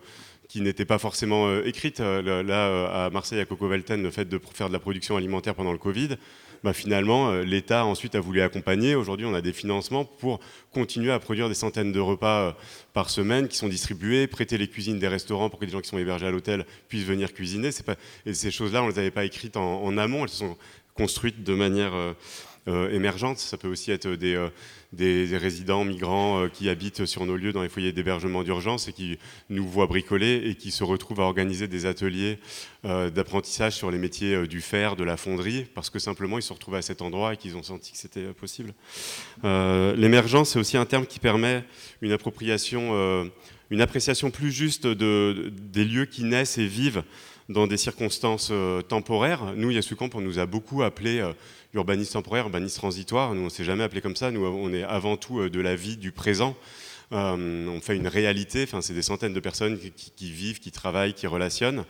qui 0.48 0.62
n'étaient 0.62 0.86
pas 0.86 1.00
forcément 1.00 1.48
euh, 1.48 1.64
écrites. 1.66 2.00
là, 2.00 3.06
à 3.06 3.10
Marseille, 3.10 3.40
à 3.42 3.46
Coco 3.46 3.68
Velten, 3.68 4.02
le 4.02 4.12
fait 4.12 4.26
de 4.26 4.40
faire 4.54 4.70
de 4.70 4.74
la 4.74 4.80
production 4.80 5.18
alimentaire 5.18 5.54
pendant 5.54 5.74
le 5.74 5.78
Covid, 5.78 6.16
bah, 6.64 6.74
finalement, 6.74 7.30
euh, 7.30 7.44
l'État 7.44 7.86
ensuite 7.86 8.16
a 8.16 8.20
voulu 8.20 8.42
accompagner. 8.42 8.96
Aujourd'hui, 8.96 9.26
on 9.26 9.34
a 9.34 9.42
des 9.42 9.54
financements 9.54 10.06
pour 10.06 10.40
continuer 10.72 11.12
à 11.12 11.20
produire 11.20 11.50
des 11.50 11.56
centaines 11.56 11.92
de 11.92 12.00
repas 12.00 12.42
euh, 12.42 12.52
par 12.94 13.10
semaine 13.10 13.48
qui 13.48 13.58
sont 13.58 13.68
distribués, 13.68 14.28
prêter 14.28 14.58
les 14.58 14.68
cuisines 14.68 15.00
des 15.00 15.08
restaurants 15.08 15.50
pour 15.50 15.60
que 15.60 15.66
les 15.66 15.72
gens 15.72 15.82
qui 15.82 15.90
sont 15.90 15.98
hébergés 15.98 16.28
à 16.28 16.32
l'hôtel 16.32 16.66
puissent 16.88 17.06
venir 17.06 17.34
cuisiner. 17.34 17.70
Et 18.26 18.34
ces 18.34 18.52
choses-là, 18.52 18.84
on 18.84 18.88
ne 18.88 18.92
les 18.92 19.00
avait 19.00 19.12
pas 19.12 19.26
écrites 19.26 19.58
en, 19.58 19.98
amont, 19.98 20.24
elles 20.24 20.30
se 20.30 20.38
sont 20.38 20.58
construites 20.96 21.44
de 21.44 21.54
manière 21.54 21.94
euh, 22.68 22.90
émergente. 22.92 23.38
Ça 23.38 23.58
peut 23.58 23.68
aussi 23.68 23.92
être 23.92 24.10
des 24.10 24.36
des, 24.94 25.38
résidents 25.38 25.84
migrants 25.84 26.40
euh, 26.40 26.48
qui 26.48 26.70
habitent 26.70 27.06
sur 27.06 27.26
nos 27.26 27.36
lieux 27.36 27.52
dans 27.52 27.62
les 27.62 27.70
foyers 27.70 27.92
d'hébergement 27.92 28.44
d'urgence 28.44 28.88
et 28.88 28.94
qui 28.94 29.18
nous 29.50 29.68
voient 29.68 29.88
bricoler 29.88 30.42
et 30.46 30.56
qui 30.56 30.72
se 30.72 30.84
retrouvent 30.84 31.20
à 31.20 31.24
organiser 31.24 31.68
des 31.68 31.86
ateliers 31.86 32.40
euh, 32.86 33.10
d'apprentissage 33.10 33.74
sur 33.76 33.92
les 33.92 33.98
métiers 33.98 34.34
euh, 34.34 34.48
du 34.48 34.62
fer, 34.62 34.96
de 34.96 35.04
la 35.04 35.18
fonderie, 35.18 35.66
parce 35.76 35.90
que 35.90 36.00
simplement 36.00 36.38
ils 36.38 36.44
se 36.44 36.54
retrouvent 36.54 36.76
à 36.76 36.82
cet 36.82 37.02
endroit 37.02 37.34
et 37.34 37.38
qu'ils 37.38 37.58
ont 37.58 37.64
senti 37.64 37.92
que 37.92 37.98
c'était 37.98 38.34
possible. 38.34 38.74
L'émergence, 39.44 40.52
c'est 40.52 40.60
aussi 40.60 40.78
un 40.78 40.86
terme 40.86 41.06
qui 41.06 41.20
permet 41.20 41.64
une 42.02 42.12
appropriation, 42.12 43.30
une 43.70 43.82
appréciation 43.82 44.32
plus 44.32 44.52
juste 44.52 44.88
de, 44.88 45.52
des 45.52 45.86
lieux 45.86 46.06
qui 46.06 46.24
naissent 46.24 46.58
et 46.58 46.66
vivent 46.66 47.04
dans 47.50 47.68
des 47.68 47.78
circonstances 47.78 48.52
temporaires. 48.88 49.54
Nous, 49.56 49.72
Yasukamp, 49.72 50.10
on 50.16 50.22
nous 50.22 50.40
a 50.40 50.46
beaucoup 50.46 50.84
appelé 50.84 51.24
urbaniste 51.74 52.14
temporaire, 52.14 52.46
urbaniste 52.46 52.78
transitoire. 52.78 53.34
Nous, 53.34 53.42
on 53.42 53.46
ne 53.46 53.50
s'est 53.50 53.64
jamais 53.64 53.84
appelé 53.84 54.02
comme 54.02 54.16
ça. 54.16 54.32
Nous, 54.32 54.46
on 54.46 54.74
est 54.74 54.84
avant 54.84 55.18
tout 55.18 55.40
euh, 55.40 55.50
de 55.50 55.60
la 55.60 55.76
vie 55.76 55.98
du 55.98 56.12
présent. 56.12 56.56
Euh, 57.14 57.68
on 57.68 57.80
fait 57.82 57.96
une 57.96 58.08
réalité. 58.08 58.64
Enfin, 58.64 58.82
c'est 58.82 58.94
des 58.94 59.02
centaines 59.02 59.34
de 59.34 59.40
personnes 59.40 59.80
qui, 59.80 60.32
vivent, 60.32 60.60
qui 60.60 60.72
travaillent, 60.72 61.14
qui 61.14 61.28
relationnent. 61.28 61.86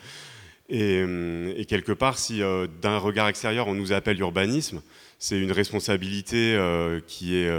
Et, 0.70 1.02
euh, 1.02 1.64
quelque 1.66 1.94
part, 1.94 2.20
si 2.20 2.42
d'un 2.82 2.98
regard 2.98 3.28
extérieur, 3.28 3.68
on 3.68 3.74
nous 3.74 3.94
appelle 3.94 4.20
urbanisme, 4.20 4.82
c'est 5.18 5.40
une 5.40 5.52
responsabilité 5.52 6.60
qui, 7.08 7.36
est, 7.36 7.52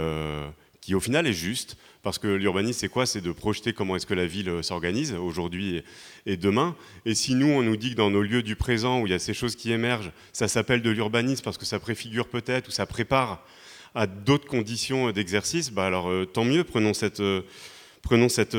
qui, 0.79 0.95
au 0.95 0.99
final, 0.99 1.27
est 1.27 1.33
juste. 1.33 1.75
Parce 2.01 2.17
que 2.17 2.27
l'urbanisme, 2.27 2.79
c'est 2.79 2.89
quoi? 2.89 3.05
C'est 3.05 3.19
de 3.19 3.31
projeter 3.31 3.73
comment 3.73 3.95
est-ce 3.95 4.05
que 4.05 4.13
la 4.13 4.25
ville 4.25 4.49
euh, 4.49 4.61
s'organise 4.61 5.13
aujourd'hui 5.13 5.83
et, 6.25 6.37
demain. 6.37 6.75
Et 7.05 7.13
si 7.13 7.35
nous, 7.35 7.47
on 7.47 7.61
nous 7.61 7.75
dit 7.75 7.91
que 7.91 7.95
dans 7.95 8.09
nos 8.09 8.21
lieux 8.21 8.41
du 8.41 8.55
présent, 8.55 9.01
où 9.01 9.07
il 9.07 9.09
y 9.09 9.15
a 9.15 9.19
ces 9.19 9.33
choses 9.33 9.55
qui 9.55 9.71
émergent, 9.71 10.11
ça 10.31 10.47
s'appelle 10.47 10.81
de 10.81 10.89
l'urbanisme 10.89 11.43
parce 11.43 11.57
que 11.57 11.65
ça 11.65 11.79
préfigure 11.79 12.27
peut-être 12.27 12.69
ou 12.69 12.71
ça 12.71 12.85
prépare 12.85 13.43
à 13.95 14.07
d'autres 14.07 14.47
conditions 14.47 15.11
d'exercice, 15.11 15.71
bah 15.71 15.87
alors 15.87 16.09
euh, 16.09 16.25
tant 16.25 16.45
mieux, 16.45 16.63
prenons 16.63 16.93
cette... 16.93 17.19
Euh, 17.19 17.41
prenons 18.01 18.29
cette 18.29 18.55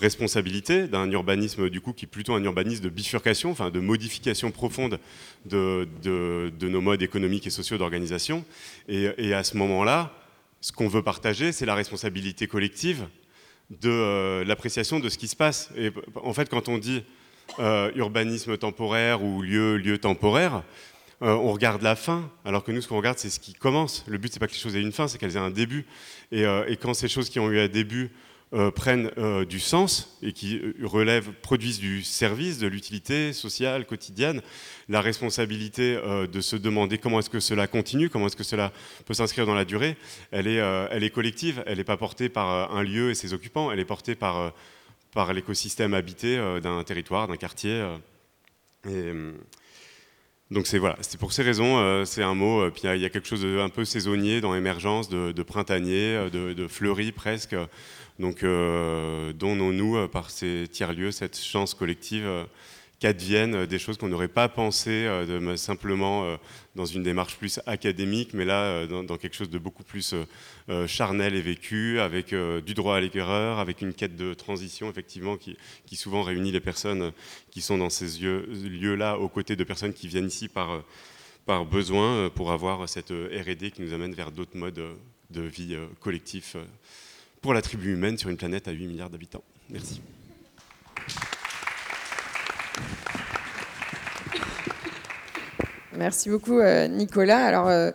responsabilité 0.00 0.88
d'un 0.88 1.08
urbanisme 1.12 1.70
du 1.70 1.80
coup 1.80 1.92
qui 1.92 2.06
est 2.06 2.08
plutôt 2.08 2.34
un 2.34 2.42
urbanisme 2.42 2.82
de 2.82 2.88
bifurcation, 2.88 3.52
enfin 3.52 3.70
de 3.70 3.78
modification 3.78 4.50
profonde 4.50 4.98
de, 5.46 5.86
nos 6.60 6.80
modes 6.80 7.00
économiques 7.00 7.46
et 7.46 7.50
sociaux 7.50 7.78
d'organisation. 7.78 8.44
et, 8.88 9.32
à 9.32 9.44
ce 9.44 9.56
moment-là, 9.58 10.12
ce 10.64 10.72
qu'on 10.72 10.88
veut 10.88 11.02
partager, 11.02 11.52
c'est 11.52 11.66
la 11.66 11.74
responsabilité 11.74 12.46
collective 12.46 13.06
de 13.68 13.90
euh, 13.90 14.44
l'appréciation 14.46 14.98
de 14.98 15.10
ce 15.10 15.18
qui 15.18 15.28
se 15.28 15.36
passe. 15.36 15.68
Et 15.76 15.92
en 16.14 16.32
fait, 16.32 16.48
quand 16.48 16.70
on 16.70 16.78
dit 16.78 17.02
euh, 17.58 17.92
urbanisme 17.96 18.56
temporaire 18.56 19.22
ou 19.22 19.42
lieu, 19.42 19.76
lieu 19.76 19.98
temporaire, 19.98 20.62
euh, 21.20 21.34
on 21.34 21.52
regarde 21.52 21.82
la 21.82 21.96
fin, 21.96 22.30
alors 22.46 22.64
que 22.64 22.72
nous, 22.72 22.80
ce 22.80 22.88
qu'on 22.88 22.96
regarde, 22.96 23.18
c'est 23.18 23.28
ce 23.28 23.40
qui 23.40 23.52
commence. 23.52 24.04
Le 24.06 24.16
but, 24.16 24.32
c'est 24.32 24.40
pas 24.40 24.46
que 24.46 24.52
les 24.52 24.58
choses 24.58 24.74
aient 24.74 24.80
une 24.80 24.92
fin, 24.92 25.06
c'est 25.06 25.18
qu'elles 25.18 25.36
aient 25.36 25.38
un 25.38 25.50
début. 25.50 25.84
Et, 26.32 26.46
quand 26.80 26.94
ces 26.94 27.08
choses 27.08 27.28
qui 27.28 27.40
ont 27.40 27.50
eu 27.50 27.60
un 27.60 27.68
début 27.68 28.10
euh, 28.54 28.70
prennent 28.70 29.10
euh, 29.18 29.44
du 29.44 29.58
sens 29.58 30.16
et 30.22 30.32
qui 30.32 30.58
euh, 30.58 30.74
relèvent, 30.84 31.32
produisent 31.42 31.80
du 31.80 32.04
service, 32.04 32.58
de 32.58 32.68
l'utilité 32.68 33.32
sociale, 33.32 33.84
quotidienne, 33.84 34.42
la 34.88 35.00
responsabilité 35.00 35.98
de 36.30 36.40
se 36.40 36.54
demander 36.54 36.98
comment 36.98 37.18
est-ce 37.18 37.30
que 37.30 37.40
cela 37.40 37.66
continue, 37.66 38.10
comment 38.10 38.26
est-ce 38.26 38.36
que 38.36 38.44
cela 38.44 38.72
peut 39.06 39.14
s'inscrire 39.14 39.44
dans 39.44 39.54
la 39.54 39.64
durée, 39.64 39.96
elle 40.30 40.46
est, 40.46 40.60
elle 40.90 41.02
est 41.02 41.10
collective, 41.10 41.64
elle 41.66 41.78
n'est 41.78 41.84
pas 41.84 41.96
portée 41.96 42.28
par 42.28 42.70
un 42.72 42.82
lieu 42.82 43.10
et 43.10 43.14
ses 43.14 43.32
occupants, 43.32 43.72
elle 43.72 43.80
est 43.80 43.86
portée 43.86 44.14
par, 44.14 44.52
par 45.12 45.32
l'écosystème 45.32 45.94
habité 45.94 46.36
d'un 46.62 46.84
territoire, 46.84 47.28
d'un 47.28 47.38
quartier. 47.38 47.82
Et, 48.86 49.12
donc 50.50 50.66
c'est 50.66 50.78
voilà, 50.78 50.98
pour 51.18 51.32
ces 51.32 51.42
raisons, 51.42 52.04
c'est 52.04 52.22
un 52.22 52.34
mot. 52.34 52.70
puis 52.70 52.82
il 52.84 53.00
y, 53.00 53.06
a 53.06 53.08
quelque 53.08 53.26
chose 53.26 53.40
de 53.40 53.58
un 53.58 53.70
peu 53.70 53.86
saisonnier 53.86 54.42
dans 54.42 54.52
l'émergence, 54.52 55.08
de, 55.08 55.42
printanier, 55.42 56.28
de, 56.30 56.52
de, 56.52 56.68
fleuri 56.68 57.10
presque. 57.10 57.56
Donc, 58.18 58.44
euh, 58.44 59.32
donnons-nous 59.32 59.96
euh, 59.96 60.08
par 60.08 60.30
ces 60.30 60.68
tiers-lieux 60.70 61.10
cette 61.10 61.36
chance 61.36 61.74
collective 61.74 62.24
euh, 62.24 62.44
qu'adviennent 63.00 63.66
des 63.66 63.80
choses 63.80 63.98
qu'on 63.98 64.08
n'aurait 64.08 64.28
pas 64.28 64.48
pensé 64.48 65.06
simplement 65.56 66.38
dans 66.74 66.86
une 66.86 67.02
démarche 67.02 67.36
plus 67.36 67.60
académique, 67.66 68.30
mais 68.32 68.46
là, 68.46 68.86
dans, 68.86 69.18
quelque 69.18 69.34
chose 69.34 69.50
de 69.50 69.58
beaucoup 69.58 69.82
plus 69.82 70.14
charnel 70.86 71.34
et 71.34 71.42
vécu, 71.42 71.98
avec 71.98 72.32
du 72.32 72.72
droit 72.72 72.96
à 72.96 73.00
l'erreur, 73.00 73.58
avec 73.58 73.82
une 73.82 73.92
quête 73.92 74.16
de 74.16 74.32
transition, 74.32 74.88
effectivement, 74.88 75.36
qui, 75.36 75.56
souvent 75.96 76.22
réunit 76.22 76.52
les 76.52 76.60
personnes 76.60 77.12
qui 77.50 77.60
sont 77.60 77.76
dans 77.76 77.90
ces 77.90 78.20
lieux-là, 78.20 79.18
aux 79.18 79.28
côtés 79.28 79.56
de 79.56 79.64
personnes 79.64 79.92
qui 79.92 80.06
viennent 80.06 80.28
ici 80.28 80.48
par, 80.48 80.82
par 81.44 81.66
besoin, 81.66 82.30
pour 82.30 82.52
avoir 82.52 82.88
cette 82.88 83.10
RD 83.10 83.70
qui 83.72 83.82
nous 83.82 83.92
amène 83.92 84.14
vers 84.14 84.30
d'autres 84.30 84.56
modes 84.56 84.80
de 85.30 85.42
vie 85.42 85.76
collectifs 86.00 86.56
pour 87.44 87.52
la 87.52 87.60
tribu 87.60 87.92
humaine 87.92 88.16
sur 88.16 88.30
une 88.30 88.38
planète 88.38 88.68
à 88.68 88.70
8 88.70 88.86
milliards 88.86 89.10
d'habitants. 89.10 89.44
Merci. 89.68 90.00
Merci 95.94 96.30
beaucoup, 96.30 96.58
euh, 96.58 96.88
Nicolas. 96.88 97.44
Alors, 97.44 97.68
euh, 97.68 97.90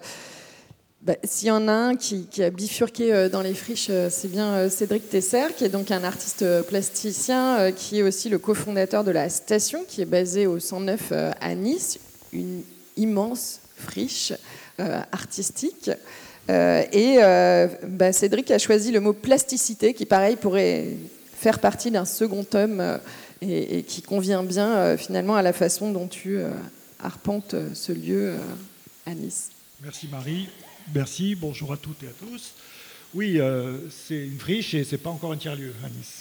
bah, 1.01 1.15
s'il 1.23 1.47
y 1.47 1.51
en 1.51 1.67
a 1.67 1.71
un 1.71 1.95
qui, 1.95 2.27
a 2.43 2.51
bifurqué 2.51 3.11
euh, 3.11 3.27
dans 3.27 3.41
les 3.41 3.55
friches, 3.55 3.89
c'est 4.11 4.27
bien 4.27 4.69
Cédric 4.69 5.09
Tesser, 5.09 5.47
qui 5.57 5.63
est 5.63 5.69
donc 5.69 5.89
un 5.89 6.03
artiste 6.03 6.45
plasticien, 6.67 7.71
qui 7.71 7.97
est 7.97 8.03
aussi 8.03 8.29
le 8.29 8.37
cofondateur 8.37 9.03
de 9.03 9.09
la 9.09 9.29
station, 9.29 9.83
qui 9.83 10.03
est 10.03 10.05
basée 10.05 10.45
au 10.45 10.59
109 10.59 11.11
à 11.41 11.55
Nice, 11.55 11.97
une 12.33 12.61
immense 12.97 13.61
friche 13.77 14.31
artistique. 14.77 15.89
Euh, 16.49 16.83
et 16.91 17.17
euh, 17.19 17.67
bah, 17.87 18.11
Cédric 18.11 18.49
a 18.51 18.57
choisi 18.57 18.91
le 18.91 18.99
mot 18.99 19.13
plasticité, 19.13 19.93
qui 19.93 20.05
pareil 20.05 20.35
pourrait 20.35 20.97
faire 21.33 21.59
partie 21.59 21.91
d'un 21.91 22.05
second 22.05 22.43
tome 22.43 22.79
euh, 22.79 22.97
et, 23.41 23.83
qui 23.83 24.01
convient 24.01 24.43
bien 24.43 24.97
finalement 24.97 25.35
à 25.35 25.41
la 25.41 25.53
façon 25.53 25.91
dont 25.91 26.07
tu 26.07 26.39
arpentes 27.01 27.55
ce 27.73 27.91
lieu 27.93 28.33
à 29.05 29.13
Nice. 29.13 29.51
Merci 29.81 30.09
Marie, 30.11 30.49
merci, 30.93 31.35
bonjour 31.35 31.71
à 31.71 31.77
toutes 31.77 32.03
et 32.03 32.07
à 32.07 32.27
tous. 32.27 32.53
Oui, 33.13 33.39
c'est 33.89 34.25
une 34.25 34.37
friche 34.37 34.73
et 34.73 34.83
c'est 34.83 34.97
pas 34.97 35.09
encore 35.09 35.31
un 35.31 35.37
tiers-lieu 35.37 35.73
à 35.85 35.89
Nice. 35.89 36.19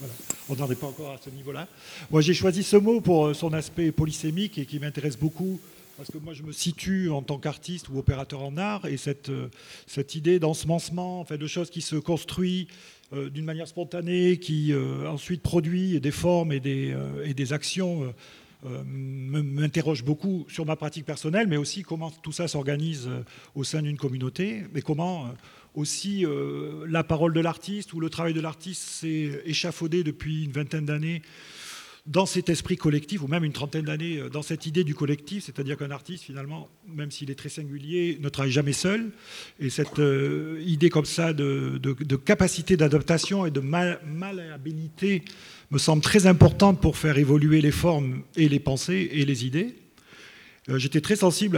On 0.48 0.54
n'en 0.54 0.70
est 0.70 0.76
pas 0.76 0.86
encore 0.86 1.10
à 1.10 1.18
ce 1.24 1.30
niveau-là. 1.30 1.66
Moi, 2.10 2.20
j'ai 2.20 2.34
choisi 2.34 2.62
ce 2.62 2.76
mot 2.76 3.00
pour 3.00 3.34
son 3.34 3.52
aspect 3.52 3.90
polysémique 3.90 4.58
et 4.58 4.66
qui 4.66 4.78
m'intéresse 4.78 5.16
beaucoup 5.16 5.58
parce 5.96 6.10
que 6.10 6.18
moi, 6.18 6.34
je 6.34 6.42
me 6.42 6.52
situe 6.52 7.10
en 7.10 7.22
tant 7.22 7.38
qu'artiste 7.38 7.88
ou 7.88 7.98
opérateur 7.98 8.42
en 8.42 8.56
art, 8.56 8.86
et 8.86 8.96
cette, 8.96 9.28
euh, 9.28 9.48
cette 9.86 10.14
idée 10.14 10.38
d'ensemencement, 10.38 11.20
enfin, 11.20 11.36
de 11.36 11.46
choses 11.46 11.70
qui 11.70 11.82
se 11.82 11.96
construisent 11.96 12.66
euh, 13.12 13.30
d'une 13.30 13.44
manière 13.44 13.68
spontanée, 13.68 14.38
qui 14.38 14.72
euh, 14.72 15.08
ensuite 15.08 15.42
produit 15.42 16.00
des 16.00 16.10
formes 16.10 16.52
et 16.52 16.60
des, 16.60 16.94
et 17.24 17.34
des 17.34 17.52
actions, 17.52 18.12
m'interroge 18.86 20.04
beaucoup 20.04 20.46
sur 20.48 20.64
ma 20.64 20.74
pratique 20.74 21.04
personnelle, 21.04 21.46
mais 21.46 21.58
aussi 21.58 21.82
comment 21.82 22.10
tout 22.10 22.32
ça 22.32 22.48
s'organise 22.48 23.10
au 23.54 23.62
sein 23.62 23.82
d'une 23.82 23.98
communauté, 23.98 24.62
et 24.74 24.80
comment 24.80 25.28
aussi 25.74 26.24
la 26.88 27.04
parole 27.04 27.34
de 27.34 27.40
l'artiste 27.40 27.92
ou 27.92 28.00
le 28.00 28.08
travail 28.08 28.32
de 28.32 28.40
l'artiste 28.40 28.80
s'est 28.88 29.42
échafaudé 29.44 30.02
depuis 30.02 30.44
une 30.44 30.52
vingtaine 30.52 30.86
d'années 30.86 31.20
dans 32.06 32.26
cet 32.26 32.50
esprit 32.50 32.76
collectif, 32.76 33.22
ou 33.22 33.28
même 33.28 33.44
une 33.44 33.52
trentaine 33.52 33.86
d'années, 33.86 34.18
euh, 34.18 34.28
dans 34.28 34.42
cette 34.42 34.66
idée 34.66 34.84
du 34.84 34.94
collectif, 34.94 35.44
c'est-à-dire 35.44 35.76
qu'un 35.78 35.90
artiste, 35.90 36.24
finalement, 36.24 36.68
même 36.86 37.10
s'il 37.10 37.30
est 37.30 37.34
très 37.34 37.48
singulier, 37.48 38.18
ne 38.20 38.28
travaille 38.28 38.52
jamais 38.52 38.74
seul. 38.74 39.10
Et 39.58 39.70
cette 39.70 39.98
euh, 39.98 40.62
idée 40.66 40.90
comme 40.90 41.06
ça 41.06 41.32
de, 41.32 41.78
capacité 42.16 42.76
d'adaptation 42.76 43.46
et 43.46 43.50
de 43.50 43.60
malléabilité 43.60 45.24
me 45.70 45.78
semble 45.78 46.02
très 46.02 46.26
importante 46.26 46.80
pour 46.80 46.98
faire 46.98 47.16
évoluer 47.16 47.62
les 47.62 47.70
formes 47.70 48.22
et 48.36 48.48
les 48.48 48.60
pensées 48.60 49.08
et 49.12 49.24
les 49.24 49.46
idées. 49.46 49.74
Euh, 50.68 50.78
j'étais 50.78 51.00
très 51.00 51.16
sensible 51.16 51.56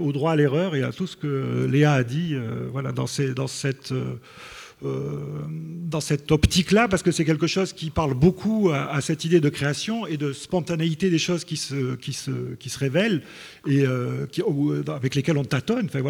au 0.00 0.12
droit 0.12 0.32
à 0.32 0.36
l'erreur 0.36 0.74
et 0.74 0.82
à 0.82 0.92
tout 0.92 1.06
ce 1.06 1.16
que 1.16 1.66
Léa 1.70 1.92
a 1.92 2.04
dit 2.04 2.34
voilà, 2.72 2.92
dans, 2.92 3.06
cette 3.06 3.92
dans 4.82 6.00
cette 6.00 6.32
optique-là, 6.32 6.88
parce 6.88 7.02
que 7.02 7.12
c'est 7.12 7.24
quelque 7.24 7.46
chose 7.46 7.72
qui 7.72 7.90
parle 7.90 8.14
beaucoup 8.14 8.70
à, 8.72 9.00
cette 9.00 9.24
idée 9.24 9.40
de 9.40 9.48
création 9.48 10.06
et 10.06 10.16
de 10.16 10.32
spontanéité 10.32 11.10
des 11.10 11.18
choses 11.18 11.44
qui 11.44 11.56
se, 11.56 11.94
qui 11.94 12.12
se, 12.12 12.54
qui 12.58 12.70
se 12.70 12.78
révèlent 12.78 13.22
et 13.66 13.84
euh, 13.86 14.26
qui, 14.26 14.42
avec 14.88 15.14
lesquelles 15.14 15.38
on 15.38 15.44
tâtonne. 15.44 15.86
Enfin. 15.86 16.00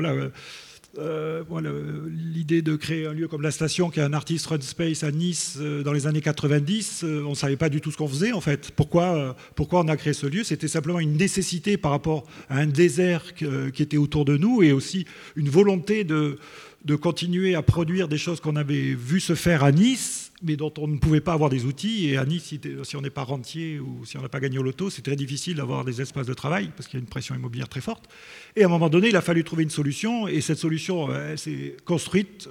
Euh, 0.98 1.42
voilà, 1.48 1.72
l'idée 2.06 2.60
de 2.60 2.76
créer 2.76 3.06
un 3.06 3.14
lieu 3.14 3.26
comme 3.26 3.40
la 3.40 3.50
station, 3.50 3.88
qui 3.88 3.98
est 3.98 4.02
un 4.02 4.12
artiste 4.12 4.46
run 4.46 4.60
space 4.60 5.02
à 5.04 5.10
Nice 5.10 5.56
dans 5.56 5.92
les 5.94 6.06
années 6.06 6.20
90, 6.20 7.02
on 7.24 7.30
ne 7.30 7.34
savait 7.34 7.56
pas 7.56 7.70
du 7.70 7.80
tout 7.80 7.90
ce 7.90 7.96
qu'on 7.96 8.08
faisait 8.08 8.32
en 8.32 8.42
fait. 8.42 8.72
Pourquoi, 8.76 9.34
pourquoi 9.54 9.80
on 9.80 9.88
a 9.88 9.96
créé 9.96 10.12
ce 10.12 10.26
lieu? 10.26 10.44
C'était 10.44 10.68
simplement 10.68 11.00
une 11.00 11.16
nécessité 11.16 11.78
par 11.78 11.92
rapport 11.92 12.24
à 12.50 12.58
un 12.58 12.66
désert 12.66 13.32
qui 13.34 13.82
était 13.82 13.96
autour 13.96 14.26
de 14.26 14.36
nous 14.36 14.62
et 14.62 14.72
aussi 14.72 15.06
une 15.34 15.48
volonté 15.48 16.04
de, 16.04 16.38
de 16.84 16.96
continuer 16.96 17.54
à 17.54 17.62
produire 17.62 18.08
des 18.08 18.18
choses 18.18 18.40
qu'on 18.40 18.56
avait 18.56 18.94
vu 18.94 19.20
se 19.20 19.34
faire 19.34 19.62
à 19.62 19.70
Nice, 19.70 20.32
mais 20.42 20.56
dont 20.56 20.72
on 20.78 20.88
ne 20.88 20.98
pouvait 20.98 21.20
pas 21.20 21.32
avoir 21.32 21.48
des 21.48 21.64
outils. 21.64 22.08
Et 22.08 22.16
à 22.16 22.24
Nice, 22.24 22.54
si, 22.82 22.96
on 22.96 23.00
n'est 23.00 23.10
pas 23.10 23.22
rentier 23.22 23.78
ou 23.78 24.04
si 24.04 24.16
on 24.16 24.22
n'a 24.22 24.28
pas 24.28 24.40
gagné 24.40 24.58
au 24.58 24.62
loto, 24.62 24.90
c'est 24.90 25.02
très 25.02 25.14
difficile 25.14 25.56
d'avoir 25.56 25.84
des 25.84 26.00
espaces 26.00 26.26
de 26.26 26.34
travail 26.34 26.70
parce 26.76 26.88
qu'il 26.88 26.98
y 26.98 27.00
a 27.00 27.04
une 27.04 27.08
pression 27.08 27.34
immobilière 27.36 27.68
très 27.68 27.80
forte. 27.80 28.08
Et 28.56 28.64
à 28.64 28.66
un 28.66 28.68
moment 28.68 28.88
donné, 28.88 29.08
il 29.08 29.16
a 29.16 29.20
fallu 29.20 29.44
trouver 29.44 29.62
une 29.62 29.70
solution. 29.70 30.26
Et 30.26 30.40
cette 30.40 30.58
solution, 30.58 31.10
euh, 31.10 31.32
elle 31.32 31.38
s'est 31.38 31.76
construite 31.84 32.48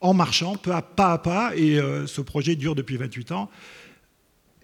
en 0.00 0.12
marchant, 0.12 0.56
pas 0.56 0.84
à 0.96 1.18
pas. 1.18 1.52
Et 1.54 1.78
euh, 1.78 2.06
ce 2.08 2.20
projet 2.20 2.56
dure 2.56 2.74
depuis 2.74 2.96
28 2.96 3.30
ans. 3.30 3.48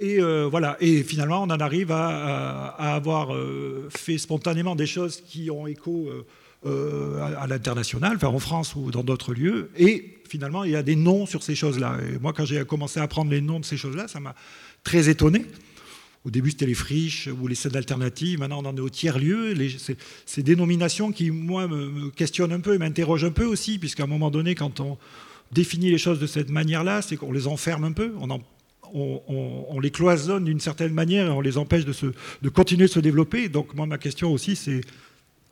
Et 0.01 0.21
euh, 0.21 0.49
voilà. 0.51 0.77
Et 0.81 1.05
finalement, 1.05 1.45
on 1.45 1.51
en 1.51 1.61
arrive 1.61 1.93
à, 1.93 2.95
avoir 2.97 3.31
fait 3.91 4.19
spontanément 4.19 4.75
des 4.75 4.87
choses 4.87 5.21
qui 5.21 5.53
ont 5.53 5.69
écho 5.69 6.11
à, 6.67 7.47
l'international, 7.47 8.19
en 8.23 8.39
France 8.39 8.75
ou 8.75 8.91
dans 8.91 9.03
d'autres 9.03 9.35
lieux. 9.35 9.71
Et 9.77 10.19
finalement, 10.29 10.65
il 10.65 10.71
y 10.73 10.77
a 10.77 10.83
des 10.83 10.97
noms 10.97 11.27
sur 11.27 11.43
ces 11.43 11.55
choses-là. 11.55 11.99
Et 12.09 12.19
moi, 12.19 12.33
quand 12.33 12.45
j'ai 12.45 12.65
commencé 12.65 13.01
à 13.01 13.05
apprendre 13.05 13.31
les 13.31 13.41
noms 13.41 13.61
de 13.61 13.65
ces 13.65 13.77
choses-là, 13.77 14.09
ça 14.09 14.21
m'a 14.21 14.35
très 14.83 15.09
étonné. 15.09 15.45
Au 16.25 16.31
début, 16.31 16.51
c'était 16.51 16.67
les 16.67 16.75
friches 16.75 17.29
ou 17.29 17.47
les 17.47 17.55
scènes 17.55 17.77
alternatives. 17.77 18.39
Maintenant, 18.39 18.63
on 18.63 18.67
en 18.67 18.77
est 18.77 18.81
au 18.81 18.89
tiers-lieu. 18.89 19.55
Ces 20.25 20.43
dénominations 20.43 21.13
qui, 21.13 21.31
moi, 21.31 21.69
me, 21.69 22.11
questionnent 22.11 22.53
un 22.53 22.61
peu 22.61 22.75
et 22.75 22.79
m'interrogent 22.79 23.25
un 23.25 23.31
peu 23.31 23.45
aussi, 23.45 23.79
puisqu'à 23.79 24.05
un 24.05 24.07
moment 24.07 24.31
donné, 24.31 24.55
quand 24.55 24.81
on 24.81 24.97
définit 25.53 25.91
les 25.91 25.99
choses 25.99 26.19
de 26.19 26.27
cette 26.27 26.49
manière-là, 26.49 27.03
c'est 27.03 27.17
qu'on 27.17 27.33
les 27.33 27.47
enferme 27.47 27.85
un 27.85 27.93
peu. 27.93 28.15
On, 28.95 29.81
les 29.81 29.91
cloisonne 29.91 30.45
d'une 30.45 30.61
certaine 30.61 30.95
manière 30.95 31.27
et 31.27 31.31
on 31.31 31.41
les 31.43 31.59
empêche 31.59 31.85
de 31.85 32.49
continuer 32.49 32.87
de 32.87 32.93
se 32.93 33.01
développer. 33.01 33.51
Donc, 33.51 33.75
moi, 33.75 33.85
ma 33.85 33.99
question 33.99 34.33
aussi, 34.33 34.57
c'est 34.57 34.81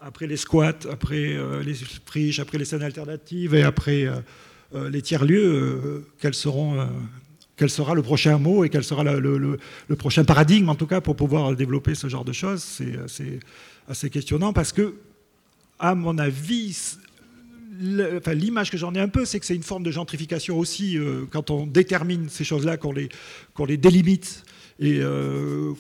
après 0.05 0.27
les 0.27 0.37
squats, 0.37 0.87
après 0.91 1.35
euh, 1.35 1.63
les 1.63 1.75
friches, 1.75 2.41
après 2.41 2.59
les 2.59 2.65
scènes 2.65 2.83
alternatives 2.83 3.55
et 3.55 3.63
après 3.63 4.05
euh, 4.05 4.17
euh, 4.75 4.91
les 4.91 5.01
tiers-lieux, 5.01 6.05
quel 6.19 6.35
sera 6.35 7.95
le 7.95 8.03
prochain 8.03 8.39
mot 8.39 8.65
et 8.65 8.69
quel 8.69 8.85
sera 8.85 9.05
le, 9.05 9.59
prochain 9.97 10.25
paradigme, 10.25 10.69
en 10.69 10.75
tout 10.75 10.87
cas, 10.87 11.01
pour 11.01 11.15
pouvoir 11.15 11.55
développer 11.55 11.95
ce 11.95 12.09
genre 12.09 12.25
de 12.25 12.33
choses. 12.33 12.63
C'est 12.63 12.99
assez, 13.89 14.11
questionnant 14.11 14.53
parce 14.53 14.73
que, 14.73 14.95
à 15.79 15.95
mon 15.95 16.19
avis, 16.19 16.97
l'image 17.79 18.71
que 18.71 18.79
j'en 18.79 18.95
ai 18.95 19.01
un 19.01 19.09
peu, 19.09 19.25
c'est 19.25 19.39
que 19.39 19.47
c'est 19.47 19.55
une 19.55 19.63
forme 19.63 19.83
de 19.83 19.91
gentrification 19.91 20.59
aussi, 20.59 20.99
quand 21.31 21.51
on 21.51 21.67
détermine 21.67 22.29
ces 22.29 22.45
choses-là, 22.45 22.77
qu'on 22.79 22.93
les, 22.93 23.09
les 23.69 23.77
délimite 23.77 24.45
et 24.79 24.99
euh, 25.01 25.73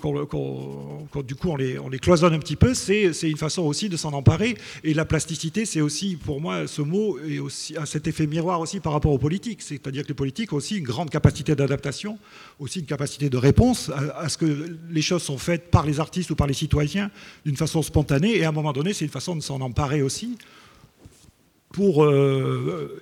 du 1.24 1.34
coup 1.34 1.48
on 1.48 1.56
les, 1.56 1.78
on 1.78 1.88
les, 1.88 1.98
cloisonne 1.98 2.34
un 2.34 2.38
petit 2.38 2.56
peu, 2.56 2.74
c'est 2.74 3.12
une 3.22 3.36
façon 3.36 3.62
aussi 3.62 3.88
de 3.88 3.96
s'en 3.96 4.12
emparer. 4.12 4.56
Et 4.84 4.94
la 4.94 5.04
plasticité, 5.04 5.64
c'est 5.64 5.80
aussi, 5.80 6.16
pour 6.16 6.40
moi, 6.40 6.66
ce 6.66 6.82
mot 6.82 7.18
est 7.18 7.38
aussi, 7.38 7.76
a 7.76 7.86
cet 7.86 8.06
effet 8.06 8.26
miroir 8.26 8.60
aussi 8.60 8.80
par 8.80 8.92
rapport 8.92 9.12
aux 9.12 9.18
politiques. 9.18 9.62
C'est-à-dire 9.62 10.02
que 10.02 10.08
les 10.08 10.14
politiques 10.14 10.52
ont 10.52 10.56
aussi 10.56 10.78
une 10.78 10.84
grande 10.84 11.10
capacité 11.10 11.54
d'adaptation, 11.54 12.18
aussi 12.58 12.80
une 12.80 12.86
capacité 12.86 13.30
de 13.30 13.36
réponse 13.36 13.90
à, 14.16 14.28
ce 14.28 14.38
que 14.38 14.76
les 14.90 15.02
choses 15.02 15.22
sont 15.22 15.38
faites 15.38 15.70
par 15.70 15.86
les 15.86 16.00
artistes 16.00 16.30
ou 16.30 16.36
par 16.36 16.46
les 16.46 16.54
citoyens 16.54 17.10
d'une 17.44 17.56
façon 17.56 17.82
spontanée. 17.82 18.36
Et 18.36 18.44
à 18.44 18.50
un 18.50 18.52
moment 18.52 18.72
donné, 18.72 18.92
c'est 18.92 19.04
une 19.04 19.10
façon 19.10 19.36
de 19.36 19.40
s'en 19.40 19.60
emparer 19.60 20.02
aussi 20.02 20.38
pour, 21.72 22.06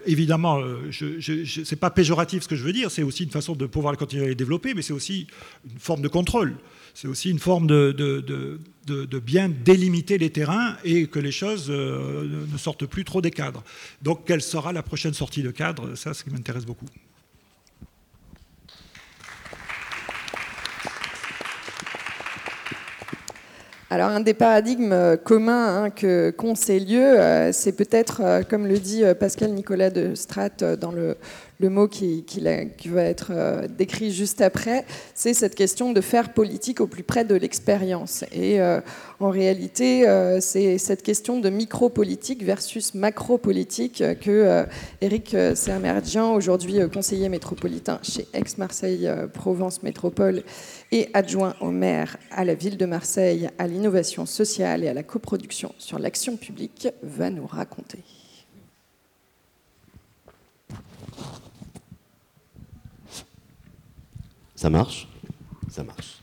évidemment, 0.07 0.61
ce 0.91 1.71
n'est 1.71 1.79
pas 1.79 1.91
péjoratif 1.91 2.45
ce 2.45 2.49
que 2.49 2.57
je 2.57 2.65
veux 2.65 2.73
dire, 2.73 2.91
c'est 2.91 3.03
aussi 3.03 3.25
une 3.25 3.31
façon 3.31 3.55
de 3.55 3.67
pouvoir 3.67 3.97
continuer 3.97 4.25
à 4.25 4.29
les 4.29 4.35
développer, 4.35 4.75
mais 4.75 4.83
c'est 4.83 4.93
aussi 4.93 5.27
une 5.71 5.79
forme 5.79 6.03
de 6.03 6.09
contrôle. 6.09 6.57
C'est 6.95 7.09
aussi 7.09 7.31
une 7.31 7.39
forme 7.39 7.67
de, 7.67 7.93
de, 7.93 9.19
bien 9.19 9.49
délimiter 9.49 10.19
les 10.19 10.31
terrains 10.31 10.77
et 10.85 11.07
que 11.07 11.19
les 11.19 11.33
choses 11.33 11.71
ne 11.71 12.59
sortent 12.59 12.87
plus 12.87 13.05
trop 13.05 13.21
des 13.21 13.31
cadres. 13.31 13.63
Donc, 14.03 14.25
quelle 14.27 14.43
sera 14.43 14.73
la 14.73 14.83
prochaine 14.83 15.15
sortie 15.15 15.43
de 15.43 15.51
cadre? 15.51 15.95
Ça, 15.95 16.15
c'est 16.15 16.21
ce 16.21 16.25
qui 16.25 16.31
m'intéresse 16.31 16.65
beaucoup. 16.65 16.87
Alors 23.93 24.11
un 24.11 24.21
des 24.21 24.35
paradigmes 24.35 24.93
euh, 24.93 25.17
communs 25.17 25.83
hein, 25.83 25.91
que 25.91 26.31
qu'ont 26.31 26.55
ces 26.55 26.79
lieux, 26.79 27.19
euh, 27.19 27.51
c'est 27.51 27.73
peut-être, 27.73 28.21
euh, 28.23 28.43
comme 28.49 28.69
le 28.69 28.79
dit 28.79 29.03
Pascal 29.19 29.51
Nicolas 29.51 29.91
de 29.91 30.15
Strat 30.15 30.77
dans 30.81 30.93
le, 30.93 31.17
le 31.61 31.69
mot 31.69 31.89
qui, 31.89 32.25
va 32.87 33.03
être 33.03 33.31
euh, 33.31 33.69
décrit 33.69 34.11
juste 34.13 34.41
après, 34.41 34.87
c'est 35.15 35.35
cette 35.35 35.55
question 35.55 35.93
de 35.93 36.01
faire 36.01 36.33
politique 36.33 36.81
au 36.81 36.87
plus 36.87 37.03
près 37.03 37.25
de 37.25 37.35
l'expérience. 37.35 38.25
Et 38.33 38.61
euh, 38.61 38.81
en 39.21 39.29
réalité, 39.29 40.09
euh, 40.09 40.41
c'est 40.41 40.79
cette 40.79 41.03
question 41.03 41.39
de 41.39 41.51
micro-politique 41.51 42.43
versus 42.43 42.95
macro-politique 42.95 44.03
que 44.23 44.65
Eric 45.03 45.37
Sermerdian, 45.55 46.33
aujourd'hui 46.35 46.79
conseiller 46.93 47.29
métropolitain 47.29 48.01
chez 48.03 48.27
Aix-Marseille-Provence 48.33 49.83
Métropole 49.83 50.43
et 50.93 51.11
adjoint 51.13 51.55
au 51.61 51.71
maire 51.71 52.17
à 52.31 52.45
la 52.45 52.55
ville 52.55 52.79
de 52.79 52.87
Marseille, 52.87 53.51
à 53.59 53.67
l'innovation 53.67 54.25
sociale 54.25 54.83
et 54.85 54.89
à 54.89 54.95
la 54.95 55.03
coproduction 55.03 55.75
sur 55.79 55.99
l'action 55.99 56.37
publique, 56.37 56.89
va 57.03 57.29
nous 57.29 57.47
raconter. 57.47 57.99
Ça 64.61 64.69
marche 64.69 65.09
Ça 65.71 65.83
marche. 65.83 66.19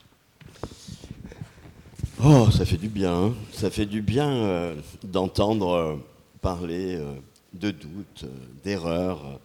Oh, 2.24 2.50
ça 2.52 2.66
fait 2.66 2.78
du 2.78 2.88
bien. 2.88 3.12
Hein. 3.12 3.34
ça 3.52 3.72
fait 3.72 3.88
du 3.88 4.04
bien 4.04 4.30
euh, 4.30 4.76
d'entendre 5.02 5.70
euh, 5.72 5.96
parler 6.40 6.98
euh, 6.98 7.16
de 7.54 7.72
doutes, 7.72 8.26
d'erreurs, 8.64 9.40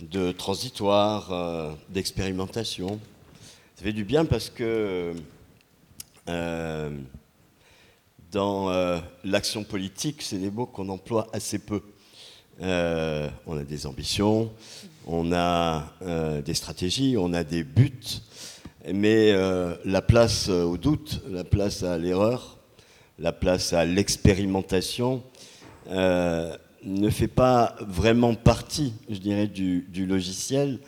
de 0.00 0.30
transitoires, 0.32 1.74
d'expérimentation. 1.88 3.00
Ça 3.76 3.84
fait 3.84 3.94
du 3.94 4.04
bien 4.04 4.26
parce 4.26 4.50
que 4.50 5.14
dans 8.30 9.00
l'action 9.24 9.64
politique, 9.64 10.20
c'est 10.20 10.36
des 10.36 10.50
mots 10.50 10.66
qu'on 10.66 10.90
emploie 10.90 11.28
assez 11.32 11.58
peu. 11.58 11.80
on 12.60 13.56
a 13.56 13.64
des 13.66 13.86
ambitions, 13.86 14.52
on 15.08 15.32
a 15.32 15.94
euh, 16.02 16.42
des 16.42 16.54
stratégies, 16.54 17.16
on 17.18 17.32
a 17.32 17.42
des 17.42 17.64
buts, 17.64 18.20
mais 18.92 19.32
euh, 19.32 19.74
la 19.84 20.02
place 20.02 20.48
au 20.50 20.76
doute, 20.76 21.22
la 21.30 21.44
place 21.44 21.82
à 21.82 21.96
l'erreur, 21.96 22.58
la 23.18 23.32
place 23.32 23.72
à 23.72 23.86
l'expérimentation 23.86 25.22
euh, 25.88 26.54
ne 26.84 27.08
fait 27.08 27.26
pas 27.26 27.74
vraiment 27.80 28.34
partie, 28.34 28.92
je 29.08 29.16
dirais, 29.16 29.46
du, 29.46 30.06
logiciel, 30.06 30.78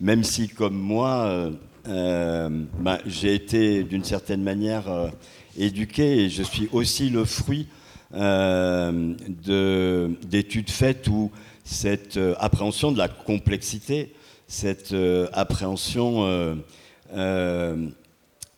même 0.00 0.22
si, 0.22 0.48
comme 0.48 0.76
moi, 0.76 1.50
bah, 1.84 2.98
j'ai 3.06 3.34
été 3.34 3.82
d'une 3.82 4.04
certaine 4.04 4.42
manière 4.42 4.84
éduqué 5.58 6.24
et 6.24 6.30
je 6.30 6.42
suis 6.44 6.68
aussi 6.72 7.10
le 7.10 7.24
fruit 7.24 7.66
d'études 10.30 10.70
faites 10.70 11.08
où 11.08 11.32
cette 11.64 12.16
euh, 12.16 12.34
appréhension 12.38 12.92
de 12.92 12.98
la 12.98 13.08
complexité, 13.08 14.12
cette 14.48 14.92
euh, 14.92 15.28
appréhension 15.32 16.24
euh, 17.14 17.76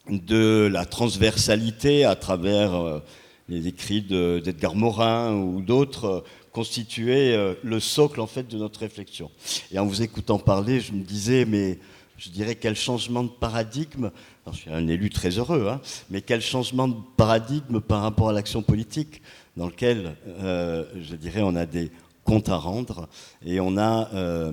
de 0.09 0.69
la 0.71 0.85
transversalité 0.85 2.05
à 2.05 2.15
travers 2.15 3.01
les 3.49 3.69
écrits 3.69 4.03
d'Edgar 4.03 4.75
Morin 4.75 5.35
ou 5.35 5.61
d'autres 5.61 6.25
constituait 6.53 7.57
le 7.63 7.81
socle 7.81 8.21
en 8.21 8.27
fait 8.27 8.47
de 8.47 8.59
notre 8.59 8.81
réflexion. 8.81 9.31
Et 9.73 9.79
en 9.79 9.87
vous 9.87 10.03
écoutant 10.03 10.39
parler, 10.39 10.81
je 10.81 10.93
me 10.93 11.03
disais, 11.03 11.47
mais 11.47 11.79
je 12.17 12.29
dirais 12.29 12.55
quel 12.55 12.77
changement 12.77 13.25
de 13.25 13.31
paradigme. 13.31 14.11
je 14.53 14.57
suis 14.57 14.71
un 14.71 14.87
élu 14.87 15.11
très 15.11 15.31
heureux, 15.31 15.69
hein, 15.69 15.81
mais 16.11 16.21
quel 16.21 16.43
changement 16.43 16.87
de 16.87 16.97
paradigme 17.17 17.81
par 17.81 18.03
rapport 18.03 18.29
à 18.29 18.33
l'action 18.33 18.63
politique, 18.63 19.21
dans 19.57 19.67
lequel, 19.67 20.17
je 20.39 21.17
dirais, 21.17 21.43
on 21.43 21.57
a 21.57 21.67
des 21.67 21.91
compte 22.25 22.49
à 22.49 22.57
rendre 22.57 23.09
et 23.45 23.61
on 23.61 23.77
a 23.77 24.11
euh, 24.15 24.53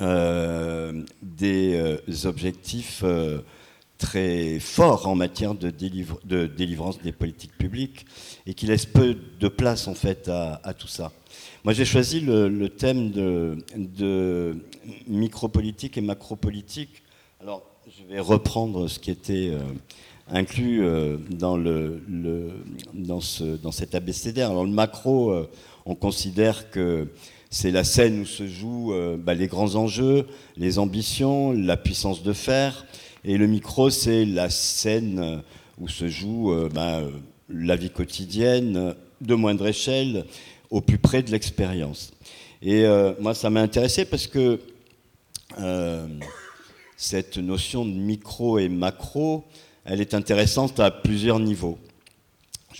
euh, 0.00 1.02
des 1.22 1.74
euh, 1.74 2.28
objectifs 2.28 3.04
très 3.98 4.58
forts 4.60 5.06
en 5.06 5.14
matière 5.14 5.54
de, 5.54 5.70
de, 6.24 6.46
délivrance 6.46 7.00
des 7.02 7.12
politiques 7.12 7.56
publiques 7.58 8.06
et 8.46 8.54
qui 8.54 8.66
laissent 8.66 8.86
peu 8.86 9.14
de 9.38 9.48
place 9.48 9.88
en 9.88 9.94
fait 9.94 10.28
à, 10.28 10.74
tout 10.74 10.88
ça. 10.88 11.12
Moi 11.64 11.74
j'ai 11.74 11.84
choisi 11.84 12.20
le, 12.20 12.68
thème 12.68 13.10
de, 13.10 13.58
de 13.76 14.56
micropolitique 15.06 15.98
et 15.98 16.00
macropolitique. 16.00 17.02
Alors 17.42 17.62
je 17.86 18.04
vais 18.04 18.20
reprendre 18.20 18.88
ce 18.88 18.98
qui 18.98 19.10
était 19.10 19.52
inclus 20.28 20.82
dans, 21.28 21.58
le, 21.58 22.00
dans, 22.94 23.20
ce, 23.20 23.44
dans 23.56 23.72
cet 23.72 23.94
abécédaire. 23.94 24.50
Alors 24.50 24.64
le 24.64 24.70
macro, 24.70 25.46
on 25.86 25.94
considère 25.94 26.70
que 26.70 27.08
c'est 27.50 27.72
la 27.72 27.82
scène 27.82 28.20
où 28.20 28.26
se 28.26 28.46
jouent 28.46 28.94
euh, 28.94 29.16
bah, 29.16 29.34
les 29.34 29.48
grands 29.48 29.74
enjeux, 29.74 30.26
les 30.56 30.78
ambitions, 30.78 31.52
la 31.52 31.76
puissance 31.76 32.22
de 32.22 32.32
faire. 32.32 32.86
Et 33.24 33.36
le 33.36 33.48
micro, 33.48 33.90
c'est 33.90 34.24
la 34.24 34.50
scène 34.50 35.42
où 35.78 35.88
se 35.88 36.08
joue 36.08 36.52
euh, 36.52 36.68
bah, 36.72 37.02
la 37.48 37.74
vie 37.74 37.90
quotidienne, 37.90 38.94
de 39.20 39.34
moindre 39.34 39.66
échelle, 39.66 40.26
au 40.70 40.80
plus 40.80 40.98
près 40.98 41.22
de 41.22 41.32
l'expérience. 41.32 42.12
Et 42.62 42.84
euh, 42.84 43.14
moi, 43.18 43.34
ça 43.34 43.50
m'a 43.50 43.60
intéressé 43.60 44.04
parce 44.04 44.26
que 44.26 44.60
cette 46.96 47.38
notion 47.38 47.84
de 47.84 47.90
micro 47.90 48.60
et 48.60 48.68
macro, 48.68 49.44
elle 49.84 50.00
est 50.00 50.14
intéressante 50.14 50.78
à 50.78 50.92
plusieurs 50.92 51.40
niveaux 51.40 51.76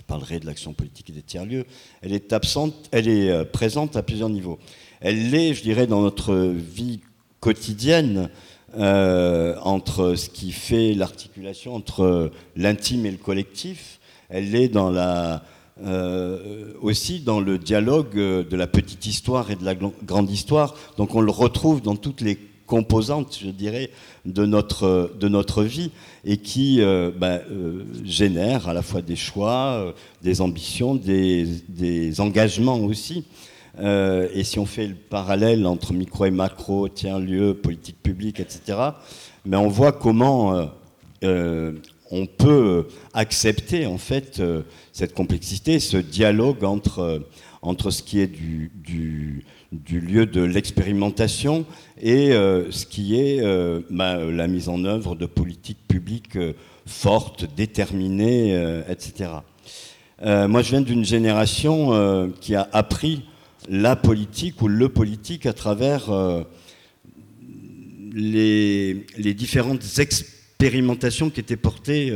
je 0.01 0.05
parlerai 0.07 0.39
de 0.39 0.47
l'action 0.47 0.73
politique 0.73 1.11
et 1.11 1.13
des 1.13 1.21
tiers-lieux, 1.21 1.65
elle 2.01 2.13
est 2.13 2.33
euh, 2.33 3.45
présente 3.45 3.95
à 3.95 4.01
plusieurs 4.01 4.29
niveaux. 4.29 4.57
Elle 4.99 5.29
l'est, 5.29 5.53
je 5.53 5.61
dirais, 5.61 5.85
dans 5.85 6.01
notre 6.01 6.35
vie 6.35 7.01
quotidienne, 7.39 8.31
euh, 8.77 9.55
entre 9.61 10.15
ce 10.15 10.29
qui 10.29 10.53
fait 10.53 10.95
l'articulation 10.95 11.75
entre 11.75 12.31
l'intime 12.55 13.05
et 13.05 13.11
le 13.11 13.17
collectif. 13.17 13.99
Elle 14.29 14.51
l'est 14.51 14.71
euh, 14.75 16.73
aussi 16.81 17.19
dans 17.19 17.39
le 17.39 17.59
dialogue 17.59 18.15
de 18.15 18.55
la 18.55 18.67
petite 18.67 19.05
histoire 19.05 19.51
et 19.51 19.55
de 19.55 19.65
la 19.65 19.75
grande 19.75 20.31
histoire. 20.31 20.75
Donc 20.97 21.13
on 21.13 21.21
le 21.21 21.31
retrouve 21.31 21.81
dans 21.81 21.95
toutes 21.95 22.21
les 22.21 22.39
composante, 22.71 23.37
je 23.43 23.49
dirais, 23.49 23.89
de 24.23 24.45
notre, 24.45 25.11
de 25.19 25.27
notre 25.27 25.61
vie 25.61 25.91
et 26.23 26.37
qui 26.37 26.79
euh, 26.79 27.11
bah, 27.13 27.41
euh, 27.51 27.83
génère 28.05 28.69
à 28.69 28.73
la 28.73 28.81
fois 28.81 29.01
des 29.01 29.17
choix, 29.17 29.73
euh, 29.73 29.91
des 30.23 30.39
ambitions, 30.39 30.95
des, 30.95 32.21
engagements 32.21 32.79
aussi. 32.79 33.25
et 33.77 34.43
si 34.45 34.57
on 34.57 34.65
fait 34.65 34.87
le 34.87 34.95
parallèle 34.95 35.67
entre 35.67 35.91
micro 35.91 36.23
et 36.23 36.31
macro, 36.31 36.87
tiers-lieu, 36.87 37.55
politique 37.55 38.01
publique, 38.01 38.39
etc., 38.39 38.61
mais 39.45 39.57
on 39.57 39.67
voit 39.67 39.91
comment 39.91 40.69
on 41.23 42.25
peut 42.25 42.87
accepter 43.13 43.85
en 43.85 43.97
fait 43.97 44.41
cette 44.91 45.13
complexité, 45.13 45.79
ce 45.79 45.97
dialogue 45.97 46.63
entre, 46.63 47.27
entre 47.61 47.91
ce 47.91 48.03
qui 48.03 48.19
est 48.19 48.27
du, 48.27 48.71
du 49.71 50.01
lieu 50.01 50.25
de 50.25 50.41
l'expérimentation 50.41 51.65
et 52.01 52.33
euh, 52.33 52.69
ce 52.71 52.85
qui 52.85 53.15
est 53.15 53.41
euh, 53.41 53.81
la 53.89 54.47
mise 54.47 54.67
en 54.67 54.83
œuvre 54.83 55.15
de 55.15 55.25
politiques 55.25 55.87
publiques 55.87 56.35
euh, 56.35 56.53
fortes, 56.85 57.45
déterminées, 57.55 58.81
etc. 58.89 59.29
moi, 60.23 60.61
je 60.61 60.71
viens 60.71 60.81
d'une 60.81 61.05
génération 61.05 62.31
qui 62.41 62.55
a 62.55 62.67
appris 62.73 63.23
la 63.69 63.95
politique 63.95 64.61
ou 64.61 64.67
le 64.67 64.89
politique 64.89 65.45
à 65.45 65.53
travers 65.53 66.11
les, 68.11 69.05
les, 69.15 69.33
différentes 69.35 69.99
expérimentations 69.99 71.29
qui 71.29 71.39
étaient 71.39 71.55
portées 71.55 72.11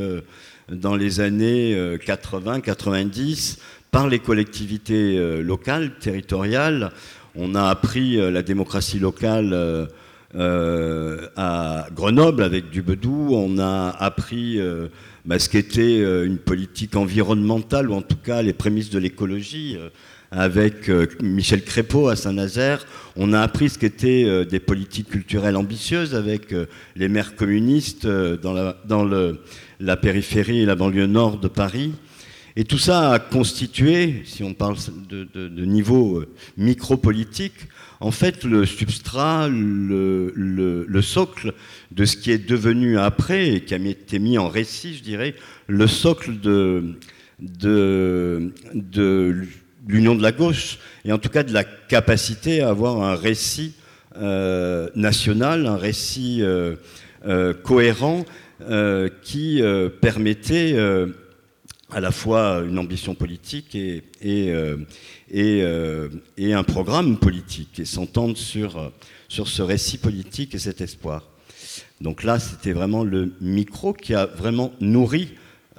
dans 0.69 0.95
les 0.95 1.19
années 1.19 1.75
80-90 1.97 3.57
par 3.91 4.07
les 4.07 4.19
collectivités 4.19 5.41
locales, 5.41 5.97
territoriales, 5.99 6.91
on 7.37 7.55
a 7.55 7.65
appris 7.65 8.17
euh, 8.17 8.31
la 8.31 8.41
démocratie 8.43 8.99
locale 8.99 9.51
euh, 9.53 9.85
euh, 10.35 11.27
à 11.35 11.87
Grenoble 11.93 12.43
avec 12.43 12.69
du 12.69 12.81
Bedou. 12.81 13.29
On 13.33 13.57
a 13.57 13.89
appris 13.89 14.59
bah, 15.25 15.39
ce 15.39 15.47
qu'était 15.47 15.99
une 16.25 16.37
politique 16.37 16.95
environnementale, 16.95 17.89
ou 17.89 17.93
en 17.93 18.01
tout 18.01 18.17
cas 18.17 18.41
les 18.41 18.51
prémices 18.51 18.89
de 18.89 18.99
l'écologie 18.99 19.77
avec 20.31 20.91
Michel 21.21 21.63
Crépeau 21.63 22.09
à 22.09 22.17
Saint-Nazaire. 22.17 22.85
On 23.15 23.31
a 23.31 23.39
appris 23.39 23.69
ce 23.69 23.79
qu'étaient 23.79 24.45
des 24.45 24.59
politiques 24.59 25.07
culturelles 25.07 25.55
ambitieuses 25.55 26.15
avec 26.15 26.53
les 26.97 27.07
maires 27.07 27.37
communistes 27.37 28.05
dans, 28.05 28.73
dans 28.85 29.05
le, 29.05 29.39
la 29.79 29.97
périphérie 29.97 30.61
et 30.61 30.65
la 30.65 30.75
banlieue 30.75 31.07
nord 31.07 31.37
de 31.37 31.47
Paris. 31.47 31.93
Et 32.57 32.63
tout 32.63 32.77
ça 32.77 33.11
a 33.11 33.19
constitué, 33.19 34.21
si 34.23 34.41
on 34.41 34.53
parle 34.53 34.77
de, 35.09 35.65
niveau 35.65 36.19
euh, 36.19 36.27
micro-politique, 36.55 37.67
en 37.99 38.11
fait 38.11 38.45
le 38.45 38.65
substrat, 38.65 39.49
le, 39.49 41.01
socle 41.01 41.53
de 41.91 42.05
ce 42.05 42.15
qui 42.15 42.31
est 42.31 42.47
devenu 42.47 42.97
après 42.97 43.49
et 43.49 43.61
qui 43.61 43.73
a 43.73 43.77
été 43.77 44.19
mis 44.19 44.37
en 44.37 44.47
récit, 44.47 44.95
je 44.95 45.03
dirais, 45.03 45.35
le 45.67 45.85
socle 45.85 46.39
de, 46.39 46.95
de, 47.39 48.53
l'union 49.85 50.15
de 50.15 50.23
la 50.23 50.31
gauche, 50.31 50.79
et 51.03 51.11
en 51.11 51.17
tout 51.17 51.29
cas 51.29 51.43
de 51.43 51.51
la 51.51 51.65
capacité 51.65 52.61
à 52.61 52.69
avoir 52.69 53.01
un 53.01 53.15
récit 53.15 53.73
euh, 54.17 54.89
national, 54.95 55.67
un 55.67 55.75
récit 55.75 56.41
euh, 56.41 56.75
cohérent 57.63 58.23
qui 59.21 59.61
permettait 60.01 60.75
à 61.91 61.99
la 61.99 62.11
fois 62.11 62.63
une 62.67 62.79
ambition 62.79 63.15
politique 63.15 63.75
et, 63.75 64.03
euh, 64.23 64.77
euh, 65.33 66.09
un 66.39 66.63
programme 66.63 67.17
politique, 67.17 67.79
et 67.79 67.85
s'entendre 67.85 68.37
sur, 68.37 68.91
sur 69.27 69.47
ce 69.47 69.61
récit 69.61 69.97
politique 69.97 70.55
et 70.55 70.59
cet 70.59 70.81
espoir. 70.81 71.23
Donc 72.01 72.23
là, 72.23 72.39
c'était 72.39 72.73
vraiment 72.73 73.03
le 73.03 73.33
micro 73.41 73.93
qui 73.93 74.13
a 74.13 74.25
vraiment 74.25 74.73
nourri 74.81 75.29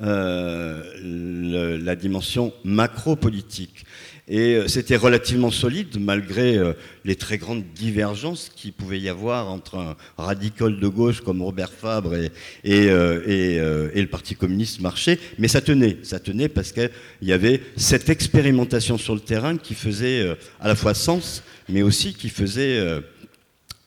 euh, 0.02 1.78
la 1.82 1.96
dimension 1.96 2.52
macro-politique. 2.64 3.84
Et 4.28 4.56
euh, 4.56 4.66
c'était 4.66 4.96
relativement 4.96 5.52
solide, 5.52 5.98
malgré 6.00 6.56
euh, 6.56 6.72
les 7.04 7.14
très 7.14 7.38
grandes 7.38 7.62
divergences 7.76 8.50
qu'il 8.56 8.72
pouvait 8.72 8.98
y 8.98 9.08
avoir 9.08 9.48
entre 9.48 9.78
un 9.78 9.96
radical 10.18 10.80
de 10.80 10.88
gauche 10.88 11.20
comme 11.20 11.42
Robert 11.42 11.72
Fabre 11.72 12.16
et, 12.16 12.32
et, 12.64 12.88
euh, 12.90 13.88
le 13.94 14.06
Parti 14.06 14.34
communiste 14.34 14.80
marché. 14.80 15.20
Mais 15.38 15.46
ça 15.46 15.60
tenait, 15.60 15.98
ça 16.02 16.18
tenait 16.18 16.48
parce 16.48 16.72
qu'il 16.72 16.90
y 17.22 17.32
avait 17.32 17.60
cette 17.76 18.08
expérimentation 18.08 18.98
sur 18.98 19.14
le 19.14 19.20
terrain 19.20 19.56
qui 19.56 19.74
faisait 19.74 20.36
à 20.60 20.66
la 20.66 20.74
fois 20.74 20.94
sens, 20.94 21.44
mais 21.68 21.82
aussi 21.82 22.14
qui 22.14 22.28
faisait 22.28 22.80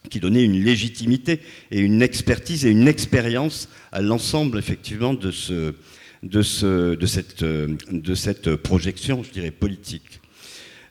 qui 0.09 0.19
donnait 0.19 0.43
une 0.43 0.63
légitimité 0.63 1.41
et 1.71 1.79
une 1.79 2.01
expertise 2.01 2.65
et 2.65 2.69
une 2.69 2.87
expérience 2.87 3.67
à 3.91 4.01
l'ensemble 4.01 4.57
effectivement 4.57 5.13
de, 5.13 5.31
ce, 5.31 5.73
de, 6.23 6.41
ce, 6.41 6.95
de, 6.95 7.05
cette, 7.05 7.43
de 7.43 8.15
cette 8.15 8.55
projection, 8.55 9.23
je 9.23 9.31
dirais, 9.31 9.51
politique. 9.51 10.18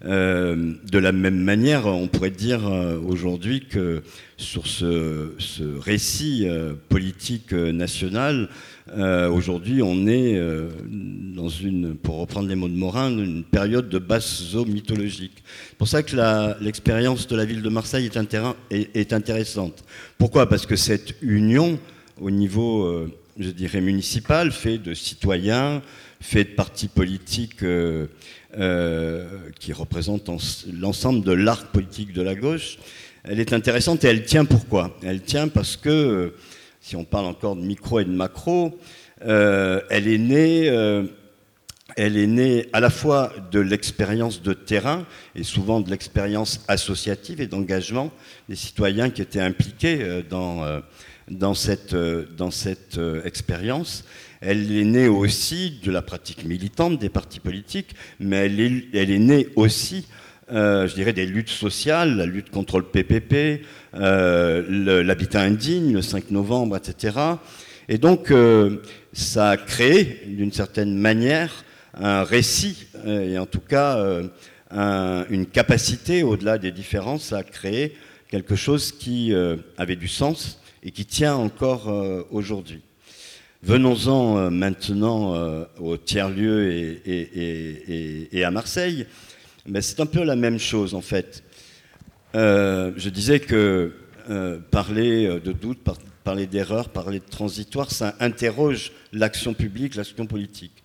Euh, 0.04 0.74
de 0.90 0.98
la 0.98 1.10
même 1.10 1.38
manière, 1.38 1.86
on 1.86 2.06
pourrait 2.06 2.30
dire 2.30 2.68
euh, 2.68 2.98
aujourd'hui 3.00 3.64
que 3.68 4.02
sur 4.36 4.68
ce, 4.68 5.32
récit 5.80 6.46
euh, 6.46 6.74
politique 6.88 7.52
national, 7.52 8.48
aujourd'hui 9.30 9.82
on 9.82 10.06
est 10.06 10.40
dans 11.34 11.50
une, 11.50 11.94
pour 11.94 12.20
reprendre 12.20 12.48
les 12.48 12.54
mots 12.54 12.68
de 12.68 12.74
Morin, 12.74 13.10
une 13.10 13.44
période 13.44 13.90
de 13.90 13.98
basse 13.98 14.54
eau 14.54 14.64
mythologique. 14.64 15.42
C'est 15.68 15.76
pour 15.76 15.88
ça 15.88 16.02
que 16.02 16.62
l'expérience 16.64 17.26
de 17.26 17.36
la 17.36 17.44
ville 17.44 17.60
de 17.60 17.68
Marseille 17.68 18.08
est, 18.70 19.12
intéressante. 19.12 19.84
Pourquoi? 20.16 20.48
Parce 20.48 20.64
que 20.64 20.74
cette 20.74 21.16
union 21.20 21.78
au 22.18 22.30
niveau, 22.30 23.06
je 23.38 23.50
dirais, 23.50 23.82
municipal, 23.82 24.52
fait 24.52 24.78
de 24.78 24.94
citoyens, 24.94 25.82
fait 26.22 26.44
de 26.44 26.54
partis 26.54 26.88
politiques 26.88 27.62
qui 28.52 29.72
représente 29.72 30.30
l'ensemble 30.72 31.24
de 31.24 31.32
l'arc 31.32 31.66
politique 31.66 32.12
de 32.12 32.22
la 32.22 32.34
gauche, 32.34 32.78
elle 33.24 33.40
est 33.40 33.52
intéressante 33.52 34.04
et 34.04 34.08
elle 34.08 34.24
tient 34.24 34.44
pourquoi? 34.44 34.96
Elle 35.02 35.20
tient 35.20 35.48
parce 35.48 35.76
que, 35.76 35.88
euh, 35.88 36.34
si 36.80 36.96
on 36.96 37.04
parle 37.04 37.26
encore 37.26 37.56
de 37.56 37.60
micro 37.60 38.00
et 38.00 38.04
de 38.04 38.10
macro, 38.10 38.78
euh, 39.26 39.80
elle 39.90 40.08
est 40.08 40.18
née 40.18 41.04
elle 41.96 42.16
est 42.16 42.26
née 42.26 42.68
à 42.72 42.80
la 42.80 42.90
fois 42.90 43.32
de 43.50 43.58
l'expérience 43.58 44.42
de 44.42 44.52
terrain 44.52 45.04
et 45.34 45.42
souvent 45.42 45.80
de 45.80 45.90
l'expérience 45.90 46.60
associative 46.68 47.40
et 47.40 47.46
d'engagement 47.46 48.12
des 48.48 48.54
citoyens 48.54 49.10
qui 49.10 49.22
étaient 49.22 49.40
impliqués 49.40 50.22
dans, 50.28 50.80
dans 51.28 51.54
cette, 51.54 51.96
dans 52.36 52.52
cette 52.52 53.00
expérience. 53.24 54.04
Elle 54.40 54.76
est 54.76 54.84
née 54.84 55.08
aussi 55.08 55.80
de 55.82 55.90
la 55.90 56.00
pratique 56.00 56.44
militante 56.44 56.98
des 56.98 57.08
partis 57.08 57.40
politiques, 57.40 57.94
mais 58.20 58.46
elle 58.46 59.10
est, 59.10 59.18
née 59.18 59.48
aussi, 59.56 60.06
euh, 60.52 60.86
je 60.86 60.94
dirais, 60.94 61.12
des 61.12 61.26
luttes 61.26 61.48
sociales, 61.48 62.16
la 62.16 62.26
lutte 62.26 62.50
contre 62.50 62.78
le 62.78 62.84
PPP, 62.84 63.64
euh, 63.94 65.02
l'habitat 65.02 65.40
indigne, 65.40 65.92
le 65.92 66.02
5 66.02 66.30
novembre, 66.30 66.76
etc. 66.76 67.18
Et 67.88 67.98
donc, 67.98 68.30
euh, 68.30 68.76
ça 69.12 69.50
a 69.50 69.56
créé, 69.56 70.22
d'une 70.26 70.52
certaine 70.52 70.96
manière, 70.96 71.64
un 71.94 72.22
récit, 72.22 72.86
et 73.06 73.38
en 73.38 73.46
tout 73.46 73.60
cas, 73.60 73.98
une 74.70 75.46
capacité, 75.46 76.22
au-delà 76.22 76.58
des 76.58 76.70
différences, 76.70 77.32
à 77.32 77.42
créer 77.42 77.96
quelque 78.28 78.54
chose 78.54 78.92
qui 78.92 79.34
avait 79.76 79.96
du 79.96 80.06
sens 80.06 80.60
et 80.84 80.92
qui 80.92 81.06
tient 81.06 81.34
encore 81.34 81.92
aujourd'hui. 82.30 82.82
Venons-en 83.62 84.38
euh, 84.38 84.50
maintenant 84.50 85.34
euh, 85.34 85.64
au 85.80 85.96
tiers-lieu 85.96 86.70
et, 87.04 88.44
à 88.44 88.50
Marseille. 88.52 89.06
Mais 89.66 89.82
c'est 89.82 90.00
un 90.00 90.06
peu 90.06 90.22
la 90.22 90.36
même 90.36 90.58
chose 90.58 90.94
en 90.94 91.00
fait. 91.00 91.42
Euh, 92.34 92.92
je 92.96 93.08
disais 93.08 93.40
que 93.40 93.92
parler 94.70 95.40
de 95.40 95.52
doute, 95.52 95.78
parler 96.22 96.46
d'erreur, 96.46 96.90
parler 96.90 97.18
de 97.18 97.24
transitoire, 97.24 97.90
ça 97.90 98.14
interroge 98.20 98.92
l'action 99.12 99.54
publique, 99.54 99.94
l'action 99.94 100.26
politique. 100.26 100.84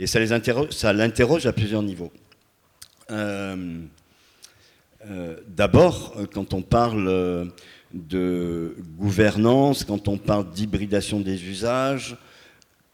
Et 0.00 0.08
ça 0.08 0.18
l'interroge 0.92 1.46
à 1.46 1.52
plusieurs 1.52 1.84
niveaux. 1.84 2.10
D'abord, 5.48 6.16
quand 6.34 6.52
on 6.52 6.62
parle 6.62 7.52
de 7.92 8.76
gouvernance, 8.96 9.84
quand 9.84 10.08
on 10.08 10.16
parle 10.16 10.50
d'hybridation 10.50 11.20
des 11.20 11.44
usages, 11.44 12.16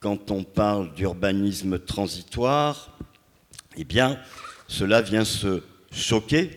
quand 0.01 0.31
on 0.31 0.45
parle 0.45 0.95
d'urbanisme 0.95 1.79
transitoire, 1.79 2.97
eh 3.77 3.85
bien, 3.85 4.19
cela 4.69 5.03
vient 5.03 5.25
se 5.25 5.63
choquer, 5.93 6.51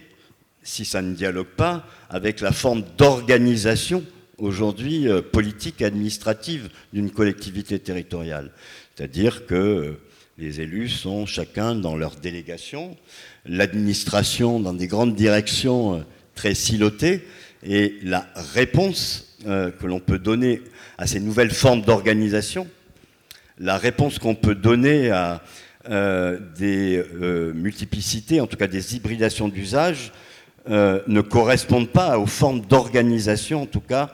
si 0.64 0.86
ça 0.86 1.02
ne 1.02 1.16
dialogue 1.16 1.48
pas, 1.48 1.86
avec 2.10 2.42
la 2.42 2.52
forme 2.52 2.84
d'organisation 2.98 4.04
aujourd'hui 4.38 5.08
euh, 5.08 5.22
politique 5.22 5.82
et 5.82 5.86
administrative 5.86 6.70
d'une 6.94 7.12
collectivité 7.12 7.80
territoriale. 7.80 8.52
C'est-à-dire 8.96 9.46
que 9.46 9.56
euh, 9.56 10.02
les 10.38 10.62
élus 10.62 10.90
sont 10.90 11.26
chacun 11.26 11.76
dans 11.76 11.98
leur 11.98 12.16
délégation, 12.16 12.96
l'administration 13.46 14.60
dans 14.60 14.74
des 14.74 14.88
grandes 14.88 15.16
directions 15.16 15.96
euh, 15.96 16.02
très 16.36 16.56
silotées, 16.56 17.26
et 17.64 17.95
la 18.03 18.26
réponse 18.53 19.38
euh, 19.45 19.72
que 19.72 19.88
l'on 19.88 19.99
peut 19.99 20.20
donner 20.20 20.62
à 20.97 21.07
ces 21.07 21.20
nouvelles 21.20 21.51
formes 21.51 21.82
d'organisation, 21.82 22.68
la 23.57 23.78
réponse 23.78 24.20
qu'on 24.20 24.36
peut 24.36 24.55
donner 24.55 25.12
à 25.12 25.41
euh, 25.89 26.39
des 26.57 26.97
euh, 27.22 27.53
multiplicités, 27.53 28.41
en 28.41 28.47
tout 28.47 28.57
cas 28.57 28.68
des 28.68 28.95
hybridations 28.95 29.47
d'usage, 29.47 30.12
ne 30.68 31.22
correspondent 31.22 31.89
pas 31.89 32.20
aux 32.20 32.28
formes 32.28 32.62
d'organisation, 32.62 33.64
en 33.64 33.66
tout 33.66 33.80
cas, 33.80 34.14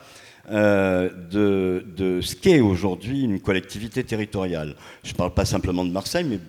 de, 0.50 1.86
de, 1.98 2.22
ce 2.22 2.34
qu'est 2.34 2.62
aujourd'hui 2.62 3.24
une 3.24 3.42
collectivité 3.42 4.06
territoriale. 4.06 4.76
Je 5.04 5.12
ne 5.12 5.16
parle 5.18 5.34
pas 5.34 5.44
simplement 5.44 5.84
de 5.84 5.92
Marseille, 5.92 6.24
mais 6.24 6.40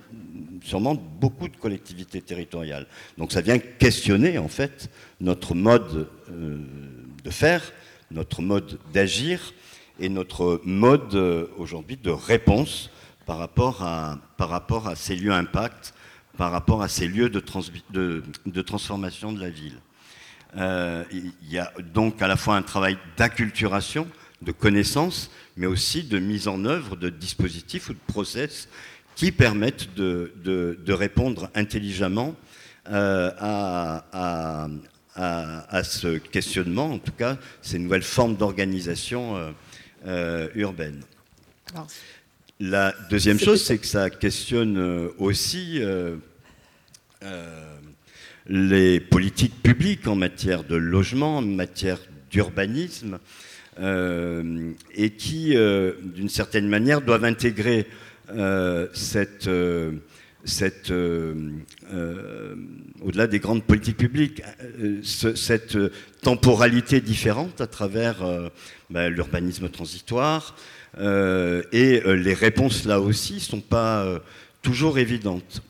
sûrement 0.67 0.95
beaucoup 0.95 1.49
de 1.49 1.57
collectivités 1.57 2.21
territoriales. 2.21 2.87
Donc 3.19 3.33
ça 3.33 3.41
vient 3.41 3.59
questionner 3.59 4.39
en 4.39 4.49
fait 4.49 4.91
notre 5.21 5.55
mode 5.55 6.09
euh, 6.31 6.59
de 7.23 7.31
faire, 7.31 7.63
notre 8.11 8.43
mode 8.43 8.79
d'agir 8.93 9.55
et 10.01 10.09
notre 10.09 10.61
mode 10.65 11.15
euh, 11.15 11.47
aujourd'hui 11.57 11.97
de 11.97 12.11
réponse 12.11 12.91
par 13.27 13.39
rapport, 13.39 13.83
à, 13.83 14.19
par 14.37 14.49
rapport 14.49 14.89
à 14.89 14.97
ces 14.97 15.17
lieux 15.17 15.33
impact, 15.33 15.95
par 16.37 16.51
rapport 16.51 16.83
à 16.83 16.89
ces 16.89 17.09
lieux 17.09 17.31
de, 17.31 17.41
transformation 18.61 19.33
de 19.33 19.41
la 19.41 19.51
ville. 19.51 19.79
Euh, 20.57 21.05
il 21.13 21.33
y 21.49 21.59
a 21.59 21.73
donc 21.95 22.23
à 22.23 22.29
la 22.29 22.37
fois 22.37 22.57
un 22.57 22.63
travail 22.63 22.99
d'acculturation, 23.17 24.07
de 24.43 24.53
connaissance, 24.53 25.31
mais 25.57 25.67
aussi 25.67 26.03
de 26.03 26.19
mise 26.19 26.47
en 26.47 26.65
œuvre 26.65 26.97
de 26.97 27.09
dispositifs 27.09 27.89
ou 27.89 27.95
de 27.95 27.99
process 28.07 28.69
qui 29.17 29.33
permettent 29.33 29.95
de, 29.95 30.33
de, 30.45 30.93
répondre 30.93 31.51
intelligemment 31.55 32.37
euh, 32.91 33.33
à, 33.39 34.69
à, 35.15 35.83
ce 35.83 36.19
questionnement, 36.19 36.93
en 36.93 36.99
tout 36.99 37.13
cas, 37.13 37.39
ces 37.63 37.79
nouvelles 37.79 38.03
formes 38.03 38.37
d'organisation 38.37 39.37
euh, 39.37 39.51
euh, 40.07 40.49
urbaine. 40.55 41.01
La 42.61 42.95
deuxième 43.11 43.41
chose, 43.41 43.65
c'est 43.65 43.79
que 43.79 43.87
ça 43.87 44.11
questionne 44.11 44.79
aussi 45.19 45.81
les 48.47 49.01
politiques 49.01 49.63
publiques 49.63 50.07
en 50.07 50.15
matière 50.15 50.63
de 50.63 50.77
logement, 50.77 51.39
en 51.39 51.43
matière 51.43 51.99
d'urbanisme, 52.31 53.19
et 53.79 55.11
qui, 55.19 55.55
d'une 55.55 56.29
certaine 56.29 56.69
manière, 56.69 57.01
doivent 57.03 57.25
intégrer 57.25 57.87
cette 58.93 59.49
cette, 60.45 60.93
au-delà 60.93 61.57
des 63.27 63.41
grandes 63.41 63.65
politiques 63.65 63.97
publiques, 63.97 64.43
cette 65.03 65.77
temporalité 66.23 67.01
différente 67.01 67.61
à 67.61 67.67
travers 67.67 68.19
ben, 68.89 69.09
l'urbanisme 69.09 69.69
transitoire. 69.69 70.55
et 70.97 72.01
les 72.05 72.35
réponses 72.35 72.85
là 72.85 73.01
aussi 73.01 73.35
ne 73.35 73.41
sont 73.41 73.61
pas 73.61 74.07
toujours 74.63 74.99
évidentes. 74.99 75.63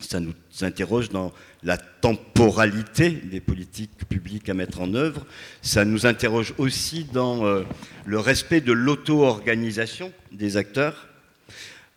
Ça 0.00 0.20
nous 0.20 0.34
interroge 0.60 1.08
dans 1.10 1.32
la 1.62 1.76
temporalité 1.76 3.10
des 3.10 3.40
politiques 3.40 3.96
publiques 4.08 4.48
à 4.48 4.54
mettre 4.54 4.80
en 4.80 4.94
œuvre. 4.94 5.24
Ça 5.62 5.84
nous 5.84 6.06
interroge 6.06 6.54
aussi 6.58 7.04
dans 7.04 7.46
euh, 7.46 7.62
le 8.04 8.18
respect 8.18 8.60
de 8.60 8.72
l'auto-organisation 8.72 10.12
des 10.32 10.56
acteurs 10.56 11.08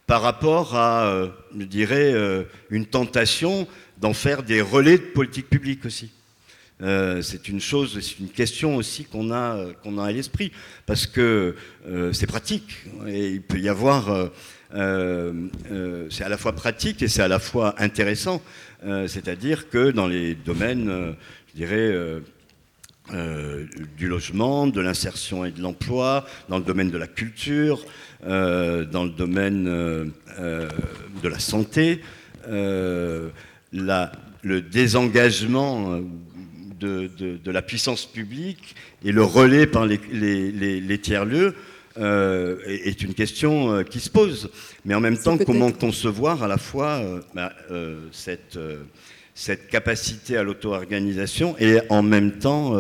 par 0.08 0.22
rapport 0.22 0.76
à, 0.76 1.08
euh, 1.08 1.28
je 1.58 1.66
dirais, 1.66 2.14
euh, 2.14 2.44
une 2.70 2.86
tentation 2.86 3.68
d'en 3.98 4.14
faire 4.14 4.44
des 4.44 4.62
relais 4.62 4.98
de 4.98 5.04
politique 5.04 5.50
publique 5.50 5.86
aussi. 5.86 6.12
c'est 6.80 7.48
une 7.48 7.62
chose, 7.62 7.98
c'est 8.02 8.20
une 8.20 8.30
question 8.30 8.76
aussi 8.76 9.06
qu'on 9.06 9.32
a, 9.32 9.66
qu'on 9.82 9.98
a 9.98 10.06
à 10.08 10.12
l'esprit, 10.12 10.52
parce 10.86 11.08
que 11.08 11.56
c'est 12.12 12.28
pratique, 12.28 12.76
et 13.08 13.30
il 13.30 13.42
peut 13.42 13.60
y 13.60 13.70
avoir 13.70 14.30
euh, 14.76 15.34
euh, 15.72 16.08
c'est 16.10 16.24
à 16.24 16.30
la 16.30 16.38
fois 16.38 16.54
pratique 16.54 17.02
et 17.02 17.08
c'est 17.08 17.22
à 17.22 17.28
la 17.28 17.40
fois 17.40 17.76
intéressant. 17.78 18.42
Euh, 18.86 19.08
c'est-à-dire 19.08 19.70
que 19.70 19.92
dans 19.92 20.08
les 20.08 20.36
domaines, 20.36 21.16
je 21.50 21.56
dirais, 21.56 21.96
du 23.98 24.08
logement, 24.08 24.68
de 24.68 24.82
l'insertion 24.82 25.46
et 25.46 25.52
de 25.52 25.62
l'emploi, 25.62 26.26
dans 26.50 26.58
le 26.58 26.64
domaine 26.64 26.90
de 26.90 26.98
la 26.98 27.08
culture, 27.08 27.86
dans 28.24 29.04
le 29.04 29.10
domaine 29.16 29.66
de 29.66 31.28
la 31.28 31.40
santé, 31.40 32.02
la, 32.48 34.12
le 34.42 34.62
désengagement 34.62 36.02
de, 36.80 37.52
la 37.52 37.62
puissance 37.62 38.06
publique 38.06 38.76
et 39.04 39.12
le 39.12 39.24
relais 39.24 39.68
par 39.68 39.86
les, 39.86 40.00
les 40.52 40.98
tiers-lieux 40.98 41.54
euh, 41.98 42.58
est 42.68 43.04
une 43.04 43.14
question 43.14 43.72
euh, 43.72 43.84
qui 43.84 44.02
se 44.02 44.10
pose. 44.10 44.50
Mais 44.84 44.94
en 44.96 45.00
même 45.00 45.18
temps, 45.18 45.38
comment 45.38 45.72
concevoir 45.72 46.44
à 46.44 46.48
la 46.50 46.58
fois 46.58 46.96
euh, 46.96 47.22
bah, 47.34 47.54
cette, 48.12 48.60
cette 49.36 49.68
capacité 49.68 50.38
à 50.38 50.44
l'auto-organisation 50.44 51.56
et 51.60 51.82
en 51.90 52.02
même 52.02 52.40
temps 52.40 52.74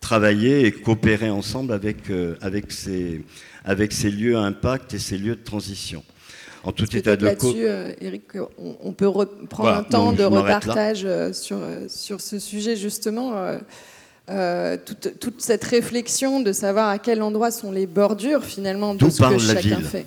travailler 0.00 0.66
et 0.66 0.72
coopérer 0.72 1.30
ensemble 1.30 1.72
avec, 1.72 1.98
avec, 2.40 2.72
ces, 2.72 3.22
avec 3.64 3.92
ces 3.92 4.10
lieux 4.10 4.36
à 4.36 4.40
impact 4.40 4.92
et 4.94 4.98
ces 4.98 5.16
lieux 5.16 5.36
de 5.36 5.44
transition. 5.44 6.02
En 6.64 6.72
tout 6.72 6.96
état 6.96 7.16
de 7.16 7.32
cause. 7.34 7.54
Eric, 8.00 8.24
on, 8.58 8.92
peut 8.92 9.10
prendre 9.48 9.70
un 9.70 9.84
temps 9.84 10.12
de 10.12 10.24
repartage 10.24 11.06
sur, 11.32 11.60
sur 11.88 12.20
ce 12.20 12.40
sujet 12.40 12.74
justement. 12.76 13.32
Euh, 14.28 14.76
toute, 15.20 15.40
cette 15.40 15.62
réflexion 15.62 16.40
de 16.40 16.52
savoir 16.52 16.88
à 16.88 16.98
quel 16.98 17.22
endroit 17.22 17.52
sont 17.52 17.70
les 17.70 17.86
bordures 17.86 18.42
finalement 18.42 18.94
de 18.94 19.08
ce 19.08 19.22
que 19.22 19.38
chacun 19.38 19.80
fait. 19.80 20.04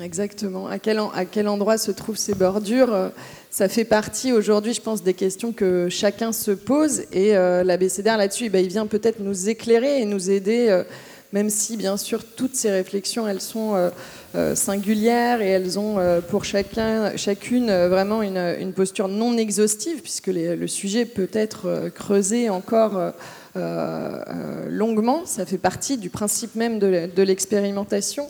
Exactement. 0.00 0.66
À 0.66 0.78
quel, 0.78 1.48
endroit 1.48 1.78
se 1.78 1.90
trouvent 1.90 2.16
ces 2.16 2.34
bordures 2.34 2.92
euh, 2.94 3.08
Ça 3.50 3.68
fait 3.68 3.84
partie 3.84 4.32
aujourd'hui, 4.32 4.74
je 4.74 4.80
pense, 4.80 5.02
des 5.02 5.14
questions 5.14 5.52
que 5.52 5.88
chacun 5.88 6.32
se 6.32 6.50
pose. 6.50 7.02
Et 7.12 7.36
euh, 7.36 7.64
l'ABCDR 7.64 8.16
là-dessus, 8.16 8.46
eh 8.46 8.48
ben, 8.50 8.64
il 8.64 8.68
vient 8.68 8.86
peut-être 8.86 9.20
nous 9.20 9.48
éclairer 9.48 10.00
et 10.00 10.04
nous 10.04 10.30
aider 10.30 10.84
même 11.32 11.50
si 11.50 11.76
bien 11.76 11.96
sûr 11.96 12.24
toutes 12.24 12.54
ces 12.54 12.70
réflexions 12.70 13.28
elles 13.28 13.40
sont 13.40 13.74
euh, 13.74 13.90
euh, 14.34 14.54
singulières 14.54 15.40
et 15.40 15.48
elles 15.48 15.78
ont 15.78 15.98
euh, 15.98 16.20
pour 16.20 16.44
chacun, 16.44 17.16
chacune 17.16 17.66
vraiment 17.66 18.22
une, 18.22 18.72
posture 18.72 19.08
non 19.08 19.36
exhaustive 19.36 20.00
puisque 20.02 20.28
le 20.28 20.66
sujet 20.66 21.04
peut 21.04 21.28
être 21.32 21.90
creusé 21.94 22.48
encore 22.48 23.12
longuement. 23.54 25.26
Ça 25.26 25.44
fait 25.44 25.58
partie 25.58 25.98
du 25.98 26.08
principe 26.08 26.54
même 26.54 26.78
de 26.78 27.22
l'expérimentation. 27.22 28.28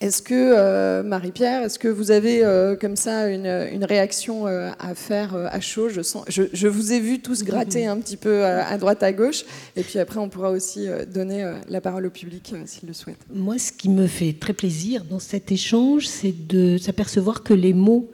Est-ce 0.00 0.22
que, 0.22 0.34
euh, 0.34 1.02
Marie-Pierre, 1.02 1.64
est-ce 1.64 1.76
que 1.76 1.88
vous 1.88 2.12
avez 2.12 2.44
euh, 2.44 2.76
comme 2.76 2.94
ça 2.94 3.28
une, 3.28 3.84
réaction 3.84 4.46
euh, 4.46 4.70
à 4.78 4.94
faire 4.94 5.34
à 5.34 5.58
chaud? 5.58 5.88
Je, 5.88 6.02
sens, 6.02 6.24
je, 6.28 6.68
vous 6.68 6.92
ai 6.92 7.00
vu 7.00 7.20
tous 7.20 7.42
gratter 7.42 7.86
un 7.86 7.98
petit 7.98 8.16
peu 8.16 8.44
à, 8.44 8.78
droite, 8.78 9.02
à 9.02 9.12
gauche, 9.12 9.44
et 9.74 9.82
puis 9.82 9.98
après 9.98 10.20
on 10.20 10.28
pourra 10.28 10.50
aussi 10.50 10.86
donner 11.12 11.52
la 11.68 11.80
parole 11.80 12.06
au 12.06 12.10
public 12.10 12.54
s'il 12.66 12.86
le 12.86 12.94
souhaite. 12.94 13.18
Moi, 13.34 13.58
ce 13.58 13.72
qui 13.72 13.88
me 13.88 14.06
fait 14.06 14.34
très 14.38 14.52
plaisir 14.52 15.04
dans 15.04 15.18
cet 15.18 15.50
échange, 15.50 16.06
c'est 16.06 16.46
de 16.46 16.78
s'apercevoir 16.78 17.42
que 17.42 17.54
les 17.54 17.72
mots 17.72 18.08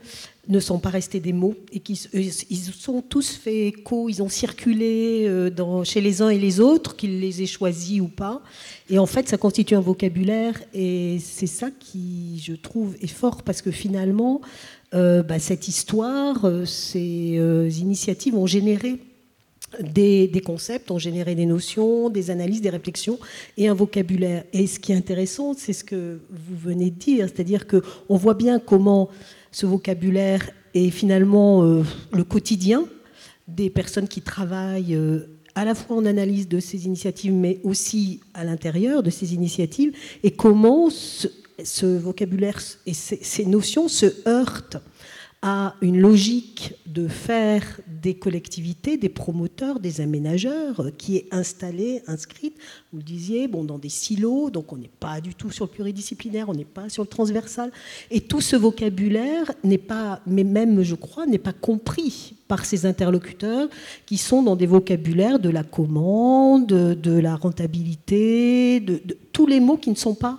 ne 0.48 0.60
sont 0.60 0.78
pas 0.78 0.90
restés 0.90 1.20
des 1.20 1.32
mots 1.32 1.54
et 1.72 1.80
qu'ils 1.80 1.98
ils 2.12 2.58
sont 2.58 3.02
tous 3.02 3.30
fait 3.30 3.68
écho, 3.68 4.08
ils 4.08 4.22
ont 4.22 4.28
circulé 4.28 5.24
euh, 5.26 5.84
chez 5.84 6.00
les 6.00 6.22
uns 6.22 6.28
et 6.28 6.38
les 6.38 6.60
autres, 6.60 6.96
qu'ils 6.96 7.20
les 7.20 7.42
aient 7.42 7.46
choisis 7.46 8.00
ou 8.00 8.08
pas. 8.08 8.42
Et 8.90 8.98
en 8.98 9.06
fait, 9.06 9.28
ça 9.28 9.36
constitue 9.36 9.74
un 9.74 9.80
vocabulaire 9.80 10.60
et 10.74 11.18
c'est 11.20 11.46
ça 11.46 11.70
qui, 11.70 12.42
je 12.44 12.54
trouve, 12.54 12.94
est 13.00 13.06
fort 13.06 13.42
parce 13.42 13.62
que 13.62 13.70
finalement, 13.70 14.40
euh, 14.94 15.22
bah, 15.22 15.38
cette 15.38 15.68
histoire, 15.68 16.44
euh, 16.44 16.64
ces 16.64 17.38
initiatives 17.80 18.36
ont 18.36 18.46
généré 18.46 18.98
des, 19.80 20.28
des, 20.28 20.40
concepts, 20.40 20.90
ont 20.90 20.98
généré 20.98 21.34
des 21.34 21.46
notions, 21.46 22.10
des 22.10 22.30
analyses, 22.30 22.60
des 22.60 22.70
réflexions 22.70 23.18
et 23.56 23.66
un 23.68 23.74
vocabulaire. 23.74 24.44
Et 24.52 24.66
ce 24.66 24.78
qui 24.78 24.92
est 24.92 24.96
intéressant, 24.96 25.54
c'est 25.54 25.72
ce 25.72 25.82
que 25.82 26.20
vous 26.30 26.56
venez 26.56 26.90
de 26.90 26.98
dire, 26.98 27.28
c'est-à-dire 27.28 27.66
qu'on 27.66 28.16
voit 28.16 28.34
bien 28.34 28.60
comment 28.60 29.08
ce 29.54 29.66
vocabulaire 29.66 30.50
est 30.74 30.90
finalement 30.90 31.62
euh, 31.62 31.84
le 32.12 32.24
quotidien 32.24 32.84
des 33.46 33.70
personnes 33.70 34.08
qui 34.08 34.20
travaillent 34.20 34.96
euh, 34.96 35.28
à 35.54 35.64
la 35.64 35.76
fois 35.76 35.96
en 35.96 36.06
analyse 36.06 36.48
de 36.48 36.58
ces 36.58 36.86
initiatives, 36.86 37.32
mais 37.32 37.60
aussi 37.62 38.20
à 38.34 38.42
l'intérieur 38.42 39.04
de 39.04 39.10
ces 39.10 39.32
initiatives, 39.32 39.92
et 40.24 40.32
comment 40.32 40.90
ce, 40.90 41.28
vocabulaire 41.96 42.60
et 42.84 42.94
ces 42.94 43.46
notions 43.46 43.86
se 43.86 44.06
heurtent 44.26 44.78
à 45.46 45.74
une 45.82 46.00
logique 46.00 46.72
de 46.86 47.06
faire 47.06 47.78
des 48.02 48.14
collectivités, 48.14 48.96
des 48.96 49.10
promoteurs, 49.10 49.78
des 49.78 50.00
aménageurs, 50.00 50.86
qui 50.96 51.18
est 51.18 51.28
installée, 51.32 52.02
inscrite, 52.06 52.56
vous 52.90 52.98
le 52.98 53.04
disiez, 53.04 53.46
bon, 53.46 53.62
dans 53.62 53.78
des 53.78 53.90
silos, 53.90 54.48
donc 54.48 54.72
on 54.72 54.78
n'est 54.78 54.88
pas 54.88 55.20
du 55.20 55.34
tout 55.34 55.50
sur 55.50 55.66
le 55.66 55.70
pluridisciplinaire, 55.70 56.48
on 56.48 56.54
n'est 56.54 56.64
pas 56.64 56.88
sur 56.88 57.02
le 57.02 57.08
transversal, 57.08 57.70
et 58.10 58.22
tout 58.22 58.40
ce 58.40 58.56
vocabulaire 58.56 59.52
n'est 59.64 59.76
pas, 59.76 60.22
mais 60.26 60.44
même 60.44 60.82
je 60.82 60.94
crois, 60.94 61.26
n'est 61.26 61.36
pas 61.36 61.52
compris 61.52 62.36
par 62.48 62.64
ces 62.64 62.86
interlocuteurs 62.86 63.68
qui 64.06 64.16
sont 64.16 64.42
dans 64.42 64.56
des 64.56 64.66
vocabulaires 64.66 65.38
de 65.38 65.50
la 65.50 65.62
commande, 65.62 66.68
de 66.68 67.18
la 67.18 67.36
rentabilité, 67.36 68.80
de 68.80 69.02
tous 69.30 69.46
les 69.46 69.60
mots 69.60 69.76
qui 69.76 69.90
ne 69.90 69.94
sont 69.94 70.14
pas 70.14 70.38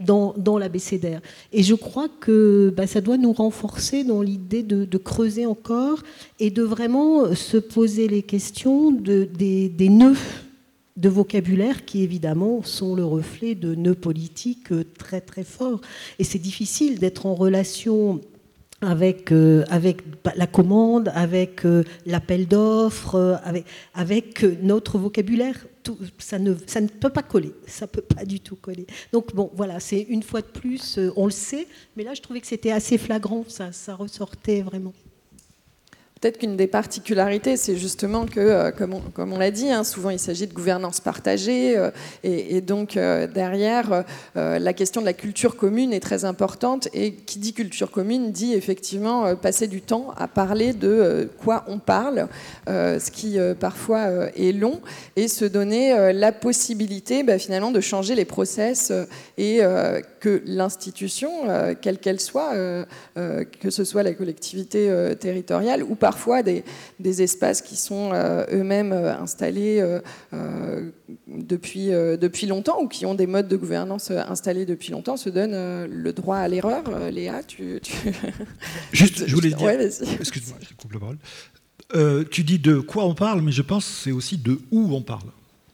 dans, 0.00 0.34
dans 0.36 0.58
l'abécédaire. 0.58 1.20
Et 1.52 1.62
je 1.62 1.74
crois 1.74 2.08
que 2.08 2.72
bah, 2.76 2.86
ça 2.86 3.00
doit 3.00 3.18
nous 3.18 3.32
renforcer 3.32 4.04
dans 4.04 4.22
l'idée 4.22 4.62
de, 4.62 4.98
creuser 4.98 5.46
encore 5.46 6.02
et 6.38 6.50
de 6.50 6.62
vraiment 6.62 7.34
se 7.34 7.56
poser 7.56 8.08
les 8.08 8.22
questions 8.22 8.90
de, 8.90 9.24
des, 9.24 9.68
des 9.68 9.88
nœuds 9.88 10.16
de 10.96 11.08
vocabulaire 11.08 11.84
qui 11.86 12.02
évidemment 12.02 12.62
sont 12.62 12.94
le 12.94 13.04
reflet 13.04 13.54
de 13.54 13.74
nœuds 13.74 13.94
politiques 13.94 14.72
très 14.98 15.20
très 15.20 15.44
forts. 15.44 15.80
Et 16.18 16.24
c'est 16.24 16.38
difficile 16.38 16.98
d'être 16.98 17.26
en 17.26 17.34
relation 17.34 18.20
avec, 18.80 19.30
euh, 19.32 19.64
la 20.36 20.46
commande, 20.46 21.10
avec 21.14 21.64
euh, 21.64 21.84
l'appel 22.06 22.46
d'offres, 22.46 23.14
euh, 23.14 23.36
avec, 23.94 24.42
notre 24.62 24.98
vocabulaire. 24.98 25.66
Ça, 26.18 26.38
ne, 26.38 26.50
ne 26.52 26.86
peut 26.86 27.10
pas 27.10 27.22
coller, 27.22 27.52
ça 27.66 27.86
peut 27.86 28.02
pas 28.02 28.24
du 28.24 28.38
tout 28.40 28.56
coller. 28.56 28.86
Donc 29.12 29.34
bon, 29.34 29.50
voilà, 29.54 29.80
c'est 29.80 30.02
une 30.02 30.22
fois 30.22 30.42
de 30.42 30.46
plus, 30.46 31.00
on 31.16 31.24
le 31.24 31.32
sait, 31.32 31.66
mais 31.96 32.04
là 32.04 32.12
je 32.14 32.20
trouvais 32.20 32.40
que 32.40 32.46
c'était 32.46 32.70
assez 32.70 32.98
flagrant, 32.98 33.44
ça 33.48 33.94
ressortait 33.94 34.60
vraiment. 34.60 34.92
Peut-être 36.20 36.36
qu'une 36.36 36.56
des 36.56 36.66
particularités, 36.66 37.56
c'est 37.56 37.76
justement 37.76 38.26
que, 38.26 38.40
euh, 38.40 38.70
comme 38.72 39.32
on, 39.32 39.38
l'a 39.38 39.50
dit, 39.50 39.70
hein, 39.70 39.84
souvent 39.84 40.10
il 40.10 40.18
s'agit 40.18 40.46
de 40.46 40.52
gouvernance 40.52 41.00
partagée, 41.00 41.78
euh, 41.78 41.90
et, 42.24 42.60
donc 42.60 42.98
euh, 42.98 43.26
derrière, 43.26 44.04
la 44.34 44.72
question 44.74 45.00
de 45.00 45.06
la 45.06 45.14
culture 45.14 45.56
commune 45.56 45.94
est 45.94 46.00
très 46.00 46.26
importante, 46.26 46.88
et 46.92 47.14
qui 47.14 47.38
dit 47.38 47.54
culture 47.54 47.90
commune 47.90 48.32
dit 48.32 48.52
effectivement 48.52 49.34
passer 49.34 49.66
du 49.66 49.80
temps 49.80 50.12
à 50.18 50.28
parler 50.28 50.74
de 50.74 51.30
quoi 51.42 51.64
on 51.68 51.78
parle, 51.78 52.28
ce 52.66 53.10
qui 53.10 53.38
parfois 53.58 54.30
est 54.36 54.52
long, 54.52 54.80
et 55.16 55.26
se 55.26 55.46
donner 55.46 56.12
la 56.12 56.32
possibilité 56.32 57.22
bah, 57.22 57.38
finalement 57.38 57.70
de 57.70 57.80
changer 57.80 58.14
les 58.14 58.24
process 58.26 58.92
et 59.38 59.60
que 60.20 60.42
l'institution, 60.44 61.30
quelle 61.80 61.98
qu'elle 61.98 62.20
soit, 62.20 62.52
que 63.14 63.70
ce 63.70 63.84
soit 63.84 64.02
la 64.02 64.12
collectivité 64.12 65.14
territoriale 65.18 65.82
ou 65.82 65.94
par 65.94 66.09
parfois 66.10 66.42
des, 66.42 67.22
espaces 67.22 67.62
qui 67.62 67.76
sont 67.76 68.10
euh, 68.12 68.44
eux-mêmes 68.52 68.92
euh, 68.92 69.16
installés 69.16 69.80
euh, 70.32 70.90
depuis, 71.28 71.90
depuis 71.90 72.46
longtemps 72.48 72.82
ou 72.82 72.88
qui 72.88 73.06
ont 73.06 73.14
des 73.14 73.28
modes 73.28 73.46
de 73.46 73.56
gouvernance 73.56 74.10
installés 74.10 74.66
depuis 74.66 74.90
longtemps 74.90 75.16
se 75.16 75.30
donnent 75.30 75.86
le 75.86 76.12
droit 76.12 76.38
à 76.38 76.48
l'erreur. 76.48 76.82
Léa, 77.12 77.44
tu, 77.44 77.80
Juste, 78.92 79.24
je 79.28 79.34
voulais 79.36 79.50
dire. 79.54 79.70
Excuse-moi, 79.70 80.58
je 80.60 80.74
coupe 80.74 80.92
la 80.94 81.00
parole. 81.00 82.26
tu 82.30 82.42
dis 82.42 82.58
de 82.58 82.80
quoi 82.80 83.04
on 83.04 83.14
parle, 83.14 83.40
mais 83.42 83.52
je 83.52 83.62
pense 83.62 83.84
c'est 83.84 84.12
aussi 84.12 84.36
de 84.36 84.60
où 84.72 84.92
on 84.92 85.02
parle 85.02 85.30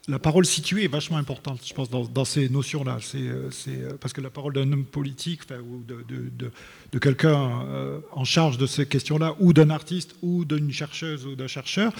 la 0.09 0.19
parole 0.21 0.47
située 0.47 0.85
est 0.85 0.89
vachement 0.89 1.17
importante, 1.17 1.61
je 1.65 1.75
pense, 1.75 1.91
dans, 1.91 2.25
ces 2.25 2.49
notions-là. 2.49 2.99
C'est, 3.01 3.19
euh, 3.19 3.51
euh, 3.69 3.93
parce 4.01 4.13
que 4.13 4.21
la 4.21 4.31
parole 4.31 4.53
d'un 4.53 4.71
homme 4.73 4.85
politique 4.85 5.43
ou 5.51 5.83
de, 5.83 6.99
quelqu'un 6.99 7.65
euh, 7.67 7.99
en 8.13 8.25
charge 8.25 8.57
de 8.57 8.67
ces 8.67 8.87
questions-là, 8.87 9.35
ou 9.41 9.53
d'un 9.53 9.71
artiste, 9.71 10.15
ou 10.23 10.45
d'une 10.45 10.73
chercheuse 10.73 11.27
ou 11.27 11.35
d'un 11.35 11.49
chercheur, 11.49 11.93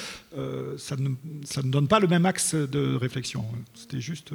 ça, 0.79 0.97
ne, 0.97 1.63
donne 1.63 1.89
pas 1.89 1.99
le 1.99 2.07
même 2.07 2.27
axe 2.27 2.55
de 2.55 2.95
réflexion. 2.95 3.45
C'était 3.75 4.01
juste. 4.01 4.31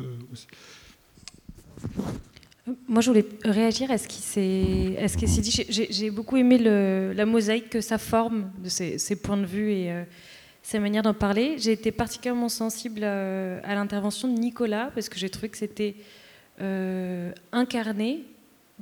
Moi, 2.87 3.01
je 3.01 3.09
voulais 3.09 3.25
réagir 3.43 3.89
à 3.89 3.97
ce 3.97 4.07
qui 4.07 4.21
s'est, 4.21 5.41
dit. 5.41 5.65
J'ai, 5.89 6.11
beaucoup 6.11 6.35
aimé 6.35 6.57
la 6.57 7.25
mosaïque 7.25 7.69
que 7.69 7.81
ça 7.81 7.97
forme 7.97 8.51
de 8.61 8.69
ces, 8.69 8.97
ces 8.97 9.15
points 9.15 9.37
de 9.37 9.45
vue 9.45 9.71
et 9.71 10.03
sa 10.61 10.79
manière 10.79 11.03
d'en 11.03 11.13
parler. 11.13 11.55
J'ai 11.57 11.71
été 11.71 11.91
particulièrement 11.91 12.49
sensible 12.49 13.01
euh, 13.03 13.59
à, 13.63 13.75
l'intervention 13.75 14.27
de 14.27 14.37
Nicolas 14.39 14.91
parce 14.93 15.09
que 15.09 15.17
j'ai 15.17 15.29
trouvé 15.29 15.49
que 15.49 15.57
c'était 15.57 15.95
euh, 16.61 17.31
incarné. 17.51 18.23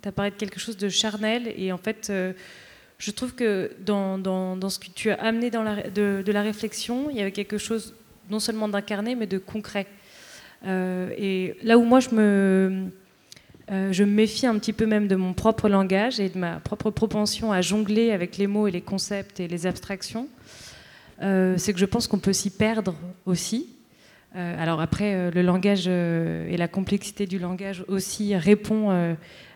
De 0.02 0.30
quelque 0.30 0.62
chose 0.62 0.78
de 0.78 0.88
charnel 0.88 1.54
et 1.58 1.74
en 1.74 1.78
fait, 1.78 2.08
euh, 2.10 2.32
je 3.00 3.12
trouve 3.12 3.36
que 3.36 3.72
dans, 3.82 4.18
dans, 4.18 4.70
ce 4.70 4.80
que 4.80 4.88
tu 4.96 5.12
as 5.12 5.16
amené 5.16 5.50
dans 5.50 5.62
la, 5.62 5.90
de, 5.90 6.32
la 6.32 6.42
réflexion, 6.42 7.10
il 7.10 7.18
y 7.18 7.22
avait 7.22 7.34
quelque 7.34 7.58
chose 7.58 7.94
non 8.30 8.40
seulement 8.40 8.70
d'incarné 8.70 9.16
mais 9.16 9.28
de 9.28 9.38
concret. 9.38 9.88
et 10.66 11.54
là 11.64 11.78
où 11.78 11.84
moi 11.84 12.00
je 12.00 12.16
me, 12.16 12.86
je 13.70 14.04
me 14.06 14.12
méfie 14.12 14.48
un 14.48 14.58
petit 14.58 14.72
peu 14.72 14.86
même 14.86 15.10
de 15.10 15.18
mon 15.18 15.34
propre 15.34 15.68
langage 15.68 16.22
et 16.22 16.30
de 16.30 16.38
ma 16.38 16.62
propre 16.62 16.92
propension 16.92 17.52
à 17.52 17.60
jongler 17.60 18.12
avec 18.12 18.38
les 18.38 18.48
mots 18.48 18.70
et 18.70 18.72
les 18.72 18.80
concepts 18.80 19.42
et 19.42 19.50
les 19.50 19.68
abstractions, 19.68 20.30
euh, 20.30 20.50
c'est 21.20 21.74
que 21.74 21.80
je 21.80 21.86
pense 21.86 22.08
qu'on 22.08 22.20
peut 22.20 22.34
s'y 22.34 22.50
perdre 22.50 22.96
aussi. 23.26 23.68
Euh, 24.36 24.62
alors 24.62 24.80
après, 24.80 25.16
euh, 25.16 25.32
le 25.32 25.42
langage 25.42 25.88
et 25.88 26.56
la 26.58 26.68
complexité 26.68 27.26
du 27.26 27.40
langage 27.40 27.84
aussi 27.88 28.36
répond 28.36 28.92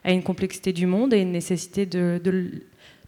à 0.03 0.11
une 0.11 0.24
complexité 0.24 0.74
du 0.74 0.86
monde 0.86 1.14
et 1.14 1.20
une 1.20 1.32
nécessité 1.32 1.86
de, 1.86 2.22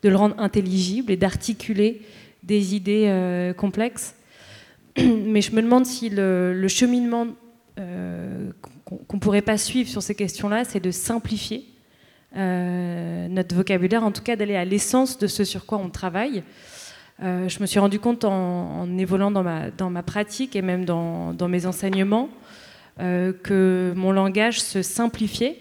le 0.03 0.15
rendre 0.15 0.35
intelligible 0.37 1.11
et 1.11 1.17
d'articuler 1.17 2.01
des 2.43 2.75
idées 2.75 3.53
complexes. 3.57 4.15
Mais 4.97 5.41
je 5.41 5.51
me 5.51 5.61
demande 5.61 5.85
si 5.85 6.09
le, 6.09 6.67
cheminement 6.67 7.27
qu'on 7.75 9.15
ne 9.15 9.19
pourrait 9.19 9.41
pas 9.41 9.57
suivre 9.57 9.89
sur 9.89 10.03
ces 10.03 10.15
questions-là, 10.15 10.63
c'est 10.63 10.79
de 10.79 10.91
simplifier 10.91 11.65
notre 12.35 13.55
vocabulaire, 13.55 14.03
en 14.03 14.11
tout 14.11 14.21
cas 14.21 14.35
d'aller 14.35 14.55
à 14.55 14.65
l'essence 14.65 15.17
de 15.17 15.25
ce 15.25 15.43
sur 15.43 15.65
quoi 15.65 15.79
on 15.79 15.89
travaille. 15.89 16.43
Euh, 17.23 17.47
je 17.47 17.61
me 17.61 17.65
suis 17.65 17.79
rendu 17.79 17.99
compte 17.99 18.25
en, 18.25 18.97
évoluant 18.97 19.31
dans 19.31 19.89
ma, 19.89 20.03
pratique 20.03 20.55
et 20.55 20.61
même 20.61 20.83
dans, 20.83 21.47
mes 21.47 21.65
enseignements 21.65 22.29
euh, 22.99 23.31
que 23.31 23.93
mon 23.95 24.11
langage 24.11 24.61
se 24.61 24.81
simplifiait 24.81 25.57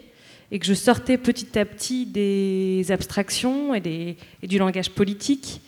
et 0.50 0.58
que 0.58 0.66
je 0.66 0.74
sortais 0.74 1.16
petit 1.16 1.58
à 1.58 1.64
petit 1.64 2.06
des 2.06 2.86
abstractions 2.90 3.74
et, 3.74 4.16
du 4.42 4.58
langage 4.58 4.90
politique 4.90 5.60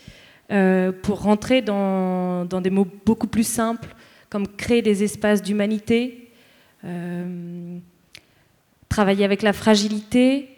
euh, 0.51 0.91
pour 0.91 1.23
rentrer 1.23 1.63
dans, 1.63 2.45
dans, 2.45 2.61
des 2.61 2.71
mots 2.71 2.87
beaucoup 3.05 3.29
plus 3.29 3.47
simples 3.47 3.95
comme 4.29 4.49
créer 4.49 4.83
des 4.83 5.05
espaces 5.05 5.41
d'humanité, 5.41 6.31
travailler 8.89 9.25
avec 9.25 9.43
la 9.43 9.53
fragilité, 9.53 10.49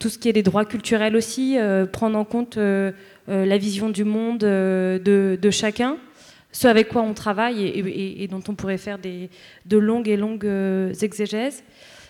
tout 0.00 0.08
ce 0.08 0.18
qui 0.18 0.28
est 0.28 0.32
des 0.32 0.42
droits 0.42 0.64
culturels 0.64 1.14
aussi, 1.14 1.56
prendre 1.92 2.18
en 2.18 2.24
compte 2.24 2.58
la 3.30 3.58
vision 3.58 3.90
du 3.90 4.04
monde 4.04 4.42
euh, 4.42 4.98
de, 4.98 5.50
chacun, 5.50 5.98
ce 6.52 6.66
avec 6.66 6.88
quoi 6.88 7.02
on 7.02 7.14
travaille 7.14 7.64
et, 7.64 8.26
dont 8.28 8.42
on 8.48 8.54
pourrait 8.54 8.78
faire 8.78 8.98
des, 8.98 9.30
de 9.66 9.78
longues 9.78 10.08
et 10.08 10.16
longues 10.16 10.46
euh, 10.46 10.92
exégèses. 10.94 11.62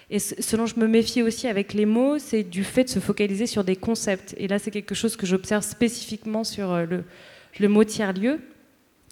Et 0.09 0.19
ce 0.19 0.57
dont 0.57 0.67
je 0.67 0.81
me 0.81 0.89
méfie 0.89 1.23
aussi 1.23 1.47
avec 1.47 1.73
les 1.73 1.87
mots, 1.87 2.19
c'est 2.19 2.43
du 2.43 2.65
fait 2.65 2.85
de 2.85 2.89
se 2.89 2.99
focaliser 2.99 3.47
sur 3.47 3.63
des 3.63 3.77
concepts. 3.77 4.35
Et 4.39 4.49
là, 4.49 4.59
c'est 4.59 4.73
quelque 4.73 4.95
chose 4.95 5.15
que 5.15 5.25
j'observe 5.25 5.63
spécifiquement 5.63 6.43
sur 6.43 6.75
le, 6.85 7.69
mot 7.69 7.85
tiers-lieu. 7.85 8.41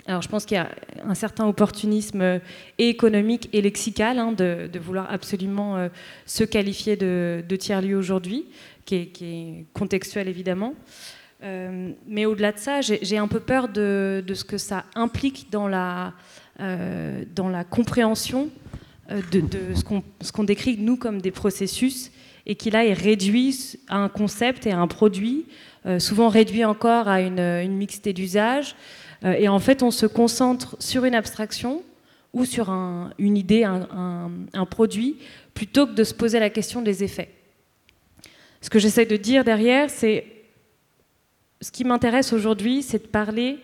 Alors, 0.06 0.22
je 0.22 0.28
pense 0.28 0.44
qu'il 0.44 0.56
y 0.56 0.60
a 0.60 0.70
un 1.04 1.14
certain 1.14 1.46
opportunisme 1.46 2.40
économique 2.78 3.48
et 3.52 3.60
lexical 3.60 4.18
hein, 4.18 4.32
de, 4.32 4.68
vouloir 4.80 5.06
absolument 5.12 5.88
se 6.26 6.42
qualifier 6.42 6.96
de, 6.96 7.44
tiers-lieu 7.56 7.96
aujourd'hui, 7.96 8.46
qui, 8.84 8.96
est 8.96 9.66
contextuel 9.74 10.26
évidemment. 10.26 10.74
Euh, 11.42 11.92
mais 12.06 12.26
au-delà 12.26 12.52
de 12.52 12.58
ça, 12.58 12.80
j'ai 12.80 13.18
un 13.18 13.28
peu 13.28 13.40
peur 13.40 13.68
de, 13.68 14.22
ce 14.34 14.44
que 14.44 14.58
ça 14.58 14.84
implique 14.94 15.50
dans 15.50 15.68
la, 15.68 16.12
euh, 16.60 17.24
dans 17.34 17.48
la 17.48 17.64
compréhension 17.64 18.48
euh, 19.10 19.20
de, 19.30 19.42
ce 19.74 20.32
qu'on 20.32 20.44
décrit, 20.44 20.76
nous, 20.78 20.96
comme 20.96 21.20
des 21.20 21.30
processus, 21.30 22.10
et 22.46 22.56
qui 22.56 22.70
là 22.70 22.84
est 22.84 22.92
réduit 22.92 23.78
à 23.88 23.98
un 23.98 24.08
concept 24.08 24.66
et 24.66 24.72
à 24.72 24.78
un 24.78 24.86
produit, 24.86 25.46
souvent 25.98 26.28
réduit 26.28 26.64
encore 26.64 27.08
à 27.08 27.20
une, 27.20 27.76
mixité 27.76 28.12
d'usage. 28.12 28.74
et 29.22 29.48
en 29.48 29.58
fait, 29.58 29.82
on 29.82 29.90
se 29.90 30.06
concentre 30.06 30.76
sur 30.80 31.04
une 31.04 31.14
abstraction 31.14 31.82
ou 32.32 32.46
sur 32.46 32.70
une 33.18 33.36
idée, 33.36 33.64
un, 33.64 34.30
un 34.52 34.64
produit, 34.66 35.16
plutôt 35.52 35.86
que 35.86 35.92
de 35.92 36.04
se 36.04 36.14
poser 36.14 36.40
la 36.40 36.48
question 36.48 36.80
des 36.80 37.04
effets. 37.04 37.30
Ce 38.62 38.70
que 38.70 38.78
j'essaie 38.78 39.06
de 39.06 39.16
dire 39.16 39.44
derrière, 39.44 39.90
c'est 39.90 40.37
ce 41.60 41.72
qui 41.72 41.84
m'intéresse 41.84 42.32
aujourd'hui, 42.32 42.82
c'est 42.82 43.02
de 43.02 43.08
parler 43.08 43.58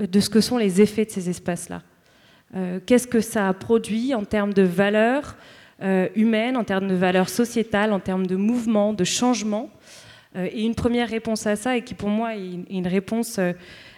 euh, 0.00 0.06
de 0.06 0.20
ce 0.20 0.30
que 0.30 0.40
sont 0.40 0.58
les 0.58 0.80
effets 0.80 1.04
de 1.04 1.10
ces 1.10 1.30
espaces-là. 1.30 1.82
Euh, 2.54 2.80
qu'est-ce 2.84 3.06
que 3.06 3.20
ça 3.20 3.48
a 3.48 3.52
produit 3.54 4.14
en 4.14 4.24
termes 4.24 4.52
de 4.52 4.62
valeurs 4.62 5.36
euh, 5.82 6.08
humaines, 6.14 6.56
en 6.56 6.64
termes 6.64 6.88
de 6.88 6.94
valeurs 6.94 7.30
sociétales, 7.30 7.92
en 7.92 8.00
termes 8.00 8.26
de 8.26 8.36
mouvement, 8.36 8.92
de 8.92 9.04
changement 9.04 9.70
Et 10.36 10.62
une 10.62 10.74
première 10.74 11.08
réponse 11.08 11.46
à 11.46 11.56
ça, 11.56 11.76
et 11.76 11.82
qui 11.82 11.94
pour 11.94 12.10
moi 12.10 12.36
est 12.36 12.60
une, 12.70 12.86
réponse 12.86 13.38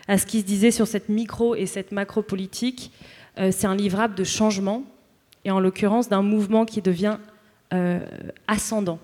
à 0.08 0.18
ce 0.18 0.24
qui 0.24 0.40
se 0.40 0.46
disait 0.46 0.70
sur 0.70 0.86
cette 0.86 1.08
micro 1.08 1.54
et 1.54 1.66
cette 1.66 1.92
macro 1.92 2.22
politique, 2.22 2.92
c'est 3.36 3.66
un 3.66 3.76
livrable 3.76 4.14
de 4.14 4.24
changement, 4.24 4.84
et 5.44 5.50
en 5.50 5.60
l'occurrence 5.60 6.08
d'un 6.08 6.22
mouvement 6.22 6.64
qui 6.64 6.80
devient 6.80 7.18
ascendant 8.48 8.98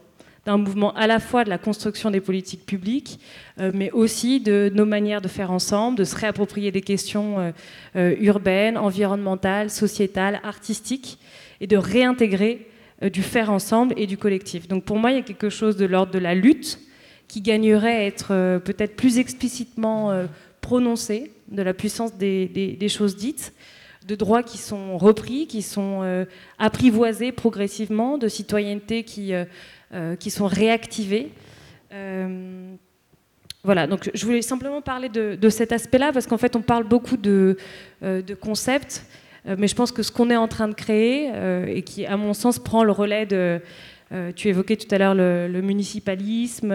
d'un 0.50 0.58
mouvement 0.58 0.92
à 0.94 1.06
la 1.06 1.20
fois 1.20 1.44
de 1.44 1.48
la 1.48 1.58
construction 1.58 2.10
des 2.10 2.20
politiques 2.20 2.66
publiques, 2.66 3.20
euh, 3.60 3.70
mais 3.72 3.92
aussi 3.92 4.40
de 4.40 4.70
nos 4.74 4.84
manières 4.84 5.20
de 5.20 5.28
faire 5.28 5.52
ensemble, 5.52 5.96
de 5.96 6.04
se 6.04 6.16
réapproprier 6.16 6.72
des 6.72 6.80
questions 6.80 7.38
euh, 7.38 7.50
euh, 7.94 8.16
urbaines, 8.20 8.76
environnementales, 8.76 9.70
sociétales, 9.70 10.40
artistiques, 10.42 11.18
et 11.60 11.66
de 11.66 11.76
réintégrer 11.76 12.66
du 13.02 13.22
faire 13.22 13.50
ensemble 13.50 13.94
et 13.96 14.06
du 14.06 14.18
collectif. 14.18 14.66
Donc 14.66 14.84
pour 14.84 14.98
moi, 14.98 15.10
il 15.10 15.16
y 15.16 15.20
a 15.20 15.22
quelque 15.22 15.50
chose 15.50 15.76
de 15.76 15.86
l'ordre 15.86 16.12
de 16.12 16.18
la 16.18 16.34
lutte 16.34 16.80
qui 17.28 17.40
gagnerait 17.40 17.96
à 17.96 18.04
être 18.04 18.58
peut-être 18.64 18.94
plus 18.96 19.18
explicitement 19.18 20.26
prononcé, 20.60 21.32
de 21.50 21.62
la 21.62 21.72
puissance 21.72 22.14
des, 22.14 22.88
choses 22.88 23.16
dites, 23.16 23.54
de 24.06 24.14
droits 24.14 24.42
qui 24.42 24.58
sont 24.58 24.98
repris, 24.98 25.46
qui 25.46 25.62
sont 25.62 26.26
apprivoisés 26.58 27.32
progressivement, 27.32 28.18
de 28.18 28.28
citoyenneté 28.28 29.02
qui 29.04 29.32
qui 30.18 30.30
sont 30.30 30.46
réactivés. 30.46 31.32
Euh, 31.92 32.74
voilà, 33.62 33.86
donc 33.86 34.10
je 34.14 34.24
voulais 34.24 34.42
simplement 34.42 34.80
parler 34.80 35.08
de, 35.08 35.48
cet 35.50 35.72
aspect-là, 35.72 36.12
parce 36.12 36.26
qu'en 36.26 36.38
fait, 36.38 36.56
on 36.56 36.62
parle 36.62 36.84
beaucoup 36.84 37.16
de, 37.16 37.58
euh, 38.02 38.22
concepts, 38.40 39.04
mais 39.44 39.68
je 39.68 39.74
pense 39.74 39.92
que 39.92 40.02
ce 40.02 40.12
qu'on 40.12 40.30
est 40.30 40.36
en 40.36 40.48
train 40.48 40.68
de 40.68 40.74
créer, 40.74 41.30
et 41.66 41.82
qui, 41.82 42.06
à 42.06 42.16
mon 42.16 42.34
sens, 42.34 42.58
prend 42.58 42.84
le 42.84 42.92
relais 42.92 43.26
de... 43.26 43.60
tu 44.36 44.48
évoquais 44.48 44.76
tout 44.76 44.94
à 44.94 44.98
l'heure 44.98 45.14
le, 45.14 45.60
municipalisme, 45.62 46.74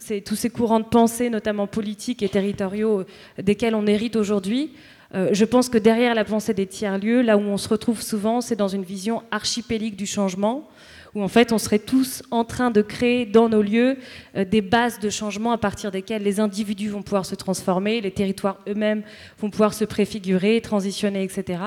ces, 0.00 0.20
tous 0.20 0.34
ces 0.36 0.50
courants 0.50 0.80
de 0.80 0.84
pensée, 0.84 1.30
notamment 1.30 1.66
politiques 1.66 2.22
et 2.22 2.28
territoriaux, 2.28 3.04
desquels 3.40 3.74
on 3.76 3.86
hérite 3.86 4.16
aujourd'hui. 4.16 4.72
je 5.12 5.44
pense 5.44 5.68
que 5.68 5.78
derrière 5.78 6.14
la 6.14 6.24
pensée 6.24 6.54
des 6.54 6.66
tiers-lieux, 6.66 7.22
là 7.22 7.36
où 7.36 7.42
on 7.42 7.56
se 7.56 7.68
retrouve 7.68 8.02
souvent, 8.02 8.40
c'est 8.40 8.56
dans 8.56 8.68
une 8.68 8.84
vision 8.84 9.22
archipélique 9.30 9.96
du 9.96 10.06
changement, 10.06 10.68
où 11.14 11.22
en 11.22 11.28
fait 11.28 11.52
on 11.52 11.58
serait 11.58 11.78
tous 11.78 12.22
en 12.30 12.44
train 12.44 12.70
de 12.70 12.82
créer 12.82 13.26
dans 13.26 13.48
nos 13.48 13.62
lieux 13.62 13.96
euh, 14.36 14.44
des 14.44 14.60
bases 14.60 14.98
de 14.98 15.10
changement 15.10 15.52
à 15.52 15.58
partir 15.58 15.90
desquelles 15.90 16.22
les 16.22 16.40
individus 16.40 16.88
vont 16.88 17.02
pouvoir 17.02 17.24
se 17.26 17.34
transformer, 17.34 18.00
les 18.00 18.10
territoires 18.10 18.58
eux-mêmes 18.68 19.02
vont 19.38 19.50
pouvoir 19.50 19.74
se 19.74 19.84
préfigurer, 19.84 20.60
transitionner, 20.60 21.22
etc. 21.22 21.62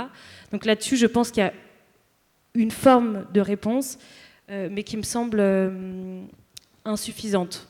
Donc 0.52 0.66
là-dessus, 0.66 0.98
je 0.98 1.06
pense 1.06 1.32
qu'il 1.32 1.44
y 1.44 1.46
a 1.46 1.54
une 2.56 2.72
forme 2.72 3.26
de 3.34 3.42
réponse, 3.42 3.98
euh, 4.50 4.68
mais 4.72 4.84
qui 4.84 4.98
me 4.98 5.04
semble 5.04 5.38
euh, 5.40 6.22
insuffisante 6.86 7.68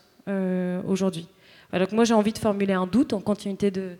aujourd'hui. 0.86 1.26
donc 1.72 1.92
moi 1.92 2.04
j'ai 2.04 2.12
envie 2.12 2.34
de 2.34 2.38
formuler 2.38 2.74
un 2.74 2.86
doute 2.86 3.14
en 3.14 3.20
continuité 3.22 3.70
de, 3.70 3.96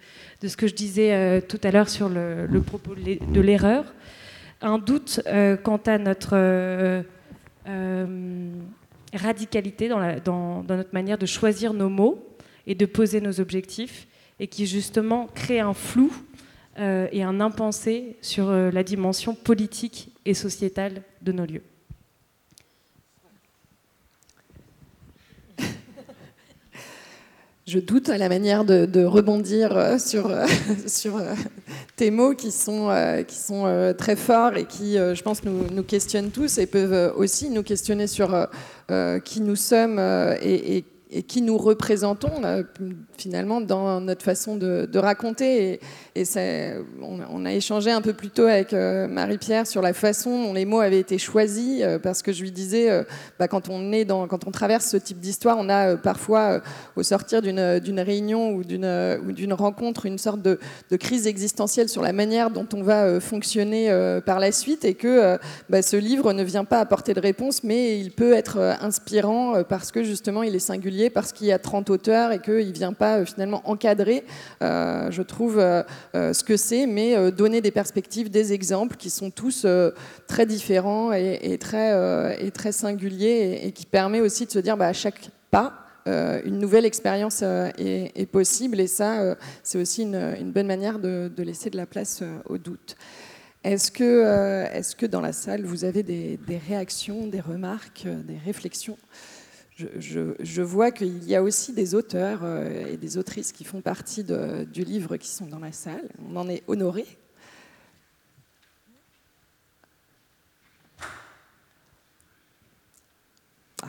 ce 0.46 0.58
que 0.58 0.66
je 0.66 0.74
disais 0.74 1.40
tout 1.48 1.58
à 1.62 1.70
l'heure 1.70 1.88
sur 1.88 2.10
le, 2.10 2.60
propos 2.60 2.94
de 2.94 3.40
l'erreur. 3.40 3.94
Un 4.60 4.76
doute 4.76 5.22
quant 5.64 5.80
à 5.86 5.96
notre 5.96 7.02
radicalité 9.14 9.88
dans, 9.88 10.62
notre 10.68 10.92
manière 10.92 11.18
de 11.18 11.26
choisir 11.26 11.72
nos 11.72 11.88
mots 11.88 12.24
et 12.66 12.74
de 12.74 12.86
poser 12.86 13.20
nos 13.20 13.40
objectifs, 13.40 14.06
et 14.40 14.46
qui 14.46 14.66
justement 14.66 15.26
crée 15.34 15.60
un 15.60 15.74
flou 15.74 16.12
euh, 16.78 17.08
et 17.12 17.22
un 17.22 17.40
impensé 17.40 18.16
sur 18.20 18.48
euh, 18.48 18.70
la 18.70 18.84
dimension 18.84 19.34
politique 19.34 20.12
et 20.24 20.34
sociétale 20.34 21.02
de 21.22 21.32
nos 21.32 21.44
lieux. 21.44 21.62
je 27.68 27.78
doute 27.78 28.08
à 28.08 28.16
la 28.16 28.30
manière 28.30 28.64
de, 28.64 29.04
rebondir 29.04 29.76
euh, 29.76 29.98
sur, 29.98 30.28
euh, 30.28 30.46
euh, 31.06 31.34
tes 31.98 32.10
mots 32.10 32.34
qui 32.34 32.50
sont, 32.50 32.88
qui 33.26 33.36
sont 33.36 33.94
très 33.98 34.16
forts 34.16 34.56
et 34.56 34.64
qui, 34.64 34.94
je 34.94 35.22
pense, 35.22 35.44
nous, 35.44 35.64
nous, 35.70 35.82
questionnent 35.82 36.30
tous 36.30 36.58
et 36.58 36.66
peuvent 36.66 37.12
aussi 37.16 37.50
nous 37.50 37.62
questionner 37.62 38.06
sur 38.06 38.48
qui 39.24 39.40
nous 39.40 39.56
sommes 39.56 39.98
et, 40.40 40.76
et 40.76 40.84
et 41.10 41.22
qui 41.22 41.40
nous 41.42 41.56
représentons 41.56 42.30
finalement 43.16 43.60
dans 43.60 44.00
notre 44.00 44.22
façon 44.22 44.56
de, 44.56 44.98
raconter. 44.98 45.80
Et, 46.14 46.24
on, 47.00 47.44
a 47.44 47.52
échangé 47.52 47.90
un 47.90 48.00
peu 48.00 48.12
plus 48.12 48.30
tôt 48.30 48.44
avec 48.44 48.72
euh, 48.72 49.06
Marie-Pierre 49.06 49.66
sur 49.66 49.80
la 49.80 49.92
façon 49.92 50.42
dont 50.42 50.52
les 50.52 50.64
mots 50.64 50.80
avaient 50.80 50.98
été 50.98 51.18
choisis, 51.18 51.82
euh, 51.82 51.98
parce 51.98 52.22
que 52.22 52.32
je 52.32 52.42
lui 52.42 52.50
disais, 52.50 52.90
euh, 52.90 53.04
bah, 53.38 53.48
quand, 53.48 53.68
on 53.68 53.92
est 53.92 54.06
quand 54.06 54.46
on 54.46 54.50
traverse 54.50 54.86
ce 54.86 54.96
type 54.96 55.20
d'histoire, 55.20 55.56
on 55.58 55.68
a 55.68 55.96
parfois, 55.96 56.60
au 56.96 57.02
sortir 57.02 57.40
d'une 57.42 58.00
réunion 58.00 58.52
ou 58.52 58.64
d'une 58.64 59.52
rencontre, 59.52 60.06
une 60.06 60.18
sorte 60.18 60.42
de, 60.42 60.58
crise 60.98 61.26
existentielle 61.26 61.88
sur 61.88 62.02
la 62.02 62.12
manière 62.12 62.50
dont 62.50 62.66
on 62.74 62.82
va 62.82 63.20
fonctionner 63.20 63.88
par 64.26 64.40
la 64.40 64.52
suite, 64.52 64.84
et 64.84 64.94
que 64.94 65.38
bah, 65.70 65.80
ce 65.82 65.96
livre 65.96 66.32
ne 66.32 66.42
vient 66.42 66.64
pas 66.64 66.80
apporter 66.80 67.14
de 67.14 67.20
réponse, 67.20 67.62
mais 67.62 67.98
il 67.98 68.10
peut 68.10 68.32
être 68.32 68.58
inspirant 68.80 69.62
parce 69.62 69.92
que 69.92 70.02
justement 70.02 70.42
il 70.42 70.54
est 70.54 70.58
singulier 70.58 70.97
parce 71.08 71.32
qu'il 71.32 71.46
y 71.46 71.52
a 71.52 71.58
30 71.58 71.90
auteurs 71.90 72.32
et 72.32 72.40
qu'il 72.40 72.68
ne 72.68 72.72
vient 72.72 72.92
pas 72.92 73.18
euh, 73.18 73.24
finalement 73.24 73.62
encadrer, 73.64 74.24
euh, 74.62 75.10
je 75.10 75.22
trouve, 75.22 75.58
euh, 75.58 75.82
ce 76.12 76.42
que 76.42 76.56
c'est, 76.56 76.86
mais 76.86 77.30
donner 77.32 77.60
des 77.60 77.70
perspectives, 77.70 78.30
des 78.30 78.52
exemples 78.52 78.96
qui 78.96 79.10
sont 79.10 79.30
tous 79.30 79.66
très 80.26 80.46
différents 80.46 81.12
et, 81.12 81.58
très, 81.58 82.72
singuliers 82.72 83.60
et, 83.62 83.72
qui 83.72 83.86
permet 83.86 84.20
aussi 84.20 84.46
de 84.46 84.50
se 84.50 84.58
dire 84.58 84.76
bah, 84.76 84.88
à 84.88 84.92
chaque 84.92 85.30
pas, 85.50 85.74
une 86.06 86.58
nouvelle 86.58 86.86
expérience 86.86 87.42
est, 87.42 88.30
possible 88.30 88.80
et 88.80 88.86
ça, 88.86 89.36
c'est 89.62 89.78
aussi 89.78 90.02
une, 90.02 90.52
bonne 90.52 90.66
manière 90.66 90.98
de, 90.98 91.30
laisser 91.38 91.70
de 91.70 91.76
la 91.76 91.86
place 91.86 92.22
au 92.46 92.58
doute. 92.58 92.96
Est-ce 93.64 93.90
que, 93.90 94.66
est 94.72 94.96
que 94.96 95.06
dans 95.06 95.20
la 95.20 95.32
salle, 95.32 95.64
vous 95.64 95.84
avez 95.84 96.02
des 96.02 96.60
réactions, 96.68 97.26
des 97.26 97.40
remarques, 97.40 98.06
des 98.06 98.38
réflexions? 98.44 98.96
Je, 99.78 100.62
vois 100.62 100.90
qu'il 100.90 101.24
y 101.24 101.36
a 101.36 101.42
aussi 101.42 101.72
des 101.72 101.94
auteurs 101.94 102.40
euh, 102.42 102.86
et 102.86 102.96
des 102.96 103.16
autrices 103.16 103.52
qui 103.52 103.64
font 103.64 103.80
partie 103.80 104.24
du 104.24 104.82
livre 104.82 105.16
qui 105.16 105.28
sont 105.28 105.46
dans 105.46 105.60
la 105.60 105.72
salle. 105.72 106.08
On 106.28 106.36
en 106.36 106.48
est 106.48 106.64
honoré. 106.66 107.06
Ah. 113.82 113.88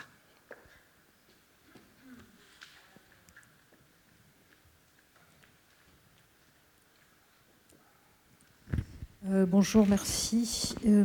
Euh, 9.27 9.45
bonjour, 9.47 9.87
merci. 9.87 10.75
Euh, 10.85 11.03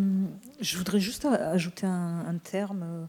je 0.61 0.76
voudrais 0.76 1.01
juste 1.01 1.24
ajouter 1.24 1.87
un 1.87 2.37
terme 2.43 3.09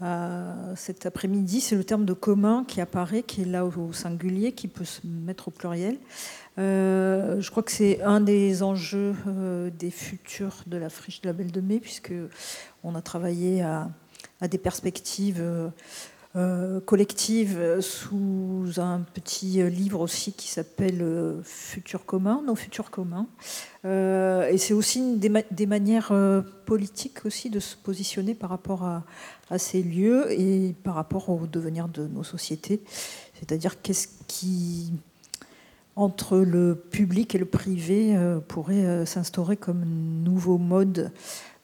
euh, 0.00 0.74
cet 0.76 1.06
après-midi, 1.06 1.60
c'est 1.60 1.74
le 1.74 1.82
terme 1.82 2.04
de 2.04 2.12
commun 2.12 2.64
qui 2.66 2.80
apparaît, 2.80 3.22
qui 3.22 3.42
est 3.42 3.46
là 3.46 3.64
au, 3.64 3.92
singulier, 3.92 4.52
qui 4.52 4.68
peut 4.68 4.84
se 4.84 5.00
mettre 5.04 5.48
au 5.48 5.50
pluriel. 5.50 5.98
Euh, 6.58 7.40
je 7.40 7.50
crois 7.50 7.62
que 7.62 7.72
c'est 7.72 8.00
un 8.02 8.20
des 8.20 8.62
enjeux 8.62 9.14
euh, 9.26 9.70
des 9.70 9.90
futurs 9.90 10.62
de 10.66 10.76
la 10.76 10.88
friche 10.88 11.20
de 11.20 11.28
la 11.28 11.32
Belle 11.32 11.50
de 11.50 11.60
Mai, 11.60 11.80
puisque 11.80 12.12
on 12.84 12.94
a 12.94 13.02
travaillé 13.02 13.62
à, 13.62 13.88
des 14.48 14.58
perspectives 14.58 15.42
collectives 16.84 17.80
sous 17.80 18.74
un 18.76 19.00
petit 19.00 19.68
livre 19.70 20.00
aussi 20.00 20.32
qui 20.32 20.48
s'appelle 20.48 21.04
Futur 21.42 22.06
commun, 22.06 22.42
nos 22.46 22.54
futurs 22.54 22.90
communs. 22.90 23.26
et 23.84 24.58
c'est 24.58 24.74
aussi 24.74 25.16
des, 25.16 25.32
des 25.50 25.66
manières 25.66 26.12
politiques 26.64 27.24
aussi 27.24 27.50
de 27.50 27.58
se 27.58 27.76
positionner 27.76 28.34
par 28.34 28.50
rapport 28.50 28.84
à, 28.84 29.04
à 29.50 29.58
ces 29.58 29.82
lieux 29.82 30.30
et 30.30 30.74
par 30.84 30.94
rapport 30.94 31.28
au 31.30 31.46
devenir 31.46 31.88
de 31.88 32.06
nos 32.06 32.22
sociétés. 32.22 32.82
C'est-à-dire 33.38 33.80
qu'est-ce 33.80 34.08
qui, 34.26 34.92
entre 35.98 36.38
le 36.38 36.76
public 36.76 37.34
et 37.34 37.38
le 37.38 37.44
privé, 37.44 38.16
euh, 38.16 38.38
pourrait 38.38 38.86
euh, 38.86 39.04
s'instaurer 39.04 39.56
comme 39.56 39.84
nouveau 39.84 40.56
mode 40.56 41.10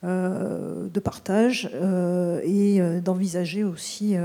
euh, 0.02 0.88
de 0.88 1.00
partage 1.00 1.70
et 2.42 2.80
d'envisager 3.00 3.64
aussi, 3.64 4.16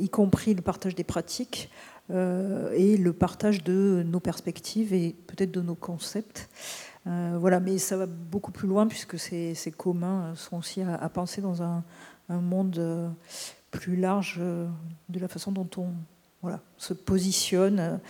y 0.00 0.08
compris 0.08 0.54
le 0.54 0.62
partage 0.62 0.96
des 0.96 1.04
pratiques 1.04 1.70
et 2.10 2.96
le 2.96 3.12
partage 3.12 3.62
de 3.62 4.02
nos 4.04 4.18
perspectives 4.18 4.92
et 4.92 5.14
peut-être 5.28 5.52
de 5.52 5.60
nos 5.60 5.76
concepts. 5.76 6.48
voilà, 7.04 7.60
mais 7.60 7.78
ça 7.78 7.96
va 7.96 8.06
beaucoup 8.06 8.50
plus 8.50 8.66
loin 8.66 8.88
puisque 8.88 9.20
ces, 9.20 9.74
communs 9.76 10.34
sont 10.34 10.56
aussi 10.56 10.82
à 10.82 11.08
penser 11.10 11.40
dans 11.40 11.62
un, 11.62 11.84
un 12.28 12.40
monde 12.40 13.12
plus 13.70 13.94
large 13.94 14.40
de 14.40 15.20
la 15.20 15.28
façon 15.28 15.52
dont 15.52 15.68
on 15.76 15.90
voilà, 16.42 16.60
se 16.76 16.92
positionne 16.92 18.00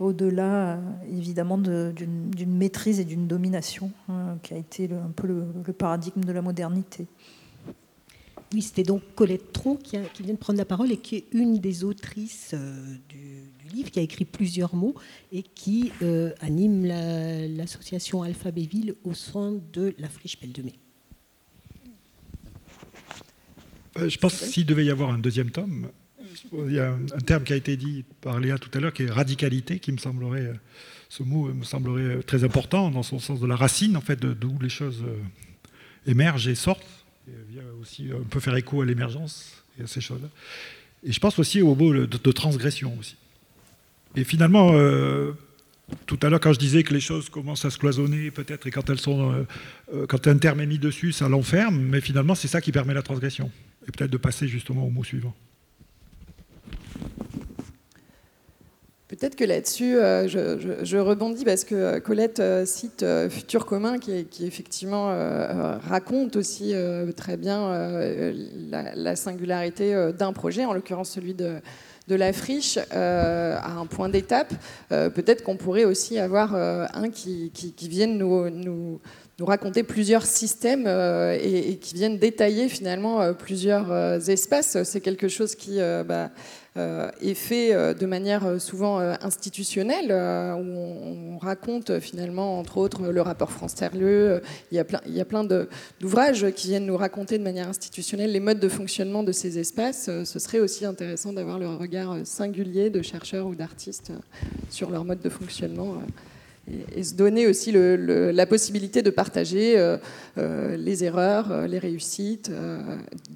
au-delà 0.00 0.80
évidemment 1.08 1.58
d'une 1.58 2.56
maîtrise 2.56 2.98
et 2.98 3.04
d'une 3.04 3.26
domination 3.26 3.92
hein, 4.08 4.38
qui 4.42 4.54
a 4.54 4.56
été 4.56 4.90
un 4.92 5.10
peu 5.14 5.28
le, 5.28 5.72
paradigme 5.72 6.22
de 6.22 6.32
la 6.32 6.42
modernité. 6.42 7.06
Oui, 8.52 8.62
c'était 8.62 8.82
donc 8.82 9.02
Colette 9.14 9.52
Tron 9.52 9.76
qui, 9.76 9.96
vient 9.96 10.34
de 10.34 10.38
prendre 10.38 10.58
la 10.58 10.64
parole 10.64 10.90
et 10.90 10.96
qui 10.96 11.16
est 11.16 11.24
une 11.32 11.58
des 11.58 11.84
autrices 11.84 12.52
du, 13.08 13.44
livre, 13.72 13.90
qui 13.92 14.00
a 14.00 14.02
écrit 14.02 14.24
plusieurs 14.24 14.74
mots 14.74 14.96
et 15.30 15.44
qui 15.44 15.92
anime 16.40 16.86
l'association 17.56 18.22
Alphabéville 18.22 18.96
au 19.04 19.14
sein 19.14 19.52
de 19.72 19.94
la 19.98 20.08
Friche 20.08 20.40
Belle 20.40 20.52
de 20.52 20.62
Mai. 20.62 20.74
Euh, 23.98 24.08
je 24.08 24.18
pense 24.18 24.34
s'il 24.34 24.66
devait 24.66 24.84
y 24.84 24.90
avoir 24.90 25.10
un 25.10 25.18
deuxième 25.18 25.50
tome, 25.50 25.90
il 26.66 26.72
y 26.72 26.78
a 26.78 26.92
un, 26.92 27.20
terme 27.20 27.44
qui 27.44 27.52
a 27.52 27.56
été 27.56 27.76
dit 27.76 28.04
par 28.20 28.40
Léa 28.40 28.58
tout 28.58 28.70
à 28.74 28.80
l'heure, 28.80 28.92
qui 28.92 29.04
est 29.04 29.10
radicalité, 29.10 29.78
qui 29.78 29.92
me 29.92 29.98
semblerait, 29.98 30.46
euh, 30.46 30.54
ce 31.08 31.22
mot 31.22 31.52
me 31.52 31.64
semblerait 31.64 32.22
très 32.22 32.44
important 32.44 32.90
dans 32.90 33.02
son 33.02 33.18
sens 33.18 33.40
de 33.40 33.46
la 33.46 33.56
racine, 33.56 33.96
en 33.96 34.00
fait, 34.00 34.20
d'où 34.20 34.58
les 34.60 34.68
choses 34.68 35.02
euh, 35.06 36.10
émergent 36.10 36.48
et 36.48 36.54
sortent. 36.54 36.86
Et 37.28 37.32
aussi, 37.80 38.08
on 38.14 38.24
peut 38.24 38.40
faire 38.40 38.56
écho 38.56 38.82
à 38.82 38.86
l'émergence 38.86 39.62
et 39.78 39.84
à 39.84 39.86
ces 39.86 40.00
choses-là. 40.00 40.28
Et 41.04 41.12
je 41.12 41.20
pense 41.20 41.38
aussi 41.38 41.62
au 41.62 41.74
mot 41.74 41.94
de, 41.94 42.32
transgression 42.32 42.96
aussi. 42.98 43.16
Et 44.16 44.24
finalement, 44.24 44.72
tout 46.06 46.18
à 46.22 46.28
l'heure, 46.28 46.40
quand 46.40 46.52
je 46.52 46.58
disais 46.58 46.82
que 46.82 46.92
les 46.92 47.00
choses 47.00 47.28
commencent 47.28 47.64
à 47.64 47.70
se 47.70 47.78
cloisonner, 47.78 48.32
peut-être, 48.32 48.66
et 48.66 48.70
quand 48.70 50.26
un 50.26 50.38
terme 50.38 50.60
est 50.60 50.66
mis 50.66 50.78
dessus, 50.78 51.12
ça 51.12 51.28
l'enferme, 51.28 51.78
mais 51.78 52.00
finalement, 52.00 52.34
c'est 52.34 52.48
ça 52.48 52.60
qui 52.60 52.72
permet 52.72 52.94
la 52.94 53.02
transgression 53.02 53.50
et 53.86 53.92
peut-être 53.92 54.10
de 54.10 54.16
passer 54.16 54.48
justement 54.48 54.84
au 54.84 54.90
mot 54.90 55.04
suivant. 55.04 55.34
Peut-être 59.10 59.34
que 59.34 59.42
là-dessus, 59.42 59.96
euh, 59.96 60.28
je, 60.28 60.96
rebondis 60.96 61.44
parce 61.44 61.64
que 61.64 61.74
euh, 61.74 61.98
Colette 61.98 62.38
euh, 62.38 62.64
cite 62.64 63.04
Futur 63.28 63.66
commun, 63.66 63.98
qui, 63.98 64.24
effectivement 64.46 65.06
raconte 65.82 66.36
aussi 66.36 66.74
très 67.16 67.36
bien 67.36 67.72
la, 68.70 69.16
singularité 69.16 70.12
d'un 70.16 70.32
projet, 70.32 70.64
en 70.64 70.72
l'occurrence 70.72 71.10
celui 71.10 71.34
de, 71.34 71.60
la 72.08 72.32
friche 72.32 72.78
à 72.92 73.72
un 73.72 73.86
point 73.86 74.08
d'étape, 74.08 74.52
peut-être 74.88 75.42
qu'on 75.42 75.56
pourrait 75.56 75.84
aussi 75.84 76.18
avoir 76.18 76.54
un 76.54 77.10
qui, 77.10 77.50
qui, 77.52 77.88
vienne 77.88 78.16
nous, 78.18 79.00
raconter 79.40 79.82
plusieurs 79.82 80.24
systèmes 80.26 80.86
et, 80.86 81.78
qui 81.80 81.94
viennent 81.94 82.18
détailler 82.18 82.68
finalement 82.68 83.34
plusieurs 83.34 84.30
espaces. 84.30 84.82
C'est 84.84 85.00
quelque 85.00 85.28
chose 85.28 85.56
qui... 85.56 85.78
Bah, 86.06 86.30
est 86.76 87.34
fait 87.34 87.74
euh, 87.74 87.94
de 87.94 88.06
manière 88.06 88.46
euh, 88.46 88.58
souvent 88.58 88.98
institutionnelle, 88.98 90.10
où 90.10 91.34
on, 91.34 91.38
raconte 91.38 92.00
finalement, 92.00 92.58
entre 92.58 92.76
autres, 92.76 93.08
le 93.10 93.22
rapport 93.22 93.50
France-Terlieu. 93.50 94.42
Il 94.70 94.76
y 94.76 94.78
a 94.78 94.84
plein, 94.84 95.00
il 95.06 95.14
y 95.14 95.20
a 95.20 95.24
plein 95.24 95.42
d'ouvrages 95.42 96.50
qui 96.52 96.68
viennent 96.68 96.86
nous 96.86 96.96
raconter 96.96 97.38
de 97.38 97.42
manière 97.42 97.68
institutionnelle 97.68 98.30
les 98.30 98.40
modes 98.40 98.60
de 98.60 98.68
fonctionnement 98.68 99.22
de 99.22 99.32
ces 99.32 99.58
espaces. 99.58 100.10
Ce 100.24 100.38
serait 100.38 100.60
aussi 100.60 100.84
intéressant 100.84 101.32
d'avoir 101.32 101.58
le 101.58 101.68
regard 101.68 102.18
singulier 102.24 102.90
de 102.90 103.00
chercheurs 103.00 103.46
ou 103.46 103.54
d'artistes 103.54 104.12
sur 104.68 104.90
leur 104.90 105.04
mode 105.04 105.20
de 105.22 105.30
fonctionnement 105.30 105.94
et, 106.94 107.02
se 107.02 107.14
donner 107.14 107.46
aussi 107.46 107.72
la 107.72 108.46
possibilité 108.46 109.00
de 109.00 109.10
partager 109.10 109.96
les 110.36 111.04
erreurs, 111.04 111.66
les 111.66 111.78
réussites 111.78 112.50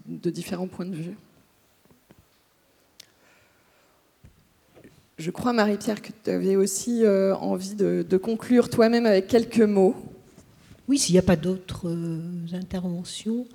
de 0.08 0.30
différents 0.30 0.68
points 0.68 0.86
de 0.86 0.96
vue. 0.96 1.16
Je 5.16 5.30
crois, 5.30 5.52
Marie-Pierre, 5.52 6.02
que 6.02 6.10
tu 6.24 6.30
avais 6.30 6.56
aussi 6.56 7.04
euh, 7.04 7.36
envie 7.36 7.76
de, 7.76 8.16
conclure 8.16 8.68
toi-même 8.68 9.06
avec 9.06 9.28
quelques 9.28 9.60
mots. 9.60 9.94
Oui, 10.88 10.98
s'il 10.98 11.12
n'y 11.12 11.20
a 11.20 11.22
pas 11.22 11.36
d'autres 11.36 11.88
euh, 11.88 12.18
interventions. 12.52 13.46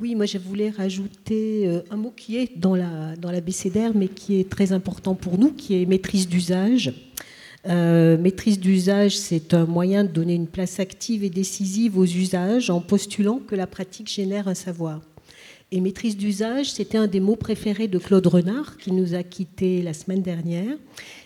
Oui, 0.00 0.14
moi 0.16 0.26
je 0.26 0.36
voulais 0.36 0.68
rajouter 0.68 1.68
euh, 1.68 1.80
un 1.90 1.96
mot 1.96 2.12
qui 2.14 2.36
est 2.36 2.58
dans 2.58 2.74
la, 2.74 3.14
dans 3.16 3.30
la 3.30 3.40
BCDR, 3.40 3.92
mais 3.94 4.08
qui 4.08 4.40
est 4.40 4.50
très 4.50 4.72
important 4.72 5.14
pour 5.14 5.38
nous, 5.38 5.52
qui 5.52 5.80
est 5.80 5.86
maîtrise 5.86 6.28
d'usage. 6.28 6.92
maîtrise 7.64 8.58
d'usage, 8.58 9.16
c'est 9.16 9.54
un 9.54 9.64
moyen 9.64 10.02
de 10.02 10.08
donner 10.08 10.34
une 10.34 10.48
place 10.48 10.80
active 10.80 11.22
et 11.22 11.30
décisive 11.30 11.96
aux 11.96 12.04
usages 12.04 12.68
en 12.68 12.80
postulant 12.80 13.38
que 13.38 13.54
la 13.54 13.68
pratique 13.68 14.08
génère 14.08 14.48
un 14.48 14.54
savoir. 14.54 15.00
Et 15.72 15.80
maîtrise 15.80 16.16
d'usage, 16.16 16.70
c'était 16.70 16.96
un 16.96 17.08
des 17.08 17.18
mots 17.18 17.34
préférés 17.34 17.88
de 17.88 17.98
Claude 17.98 18.26
Renard, 18.28 18.76
qui 18.76 18.92
nous 18.92 19.14
a 19.14 19.24
quittés 19.24 19.82
la 19.82 19.94
semaine 19.94 20.22
dernière, 20.22 20.76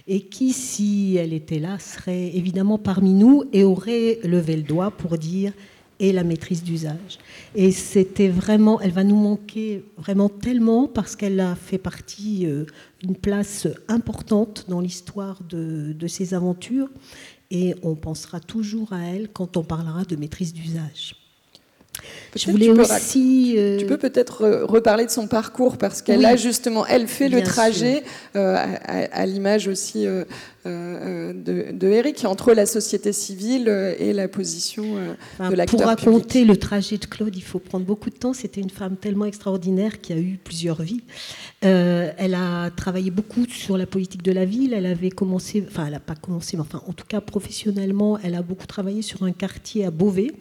et 0.09 0.23
qui, 0.23 0.55
si 0.55 1.17
elle 1.17 1.35
était 1.35 1.59
là, 1.59 1.79
serait 1.79 2.35
évidemment 2.35 2.79
parmi 2.79 3.13
nous 3.13 3.45
et 3.53 3.65
aurait 3.65 4.19
levé 4.25 4.57
le 4.57 4.63
doigt 4.63 4.93
pour 4.93 5.19
dire 5.19 5.53
et 5.99 6.13
la 6.13 6.25
maîtrise 6.25 6.63
d'usage. 6.63 7.19
Et 7.55 7.71
c'était 7.71 8.31
vraiment, 8.31 8.81
elle 8.81 8.93
va 8.93 9.05
nous 9.05 9.21
manquer 9.21 9.85
vraiment 9.99 10.31
tellement 10.31 10.89
parce 10.89 11.17
qu'elle 11.17 11.39
a 11.41 11.55
fait 11.55 11.77
partie 11.77 12.47
euh, 12.47 12.65
d'une 13.01 13.17
place 13.17 13.69
importante 13.89 14.65
dans 14.69 14.81
l'histoire 14.81 15.43
de, 15.51 15.93
de 15.93 16.07
ces 16.07 16.33
aventures 16.33 16.89
et 17.51 17.75
on 17.83 17.95
pensera 17.95 18.41
toujours 18.41 18.95
à 18.95 19.03
elle 19.03 19.29
quand 19.29 19.59
on 19.59 19.63
parlera 19.63 20.05
de 20.05 20.17
maîtrise 20.17 20.55
d'usage. 20.55 21.20
Je 22.37 22.51
voulais 22.51 22.67
tu 22.67 22.81
aussi. 22.81 23.53
Peux, 23.57 23.77
Tu 23.79 23.87
peux 23.87 23.99
peut-être 23.99 24.45
reparler 24.65 25.07
de 25.07 25.11
son 25.11 25.27
parcours 25.27 25.79
parce 25.79 26.03
qu'elle 26.03 26.25
a 26.25 26.37
justement, 26.37 26.87
elle 26.87 27.09
fait 27.09 27.29
le 27.29 27.43
trajet 27.43 28.03
euh, 28.37 28.57
à, 28.85 29.27
l'image 29.27 29.67
aussi 29.67 30.07
euh, 30.07 30.25
euh, 30.67 31.33
de, 31.33 31.87
Eric 31.89 32.25
entre 32.25 32.53
la 32.53 32.67
société 32.67 33.13
civile 33.13 33.69
et 33.99 34.13
la 34.13 34.29
position 34.29 34.85
de 34.85 35.55
l'acteur 35.55 35.81
Pour 35.81 35.87
raconter 35.87 36.45
le 36.45 36.57
trajet 36.57 36.99
de 36.99 37.07
Claude, 37.07 37.35
il 37.37 37.43
faut 37.43 37.59
prendre 37.59 37.85
beaucoup 37.85 38.11
de 38.11 38.17
temps. 38.17 38.33
C'était 38.33 38.61
une 38.61 38.71
femme 38.71 38.97
tellement 38.97 39.25
extraordinaire 39.25 40.01
qui 40.01 40.13
a 40.13 40.19
eu 40.19 40.39
plusieurs 40.43 40.83
vies. 40.83 41.03
elle 41.63 42.35
a 42.35 42.71
travaillé 42.71 43.11
beaucoup 43.11 43.47
sur 43.47 43.77
la 43.77 43.87
politique 43.87 44.23
de 44.23 44.33
la 44.33 44.45
ville. 44.45 44.73
Elle 44.73 44.87
avait 44.87 45.11
commencé, 45.11 45.65
enfin, 45.69 45.87
elle 45.87 45.93
n'a 45.93 46.01
pas 46.01 46.15
commencé, 46.15 46.57
mais 46.57 46.63
enfin, 46.63 46.83
en 46.87 46.93
tout 46.93 47.07
cas 47.07 47.21
professionnellement, 47.21 48.19
elle 48.23 48.35
a 48.35 48.43
beaucoup 48.43 48.67
travaillé 48.67 49.03
sur 49.03 49.23
un 49.23 49.33
quartier 49.33 49.85
à 49.85 49.91
Beauvais. 49.91 50.33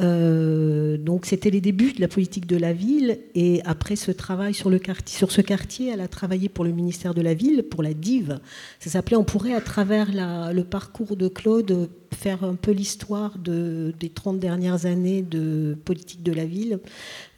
Euh, 0.00 0.96
donc 0.96 1.26
c'était 1.26 1.50
les 1.50 1.60
débuts 1.60 1.92
de 1.92 2.00
la 2.00 2.08
politique 2.08 2.46
de 2.46 2.56
la 2.56 2.72
ville 2.72 3.18
et 3.34 3.60
après 3.64 3.96
ce 3.96 4.10
travail 4.10 4.54
sur, 4.54 4.70
le 4.70 4.78
quartier, 4.78 5.16
sur 5.16 5.30
ce 5.30 5.40
quartier, 5.40 5.90
elle 5.90 6.00
a 6.00 6.08
travaillé 6.08 6.48
pour 6.48 6.64
le 6.64 6.72
ministère 6.72 7.12
de 7.12 7.20
la 7.20 7.34
ville, 7.34 7.64
pour 7.64 7.82
la 7.82 7.92
DIV. 7.92 8.38
Ça 8.78 8.90
s'appelait, 8.90 9.16
on 9.16 9.24
pourrait 9.24 9.54
à 9.54 9.60
travers 9.60 10.08
le 10.52 10.62
parcours 10.62 11.16
de 11.16 11.28
Claude 11.28 11.90
faire 12.14 12.44
un 12.44 12.54
peu 12.54 12.72
l'histoire 12.72 13.38
de, 13.38 13.94
des 13.98 14.08
30 14.08 14.38
dernières 14.38 14.86
années 14.86 15.22
de 15.22 15.76
politique 15.84 16.22
de 16.22 16.32
la 16.32 16.44
ville. 16.44 16.80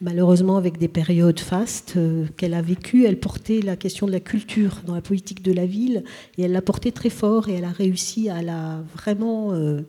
Malheureusement 0.01 0.57
avec 0.57 0.77
des 0.77 0.87
périodes 0.87 1.39
fastes 1.39 1.93
euh, 1.95 2.25
qu'elle 2.37 2.53
a 2.53 2.61
vécues, 2.61 3.05
elle 3.05 3.19
portait 3.19 3.61
la 3.61 3.75
question 3.75 4.07
de 4.07 4.11
la 4.11 4.19
culture 4.19 4.81
dans 4.85 4.95
la 4.95 5.01
politique 5.01 5.41
de 5.41 5.53
la 5.53 5.65
ville 5.65 6.03
et 6.37 6.43
elle 6.43 6.51
l'a 6.51 6.61
portée 6.61 6.91
très 6.91 7.09
fort 7.09 7.49
et 7.49 7.53
elle 7.53 7.65
a 7.65 7.71
réussi 7.71 8.29
à 8.29 8.41
la 8.41 8.83
vraiment... 8.95 9.53
Euh, 9.53 9.81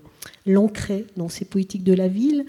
l'ancrer 0.47 1.07
dans 1.17 1.29
ses 1.29 1.45
politiques 1.45 1.85
de 1.85 1.93
la 1.93 2.09
ville. 2.09 2.47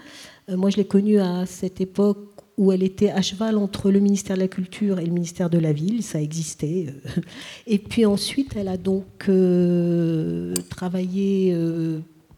Euh, 0.48 0.56
moi, 0.56 0.70
je 0.70 0.76
l'ai 0.76 0.86
connue 0.86 1.18
à 1.18 1.46
cette 1.46 1.80
époque 1.80 2.18
où 2.56 2.72
elle 2.72 2.82
était 2.82 3.10
à 3.10 3.20
cheval 3.20 3.58
entre 3.58 3.90
le 3.90 4.00
ministère 4.00 4.36
de 4.36 4.42
la 4.42 4.48
Culture 4.48 4.98
et 4.98 5.04
le 5.04 5.12
ministère 5.12 5.50
de 5.50 5.58
la 5.58 5.72
Ville, 5.72 6.02
ça 6.02 6.20
existait. 6.20 6.86
Euh. 6.88 7.20
Et 7.66 7.78
puis 7.78 8.06
ensuite, 8.06 8.56
elle 8.56 8.68
a 8.68 8.78
donc 8.78 9.28
euh, 9.28 10.54
travaillé 10.70 11.54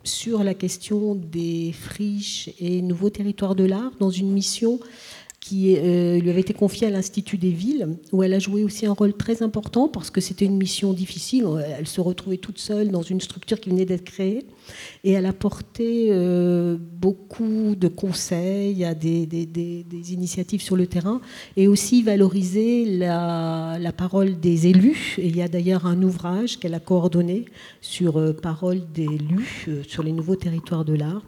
sur 0.03 0.43
la 0.43 0.55
question 0.55 1.15
des 1.15 1.73
friches 1.73 2.51
et 2.59 2.83
nouveaux 2.83 3.11
territoires 3.11 3.55
de 3.55 3.65
l'art 3.65 3.93
dans 4.01 4.11
une 4.11 4.33
mission 4.33 4.81
qui 5.49 5.77
euh, 5.79 6.21
lui 6.21 6.29
avait 6.29 6.43
été 6.43 6.53
confiée 6.53 6.89
à 6.89 6.91
l'Institut 6.91 7.39
des 7.39 7.51
villes, 7.51 7.97
où 8.13 8.23
elle 8.23 8.35
a 8.35 8.39
joué 8.39 8.65
aussi 8.65 8.85
un 8.85 8.93
rôle 8.93 9.15
très 9.15 9.43
important 9.43 9.89
parce 9.89 10.11
que 10.11 10.21
c'était 10.21 10.45
une 10.45 10.59
mission 10.59 10.93
difficile. 10.93 11.47
Elle 11.79 11.87
se 11.87 12.03
retrouvait 12.03 12.37
toute 12.37 12.59
seule 12.59 12.91
dans 12.91 13.01
une 13.01 13.23
structure 13.23 13.59
qui 13.59 13.71
venait 13.71 13.87
d'être 13.87 14.05
créée 14.05 14.45
et 15.05 15.13
elle 15.13 15.25
a 15.25 15.33
porté 15.33 16.09
euh, 16.11 16.77
beaucoup 16.79 17.75
de 17.77 17.89
conseils 17.89 18.85
à 18.85 18.95
des, 18.95 19.27
initiatives 20.13 20.61
sur 20.61 20.77
le 20.77 20.87
terrain 20.87 21.23
et 21.57 21.67
aussi 21.67 22.03
valorisé 22.03 22.85
la, 22.85 23.79
parole 23.97 24.39
des 24.39 24.67
élus. 24.67 25.17
Il 25.17 25.35
y 25.35 25.41
a 25.41 25.49
d'ailleurs 25.49 25.87
un 25.87 26.03
ouvrage 26.03 26.59
qu'elle 26.59 26.75
a 26.75 26.81
coordonné 26.81 27.47
sur 27.81 28.19
euh, 28.19 28.35
parole 28.35 28.83
d'élus 28.93 29.67
sur 29.89 30.03
les 30.03 30.13
nouveaux 30.13 30.37
territoires 30.37 30.85
de 30.85 30.93
l'art. 30.93 31.23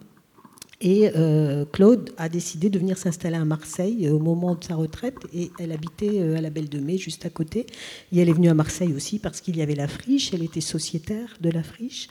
Et 0.81 1.11
euh, 1.15 1.63
Claude 1.71 2.09
a 2.17 2.27
décidé 2.27 2.71
de 2.71 2.79
venir 2.79 2.97
s'installer 2.97 3.35
à 3.35 3.45
Marseille 3.45 4.07
euh, 4.07 4.13
au 4.13 4.19
moment 4.19 4.55
de 4.55 4.63
sa 4.63 4.75
retraite. 4.75 5.15
Et 5.31 5.51
elle 5.59 5.71
habitait 5.71 6.19
euh, 6.19 6.37
à 6.37 6.41
la 6.41 6.49
Belle 6.49 6.69
de 6.69 6.79
Mai, 6.79 6.97
juste 6.97 7.25
à 7.25 7.29
côté. 7.29 7.67
Et 8.11 8.19
elle 8.19 8.29
est 8.29 8.33
venue 8.33 8.49
à 8.49 8.55
Marseille 8.55 8.93
aussi 8.93 9.19
parce 9.19 9.41
qu'il 9.41 9.57
y 9.57 9.61
avait 9.61 9.75
la 9.75 9.87
friche. 9.87 10.33
Elle 10.33 10.43
était 10.43 10.61
sociétaire 10.61 11.37
de 11.39 11.49
la 11.51 11.61
friche. 11.61 12.07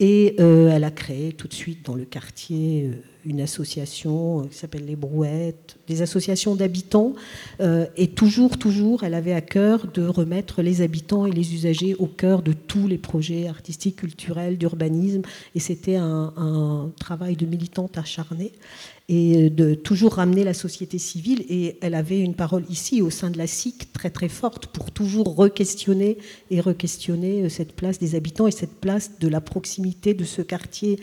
Et 0.00 0.36
elle 0.40 0.84
a 0.84 0.90
créé 0.90 1.32
tout 1.32 1.48
de 1.48 1.54
suite 1.54 1.84
dans 1.86 1.94
le 1.94 2.04
quartier 2.04 2.90
une 3.24 3.40
association 3.40 4.40
euh, 4.40 4.44
qui 4.46 4.56
s'appelle 4.56 4.84
Les 4.84 4.96
Brouettes, 4.96 5.76
des 5.86 6.02
associations 6.02 6.54
d'habitants. 6.54 7.14
Euh, 7.60 7.86
et 7.96 8.08
toujours, 8.08 8.58
toujours, 8.58 9.04
elle 9.04 9.14
avait 9.14 9.32
à 9.32 9.40
cœur 9.40 9.86
de 9.92 10.06
remettre 10.06 10.62
les 10.62 10.82
habitants 10.82 11.26
et 11.26 11.30
les 11.30 11.54
usagers 11.54 11.94
au 11.96 12.06
cœur 12.06 12.42
de 12.42 12.52
tous 12.52 12.86
les 12.86 12.98
projets 12.98 13.48
artistiques, 13.48 13.96
culturels, 13.96 14.58
d'urbanisme. 14.58 15.22
Et 15.54 15.60
c'était 15.60 15.96
un, 15.96 16.32
un, 16.36 16.90
travail 16.98 17.36
de 17.36 17.46
militante 17.46 17.98
acharnée 17.98 18.52
et 19.08 19.50
de 19.50 19.74
toujours 19.74 20.14
ramener 20.14 20.44
la 20.44 20.54
société 20.54 20.98
civile. 20.98 21.44
Et 21.50 21.78
elle 21.82 21.94
avait 21.94 22.20
une 22.20 22.34
parole 22.34 22.64
ici, 22.70 23.02
au 23.02 23.10
sein 23.10 23.30
de 23.30 23.36
la 23.36 23.46
SIC, 23.46 23.92
très 23.92 24.10
très 24.10 24.30
forte 24.30 24.66
pour 24.68 24.90
toujours 24.90 25.36
re-questionner 25.36 26.16
et 26.50 26.60
re-questionner 26.60 27.42
euh, 27.42 27.48
cette 27.48 27.74
place 27.74 27.98
des 27.98 28.14
habitants 28.14 28.46
et 28.46 28.50
cette 28.50 28.80
place 28.80 29.18
de 29.20 29.28
la 29.28 29.42
proximité 29.42 30.14
de 30.14 30.24
ce 30.24 30.40
quartier 30.40 30.98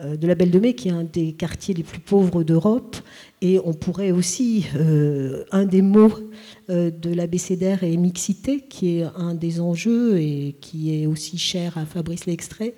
euh, 0.00 0.16
de 0.16 0.26
la 0.26 0.34
Belle 0.34 0.50
de 0.50 0.58
Mai, 0.58 0.74
qui 0.74 0.88
est 0.88 0.92
un 0.92 1.04
des 1.04 1.32
quartiers 1.32 1.72
les 1.72 1.82
plus 1.82 2.00
pauvres 2.00 2.42
d'Europe. 2.42 2.96
Et 3.40 3.58
on 3.64 3.72
pourrait 3.72 4.10
aussi, 4.10 4.66
euh, 4.76 5.44
un 5.50 5.64
des 5.64 5.82
mots 5.82 6.12
de 6.68 7.14
l'abécédaire 7.14 7.84
est 7.84 7.96
mixité, 7.96 8.60
qui 8.60 8.98
est 8.98 9.04
un 9.14 9.34
des 9.34 9.60
enjeux 9.60 10.18
et 10.18 10.56
qui 10.60 11.00
est 11.00 11.06
aussi 11.06 11.38
cher 11.38 11.78
à 11.78 11.86
Fabrice 11.86 12.26
L'extrait. 12.26 12.74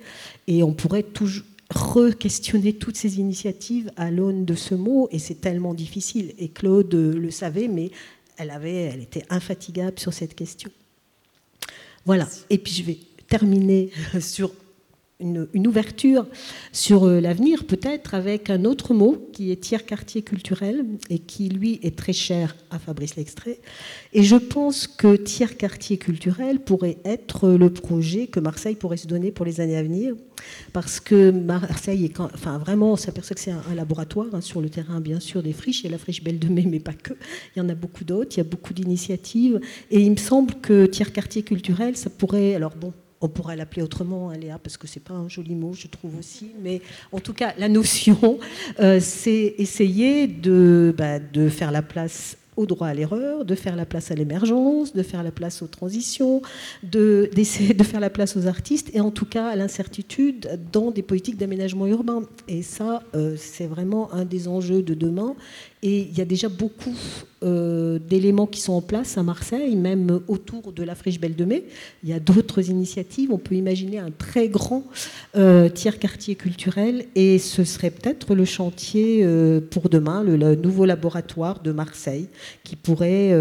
Et 0.47 0.61
on 0.61 0.73
pourrait 0.73 1.01
toujours 1.01 1.43
re-questionner 1.69 2.73
toutes 2.73 2.97
ces 2.97 3.19
initiatives 3.19 3.91
à 3.95 4.11
l'aune 4.11 4.45
de 4.45 4.55
ce 4.55 4.75
mot, 4.75 5.07
et 5.11 5.19
c'est 5.19 5.41
tellement 5.41 5.73
difficile. 5.73 6.33
Et 6.37 6.49
Claude 6.49 6.93
le 6.93 7.31
savait, 7.31 7.67
mais 7.67 7.91
elle, 8.37 8.51
avait, 8.51 8.73
elle 8.73 9.01
était 9.01 9.25
infatigable 9.29 9.99
sur 9.99 10.13
cette 10.13 10.35
question. 10.35 10.71
Voilà. 12.05 12.27
Et 12.49 12.57
puis 12.57 12.73
je 12.73 12.83
vais 12.83 12.97
terminer 13.27 13.91
sur 14.19 14.51
une, 15.19 15.67
ouverture 15.67 16.25
sur 16.71 17.03
euh, 17.03 17.19
l'avenir, 17.19 17.65
peut-être 17.65 18.13
avec 18.13 18.49
un 18.49 18.63
autre 18.63 18.93
mot 18.93 19.29
qui 19.33 19.51
est 19.51 19.57
tiers-quartier 19.57 20.21
culturel 20.21 20.85
et 21.09 21.19
qui, 21.19 21.49
lui, 21.49 21.79
est 21.83 21.97
très 21.97 22.13
cher 22.13 22.55
à 22.71 22.79
Fabrice 22.79 23.17
Lextrait. 23.17 23.59
Et 24.13 24.23
je 24.23 24.37
pense 24.37 24.87
que 24.87 25.17
tiers-quartier 25.17 25.97
culturel 25.97 26.59
pourrait 26.59 26.99
être 27.03 27.49
le 27.49 27.69
projet 27.69 28.27
que 28.27 28.39
Marseille 28.39 28.75
pourrait 28.75 28.97
se 28.97 29.07
donner 29.07 29.31
pour 29.31 29.45
les 29.45 29.59
années 29.59 29.75
à 29.75 29.83
venir. 29.83 30.15
Parce 30.71 31.01
que 31.01 31.31
Marseille 31.31 32.05
est 32.05 32.19
enfin 32.21 32.57
vraiment, 32.57 32.93
on 32.93 32.95
s'aperçoit 32.95 33.35
que 33.35 33.41
c'est 33.41 33.51
un, 33.51 33.75
laboratoire 33.75 34.27
hein, 34.31 34.39
sur 34.39 34.61
le 34.61 34.69
terrain, 34.69 35.01
bien 35.01 35.19
sûr, 35.19 35.43
des 35.43 35.51
friches. 35.51 35.81
Il 35.81 35.85
y 35.85 35.87
a 35.89 35.91
la 35.91 35.97
friche 35.97 36.23
Belle 36.23 36.39
de 36.39 36.47
Mai, 36.47 36.63
mais 36.65 36.79
pas 36.79 36.93
que. 36.93 37.13
Il 37.55 37.59
y 37.59 37.61
en 37.61 37.67
a 37.67 37.75
beaucoup 37.75 38.05
d'autres. 38.05 38.37
Il 38.37 38.37
y 38.37 38.41
a 38.41 38.45
beaucoup 38.45 38.73
d'initiatives. 38.73 39.59
Et 39.91 39.99
il 39.99 40.11
me 40.11 40.17
semble 40.17 40.53
que 40.55 40.85
tiers-quartier 40.85 41.43
culturel, 41.43 41.97
ça 41.97 42.09
pourrait. 42.09 42.55
Alors 42.55 42.73
bon, 42.77 42.93
on 43.21 43.27
pourrait 43.27 43.55
l'appeler 43.55 43.81
autrement, 43.81 44.29
hein, 44.29 44.37
Léa, 44.37 44.59
parce 44.59 44.77
que 44.77 44.87
c'est 44.87 44.99
pas 44.99 45.13
un 45.13 45.27
joli 45.27 45.55
mot, 45.55 45.73
je 45.73 45.87
trouve 45.87 46.17
aussi. 46.17 46.51
Mais 46.61 46.81
en 47.11 47.19
tout 47.19 47.33
cas, 47.33 47.53
la 47.57 47.67
notion, 47.67 48.39
euh, 48.79 48.99
c'est 49.01 49.55
essayer 49.57 50.27
de, 50.27 50.93
bah, 50.97 51.19
de 51.19 51.49
faire 51.49 51.71
la 51.71 51.81
place 51.81 52.37
au 52.59 52.65
droit 52.65 52.87
à 52.87 52.93
l'erreur, 52.93 53.45
de 53.45 53.55
faire 53.55 53.77
la 53.77 53.85
place 53.85 54.11
à 54.11 54.15
l'émergence, 54.15 54.93
de 54.93 55.01
faire 55.01 55.23
la 55.23 55.31
place 55.31 55.61
aux 55.61 55.67
transitions, 55.67 56.41
d'essayer 56.83 57.73
de, 57.73 57.83
faire 57.83 58.01
la 58.01 58.09
place 58.09 58.35
aux 58.35 58.47
artistes 58.47 58.91
et 58.93 58.99
en 58.99 59.11
tout 59.11 59.25
cas 59.25 59.47
à 59.47 59.55
l'incertitude 59.55 60.59
dans 60.73 60.91
des 60.91 61.01
politiques 61.01 61.37
d'aménagement 61.37 61.87
urbain. 61.87 62.23
Et 62.49 62.61
ça, 62.61 63.03
euh, 63.15 63.35
c'est 63.37 63.65
vraiment 63.67 64.13
un 64.13 64.25
des 64.25 64.49
enjeux 64.49 64.81
de 64.81 64.93
demain. 64.93 65.35
Et 65.81 66.01
il 66.11 66.17
y 66.17 66.21
a 66.21 66.25
déjà 66.25 66.49
beaucoup 66.49 66.95
euh, 67.41 67.99
d'éléments 67.99 68.47
qui 68.47 68.59
sont 68.59 68.73
en 68.73 68.81
place 68.81 69.17
à 69.17 69.23
Marseille, 69.23 69.77
même 69.77 70.19
autour 70.27 70.73
de 70.73 70.83
la 70.83 70.93
friche 70.93 71.21
Belle 71.21 71.37
de 71.37 71.45
Mai. 71.45 71.63
Il 72.03 72.09
y 72.09 72.13
a 72.13 72.19
d'autres 72.19 72.69
initiatives. 72.69 73.31
On 73.31 73.37
peut 73.37 73.55
imaginer 73.55 73.97
un 73.97 74.11
très 74.11 74.49
grand 74.49 74.83
euh, 75.37 75.69
tiers-quartier 75.69 76.35
culturel 76.35 77.05
et 77.15 77.39
ce 77.39 77.63
serait 77.63 77.91
peut-être 77.91 78.35
le 78.35 78.43
chantier 78.43 79.21
euh, 79.23 79.61
pour 79.61 79.87
demain, 79.87 80.21
le, 80.21 80.55
nouveau 80.55 80.83
laboratoire 80.83 81.61
de 81.61 81.71
Marseille, 81.71 82.27
qui 82.65 82.75
pourrait 82.75 83.33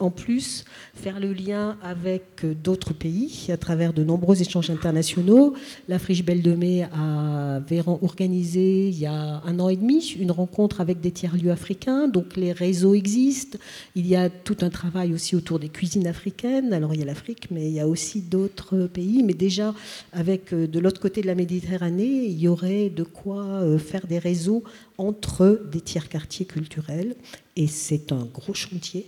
en 0.00 0.10
plus 0.10 0.64
faire 0.94 1.20
le 1.20 1.32
lien 1.32 1.76
avec 1.82 2.44
d'autres 2.64 2.92
pays 2.92 3.46
à 3.50 3.56
travers 3.56 3.92
de 3.92 4.02
nombreux 4.02 4.40
échanges 4.40 4.70
internationaux. 4.70 5.54
La 5.88 5.98
friche 5.98 6.24
Belle 6.24 6.42
de 6.42 6.54
Mai 6.54 6.88
a 6.92 7.60
organisé 8.02 8.88
il 8.88 8.98
y 8.98 9.06
a 9.06 9.42
un 9.44 9.60
an 9.60 9.68
et 9.68 9.76
demi 9.76 10.16
une 10.18 10.32
rencontre 10.32 10.80
avec 10.80 11.00
des 11.00 11.10
tiers-lieux 11.10 11.50
africains 11.50 11.67
donc 12.12 12.36
les 12.36 12.52
réseaux 12.52 12.94
existent. 12.94 13.58
Il 13.94 14.06
y 14.06 14.16
a 14.16 14.30
tout 14.30 14.56
un 14.62 14.70
travail 14.70 15.12
aussi 15.12 15.36
autour 15.36 15.58
des 15.58 15.68
cuisines 15.68 16.06
africaines. 16.06 16.72
Alors 16.72 16.94
il 16.94 17.00
y 17.00 17.02
a 17.02 17.06
l'Afrique, 17.06 17.50
mais 17.50 17.66
il 17.66 17.74
y 17.74 17.80
a 17.80 17.88
aussi 17.88 18.20
d'autres 18.20 18.86
pays. 18.86 19.22
Mais 19.22 19.34
déjà, 19.34 19.74
avec 20.12 20.52
euh, 20.52 20.66
de 20.66 20.78
l'autre 20.78 21.00
côté 21.00 21.20
de 21.20 21.26
la 21.26 21.34
Méditerranée, 21.34 22.24
il 22.26 22.38
y 22.38 22.48
aurait 22.48 22.88
de 22.90 23.02
quoi 23.02 23.44
euh, 23.44 23.78
faire 23.78 24.06
des 24.06 24.18
réseaux 24.18 24.64
entre 24.96 25.60
des 25.70 25.80
tiers 25.80 26.08
quartiers 26.08 26.46
culturels. 26.46 27.16
Et 27.56 27.66
c'est 27.66 28.12
un 28.12 28.24
gros 28.24 28.54
chantier 28.54 29.06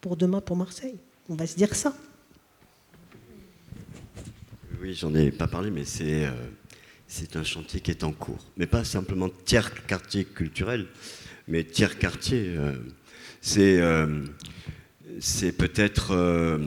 pour 0.00 0.16
demain 0.16 0.40
pour 0.40 0.56
Marseille. 0.56 0.96
On 1.28 1.34
va 1.34 1.46
se 1.46 1.56
dire 1.56 1.74
ça. 1.74 1.94
Oui, 4.80 4.94
j'en 4.94 5.14
ai 5.14 5.30
pas 5.30 5.46
parlé, 5.46 5.70
mais 5.70 5.84
c'est 5.84 6.24
euh, 6.24 6.30
un 7.34 7.44
chantier 7.44 7.80
qui 7.80 7.90
est 7.90 8.04
en 8.04 8.12
cours. 8.12 8.44
Mais 8.56 8.66
pas 8.66 8.84
simplement 8.84 9.28
tiers 9.44 9.86
quartier 9.86 10.24
culturel, 10.24 10.86
mais 11.50 11.64
tiers 11.64 11.98
quartier, 11.98 12.54
euh, 12.56 12.72
euh, 13.58 14.24
c'est 15.18 15.52
peut-être 15.52 16.12
euh, 16.12 16.58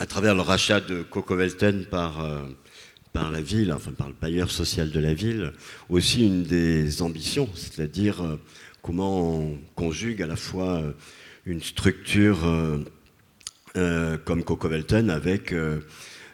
à 0.00 0.06
travers 0.06 0.34
le 0.34 0.40
rachat 0.40 0.80
de 0.80 1.02
Coco 1.02 1.36
Velten 1.36 1.84
par, 1.84 2.26
par 3.12 3.30
la 3.30 3.40
ville, 3.40 3.72
enfin 3.72 3.92
par 3.92 4.08
le 4.08 4.14
bailleur 4.20 4.50
social 4.50 4.90
de 4.90 4.98
la 4.98 5.14
ville, 5.14 5.52
aussi 5.88 6.26
une 6.26 6.42
des 6.42 7.00
ambitions, 7.00 7.48
c'est-à-dire 7.54 8.38
comment 8.82 9.38
on 9.38 9.58
conjugue 9.76 10.20
à 10.20 10.26
la 10.26 10.36
fois 10.36 10.82
une 11.46 11.62
structure 11.62 12.38
comme 13.74 14.42
Coco 14.44 14.68
Velten 14.68 15.10
avec 15.10 15.54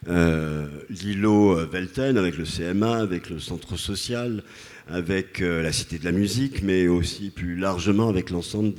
l'îlot 0.06 1.66
Velten, 1.66 2.16
avec 2.16 2.38
le 2.38 2.44
CMA, 2.44 2.96
avec 2.96 3.28
le 3.28 3.38
centre 3.38 3.76
social, 3.76 4.42
avec 4.88 5.40
euh, 5.40 5.62
la 5.62 5.72
Cité 5.72 5.98
de 5.98 6.04
la 6.04 6.12
musique, 6.12 6.62
mais 6.62 6.88
aussi 6.88 7.30
plus 7.30 7.56
largement 7.56 8.08
avec 8.08 8.30
l'ensemble 8.30 8.72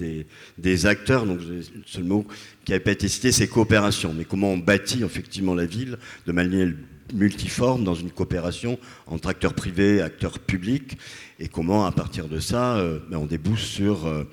des, 0.57 0.85
acteurs. 0.85 1.25
Donc, 1.25 1.39
le 1.41 1.61
seul 1.85 2.03
mot 2.03 2.25
qui 2.65 2.71
n'a 2.71 2.79
pas 2.79 2.91
été 2.91 3.07
cité, 3.07 3.31
c'est 3.31 3.47
coopération. 3.47 4.13
Mais 4.17 4.25
comment 4.25 4.51
on 4.51 4.57
bâtit 4.57 5.03
effectivement 5.03 5.53
la 5.53 5.65
ville 5.65 5.97
de 6.25 6.31
manière 6.31 6.69
multiforme 7.13 7.83
dans 7.83 7.95
une 7.95 8.11
coopération 8.11 8.77
entre 9.07 9.29
acteurs 9.29 9.53
privés, 9.53 10.01
acteurs 10.01 10.39
publics, 10.39 10.97
et 11.39 11.47
comment 11.47 11.85
à 11.85 11.91
partir 11.91 12.27
de 12.27 12.39
ça, 12.39 12.77
euh, 12.77 12.99
ben, 13.09 13.17
on 13.17 13.25
débouche 13.25 13.63
sur 13.63 14.05
euh, 14.05 14.23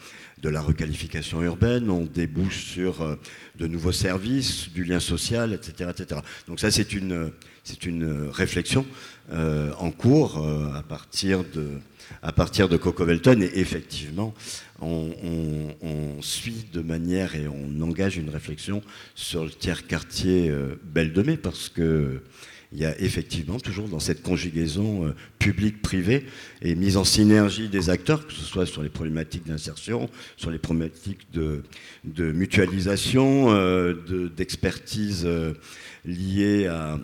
de 0.42 0.48
la 0.48 0.60
requalification 0.60 1.42
urbaine, 1.42 1.88
on 1.90 2.04
débouche 2.04 2.64
sur 2.64 3.16
de 3.58 3.66
nouveaux 3.66 3.92
services, 3.92 4.70
du 4.70 4.84
lien 4.84 5.00
social, 5.00 5.54
etc. 5.54 5.90
etc. 5.90 6.20
Donc 6.46 6.60
ça, 6.60 6.70
c'est 6.70 6.92
une, 6.92 7.32
c'est 7.64 7.86
une 7.86 8.28
réflexion 8.30 8.84
euh, 9.32 9.72
en 9.80 9.90
cours 9.90 10.38
euh, 10.38 10.72
à, 10.72 10.82
partir 10.82 11.42
de, 11.42 11.80
à 12.22 12.30
partir 12.30 12.68
Coco 12.76 13.04
Velton. 13.04 13.40
Et 13.40 13.58
effectivement, 13.58 14.34
on, 14.80 15.74
suit 16.20 16.66
de 16.72 16.80
manière 16.80 17.34
et 17.34 17.46
on 17.48 17.82
engage 17.82 18.16
une 18.16 18.30
réflexion 18.30 18.82
sur 19.14 19.44
le 19.44 19.50
tiers 19.50 19.86
quartier 19.86 20.48
euh, 20.48 20.76
Belle 20.84 21.12
de 21.12 21.36
parce 21.36 21.68
que 21.68 22.22
il 22.72 22.80
y 22.80 22.84
a 22.84 23.00
effectivement 23.00 23.58
toujours 23.58 23.88
dans 23.88 24.00
cette 24.00 24.22
conjugaison 24.22 25.14
publique-privée 25.38 26.26
et 26.62 26.74
mise 26.74 26.96
en 26.96 27.04
synergie 27.04 27.68
des 27.68 27.90
acteurs, 27.90 28.26
que 28.26 28.32
ce 28.32 28.42
soit 28.44 28.66
sur 28.66 28.82
les 28.82 28.88
problématiques 28.88 29.46
d'insertion, 29.46 30.10
sur 30.36 30.50
les 30.50 30.58
problématiques 30.58 31.28
de, 31.32 31.62
mutualisation, 32.32 33.54
d'expertise 34.36 35.28
liée 36.04 36.66
à, 36.66 36.98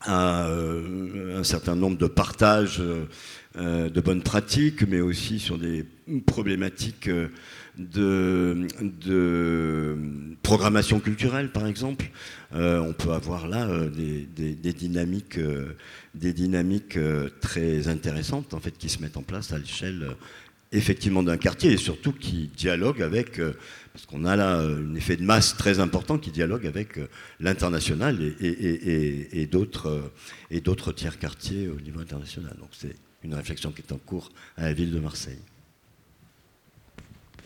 à 0.00 0.46
euh, 0.46 1.38
un 1.40 1.44
certain 1.44 1.76
nombre 1.76 1.98
de 1.98 2.06
partages 2.06 2.82
euh, 3.56 3.88
de 3.90 4.00
bonnes 4.00 4.22
pratiques, 4.22 4.86
mais 4.88 5.00
aussi 5.00 5.38
sur 5.38 5.58
des 5.58 5.84
problématiques 6.26 7.08
euh, 7.08 7.28
de, 7.76 8.66
de 8.80 9.96
programmation 10.42 11.00
culturelle, 11.00 11.50
par 11.50 11.66
exemple. 11.66 12.10
on 12.52 12.92
peut 12.92 13.12
avoir 13.12 13.46
là 13.48 13.66
des, 13.86 14.72
dynamiques, 14.72 15.38
des 16.14 16.32
dynamiques 16.32 16.98
très 17.40 17.88
intéressantes 17.88 18.52
en 18.54 18.60
fait, 18.60 18.76
qui 18.76 18.88
se 18.88 19.00
mettent 19.00 19.16
en 19.16 19.22
place 19.22 19.52
à 19.52 19.58
l'échelle 19.58 20.08
effectivement 20.72 21.22
d'un 21.22 21.36
quartier 21.36 21.72
et 21.72 21.76
surtout 21.76 22.12
qui 22.12 22.48
dialogue 22.48 23.02
avec, 23.02 23.40
euh, 23.40 23.54
parce 23.92 24.06
qu'on 24.06 24.24
a 24.24 24.36
là 24.36 24.60
euh, 24.60 24.86
un 24.88 24.94
effet 24.94 25.16
de 25.16 25.22
masse 25.22 25.56
très 25.56 25.80
important 25.80 26.18
qui 26.18 26.30
dialogue 26.30 26.66
avec 26.66 26.98
euh, 26.98 27.08
l'international 27.40 28.22
et, 28.40 29.42
et, 29.42 29.46
d'autres 29.46 30.92
tiers 30.92 31.18
quartiers 31.18 31.68
au 31.68 31.80
niveau 31.80 32.00
international. 32.00 32.56
Donc 32.58 32.70
c'est 32.72 32.94
une 33.24 33.34
réflexion 33.34 33.72
qui 33.72 33.82
est 33.82 33.92
en 33.92 33.98
cours 33.98 34.30
à 34.56 34.62
la 34.62 34.72
ville 34.72 34.92
de 34.92 35.00
Marseille. 35.00 35.40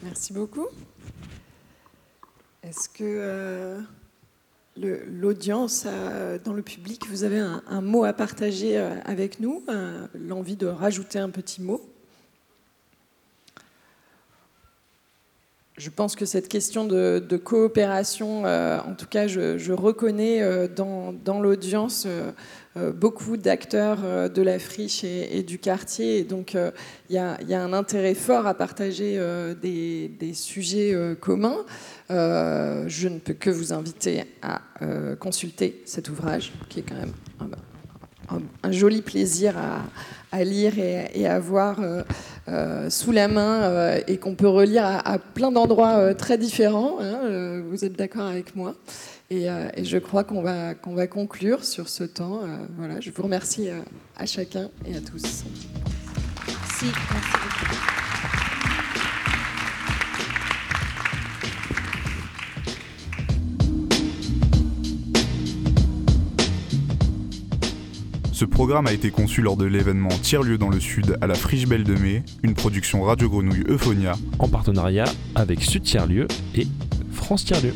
Merci 0.03 0.35
beaucoup. 0.35 0.67
Est-ce 2.63 2.89
que 2.89 3.83
l'audience, 4.77 5.87
dans 6.45 6.53
le 6.53 6.63
public, 6.63 7.07
vous 7.09 7.25
avez 7.25 7.39
un, 7.39 7.63
un 7.67 7.81
mot 7.81 8.05
à 8.05 8.13
partager 8.13 8.77
avec 8.77 9.41
nous, 9.41 9.65
l'envie 10.15 10.57
de 10.57 10.67
rajouter 10.67 11.19
un 11.19 11.31
petit 11.31 11.63
mot? 11.63 11.94
Je 15.77 15.91
pense 15.91 16.15
que 16.15 16.25
cette 16.25 16.49
question 16.49 16.85
de, 16.85 17.37
coopération, 17.43 18.47
euh, 18.47 18.79
en 18.87 18.95
tout 18.95 19.07
cas, 19.07 19.27
je, 19.27 19.73
reconnais 19.73 20.41
euh, 20.41 20.69
dans, 20.69 21.41
l'audience 21.41 22.07
euh, 22.07 22.93
beaucoup 22.93 23.37
d'acteurs 23.37 24.31
de 24.31 24.43
la 24.43 24.61
friche 24.61 25.03
et, 25.03 25.43
du 25.43 25.59
quartier. 25.59 26.19
Et 26.19 26.25
donc, 26.25 26.57
il 27.11 27.17
y, 27.17 27.19
a 27.19 27.63
un 27.63 27.73
intérêt 27.73 28.15
fort 28.15 28.47
à 28.47 28.55
partager 28.55 29.21
des, 29.61 30.35
sujets 30.35 30.97
communs. 31.21 31.65
je 32.09 33.09
ne 33.09 33.19
peux 33.19 33.35
que 33.35 33.51
vous 33.51 33.73
inviter 33.73 34.25
à 34.43 34.61
consulter 35.19 35.83
cet 35.87 36.09
ouvrage, 36.09 36.53
qui 36.69 36.81
est 36.81 36.85
quand 36.85 36.97
même 36.97 37.15
un, 38.63 38.73
joli 38.73 39.03
plaisir 39.03 39.57
à, 39.59 39.83
lire 40.43 40.79
et, 40.79 41.27
à 41.27 41.39
voir 41.39 41.81
euh, 41.81 42.03
euh, 42.49 42.91
sous 42.91 43.13
la 43.13 43.29
main 43.29 43.63
euh, 43.63 44.01
et 44.09 44.17
qu'on 44.17 44.35
peut 44.35 44.49
relire 44.49 44.85
à, 44.85 45.19
plein 45.19 45.53
d'endroits 45.53 46.15
très 46.15 46.39
différents. 46.39 46.99
Hein, 47.01 47.63
vous 47.69 47.85
êtes 47.85 47.97
d'accord 47.97 48.27
avec 48.27 48.57
moi 48.57 48.75
et, 49.31 49.47
je 49.83 49.99
crois 49.99 50.25
qu'on 50.25 50.43
va, 50.43 50.75
qu'on 50.75 50.95
va 50.95 51.07
conclure 51.07 51.65
sur 51.65 51.89
ce 51.89 52.05
temps. 52.05 52.41
voilà, 52.77 53.01
je 53.01 53.11
vous 53.11 53.23
remercie 53.23 53.69
à 54.17 54.27
chacun 54.27 54.71
et 54.87 54.97
à 54.97 55.01
tous. 55.01 55.45
Merci. 56.47 56.87
Ce 68.35 68.45
programme 68.45 68.89
a 68.89 68.93
été 68.93 69.13
conçu 69.13 69.43
lors 69.43 69.57
de 69.57 69.65
l'événement 69.65 70.09
Tiers-lieu 70.09 70.59
dans 70.59 70.69
le 70.69 70.81
Sud 70.81 71.17
à 71.21 71.29
la 71.29 71.37
Friche 71.37 71.69
Belle 71.69 71.85
de 71.85 71.95
Mai, 71.95 72.25
une 72.43 72.55
production 72.55 73.01
Radio 73.03 73.31
Grenouille 73.31 73.63
Euphonia, 73.69 74.17
en 74.41 74.49
partenariat 74.49 75.05
avec 75.37 75.63
Sud 75.63 75.85
Tiers-lieu 75.85 76.27
et 76.57 76.67
France 77.13 77.45
Tiers-lieu. 77.45 77.75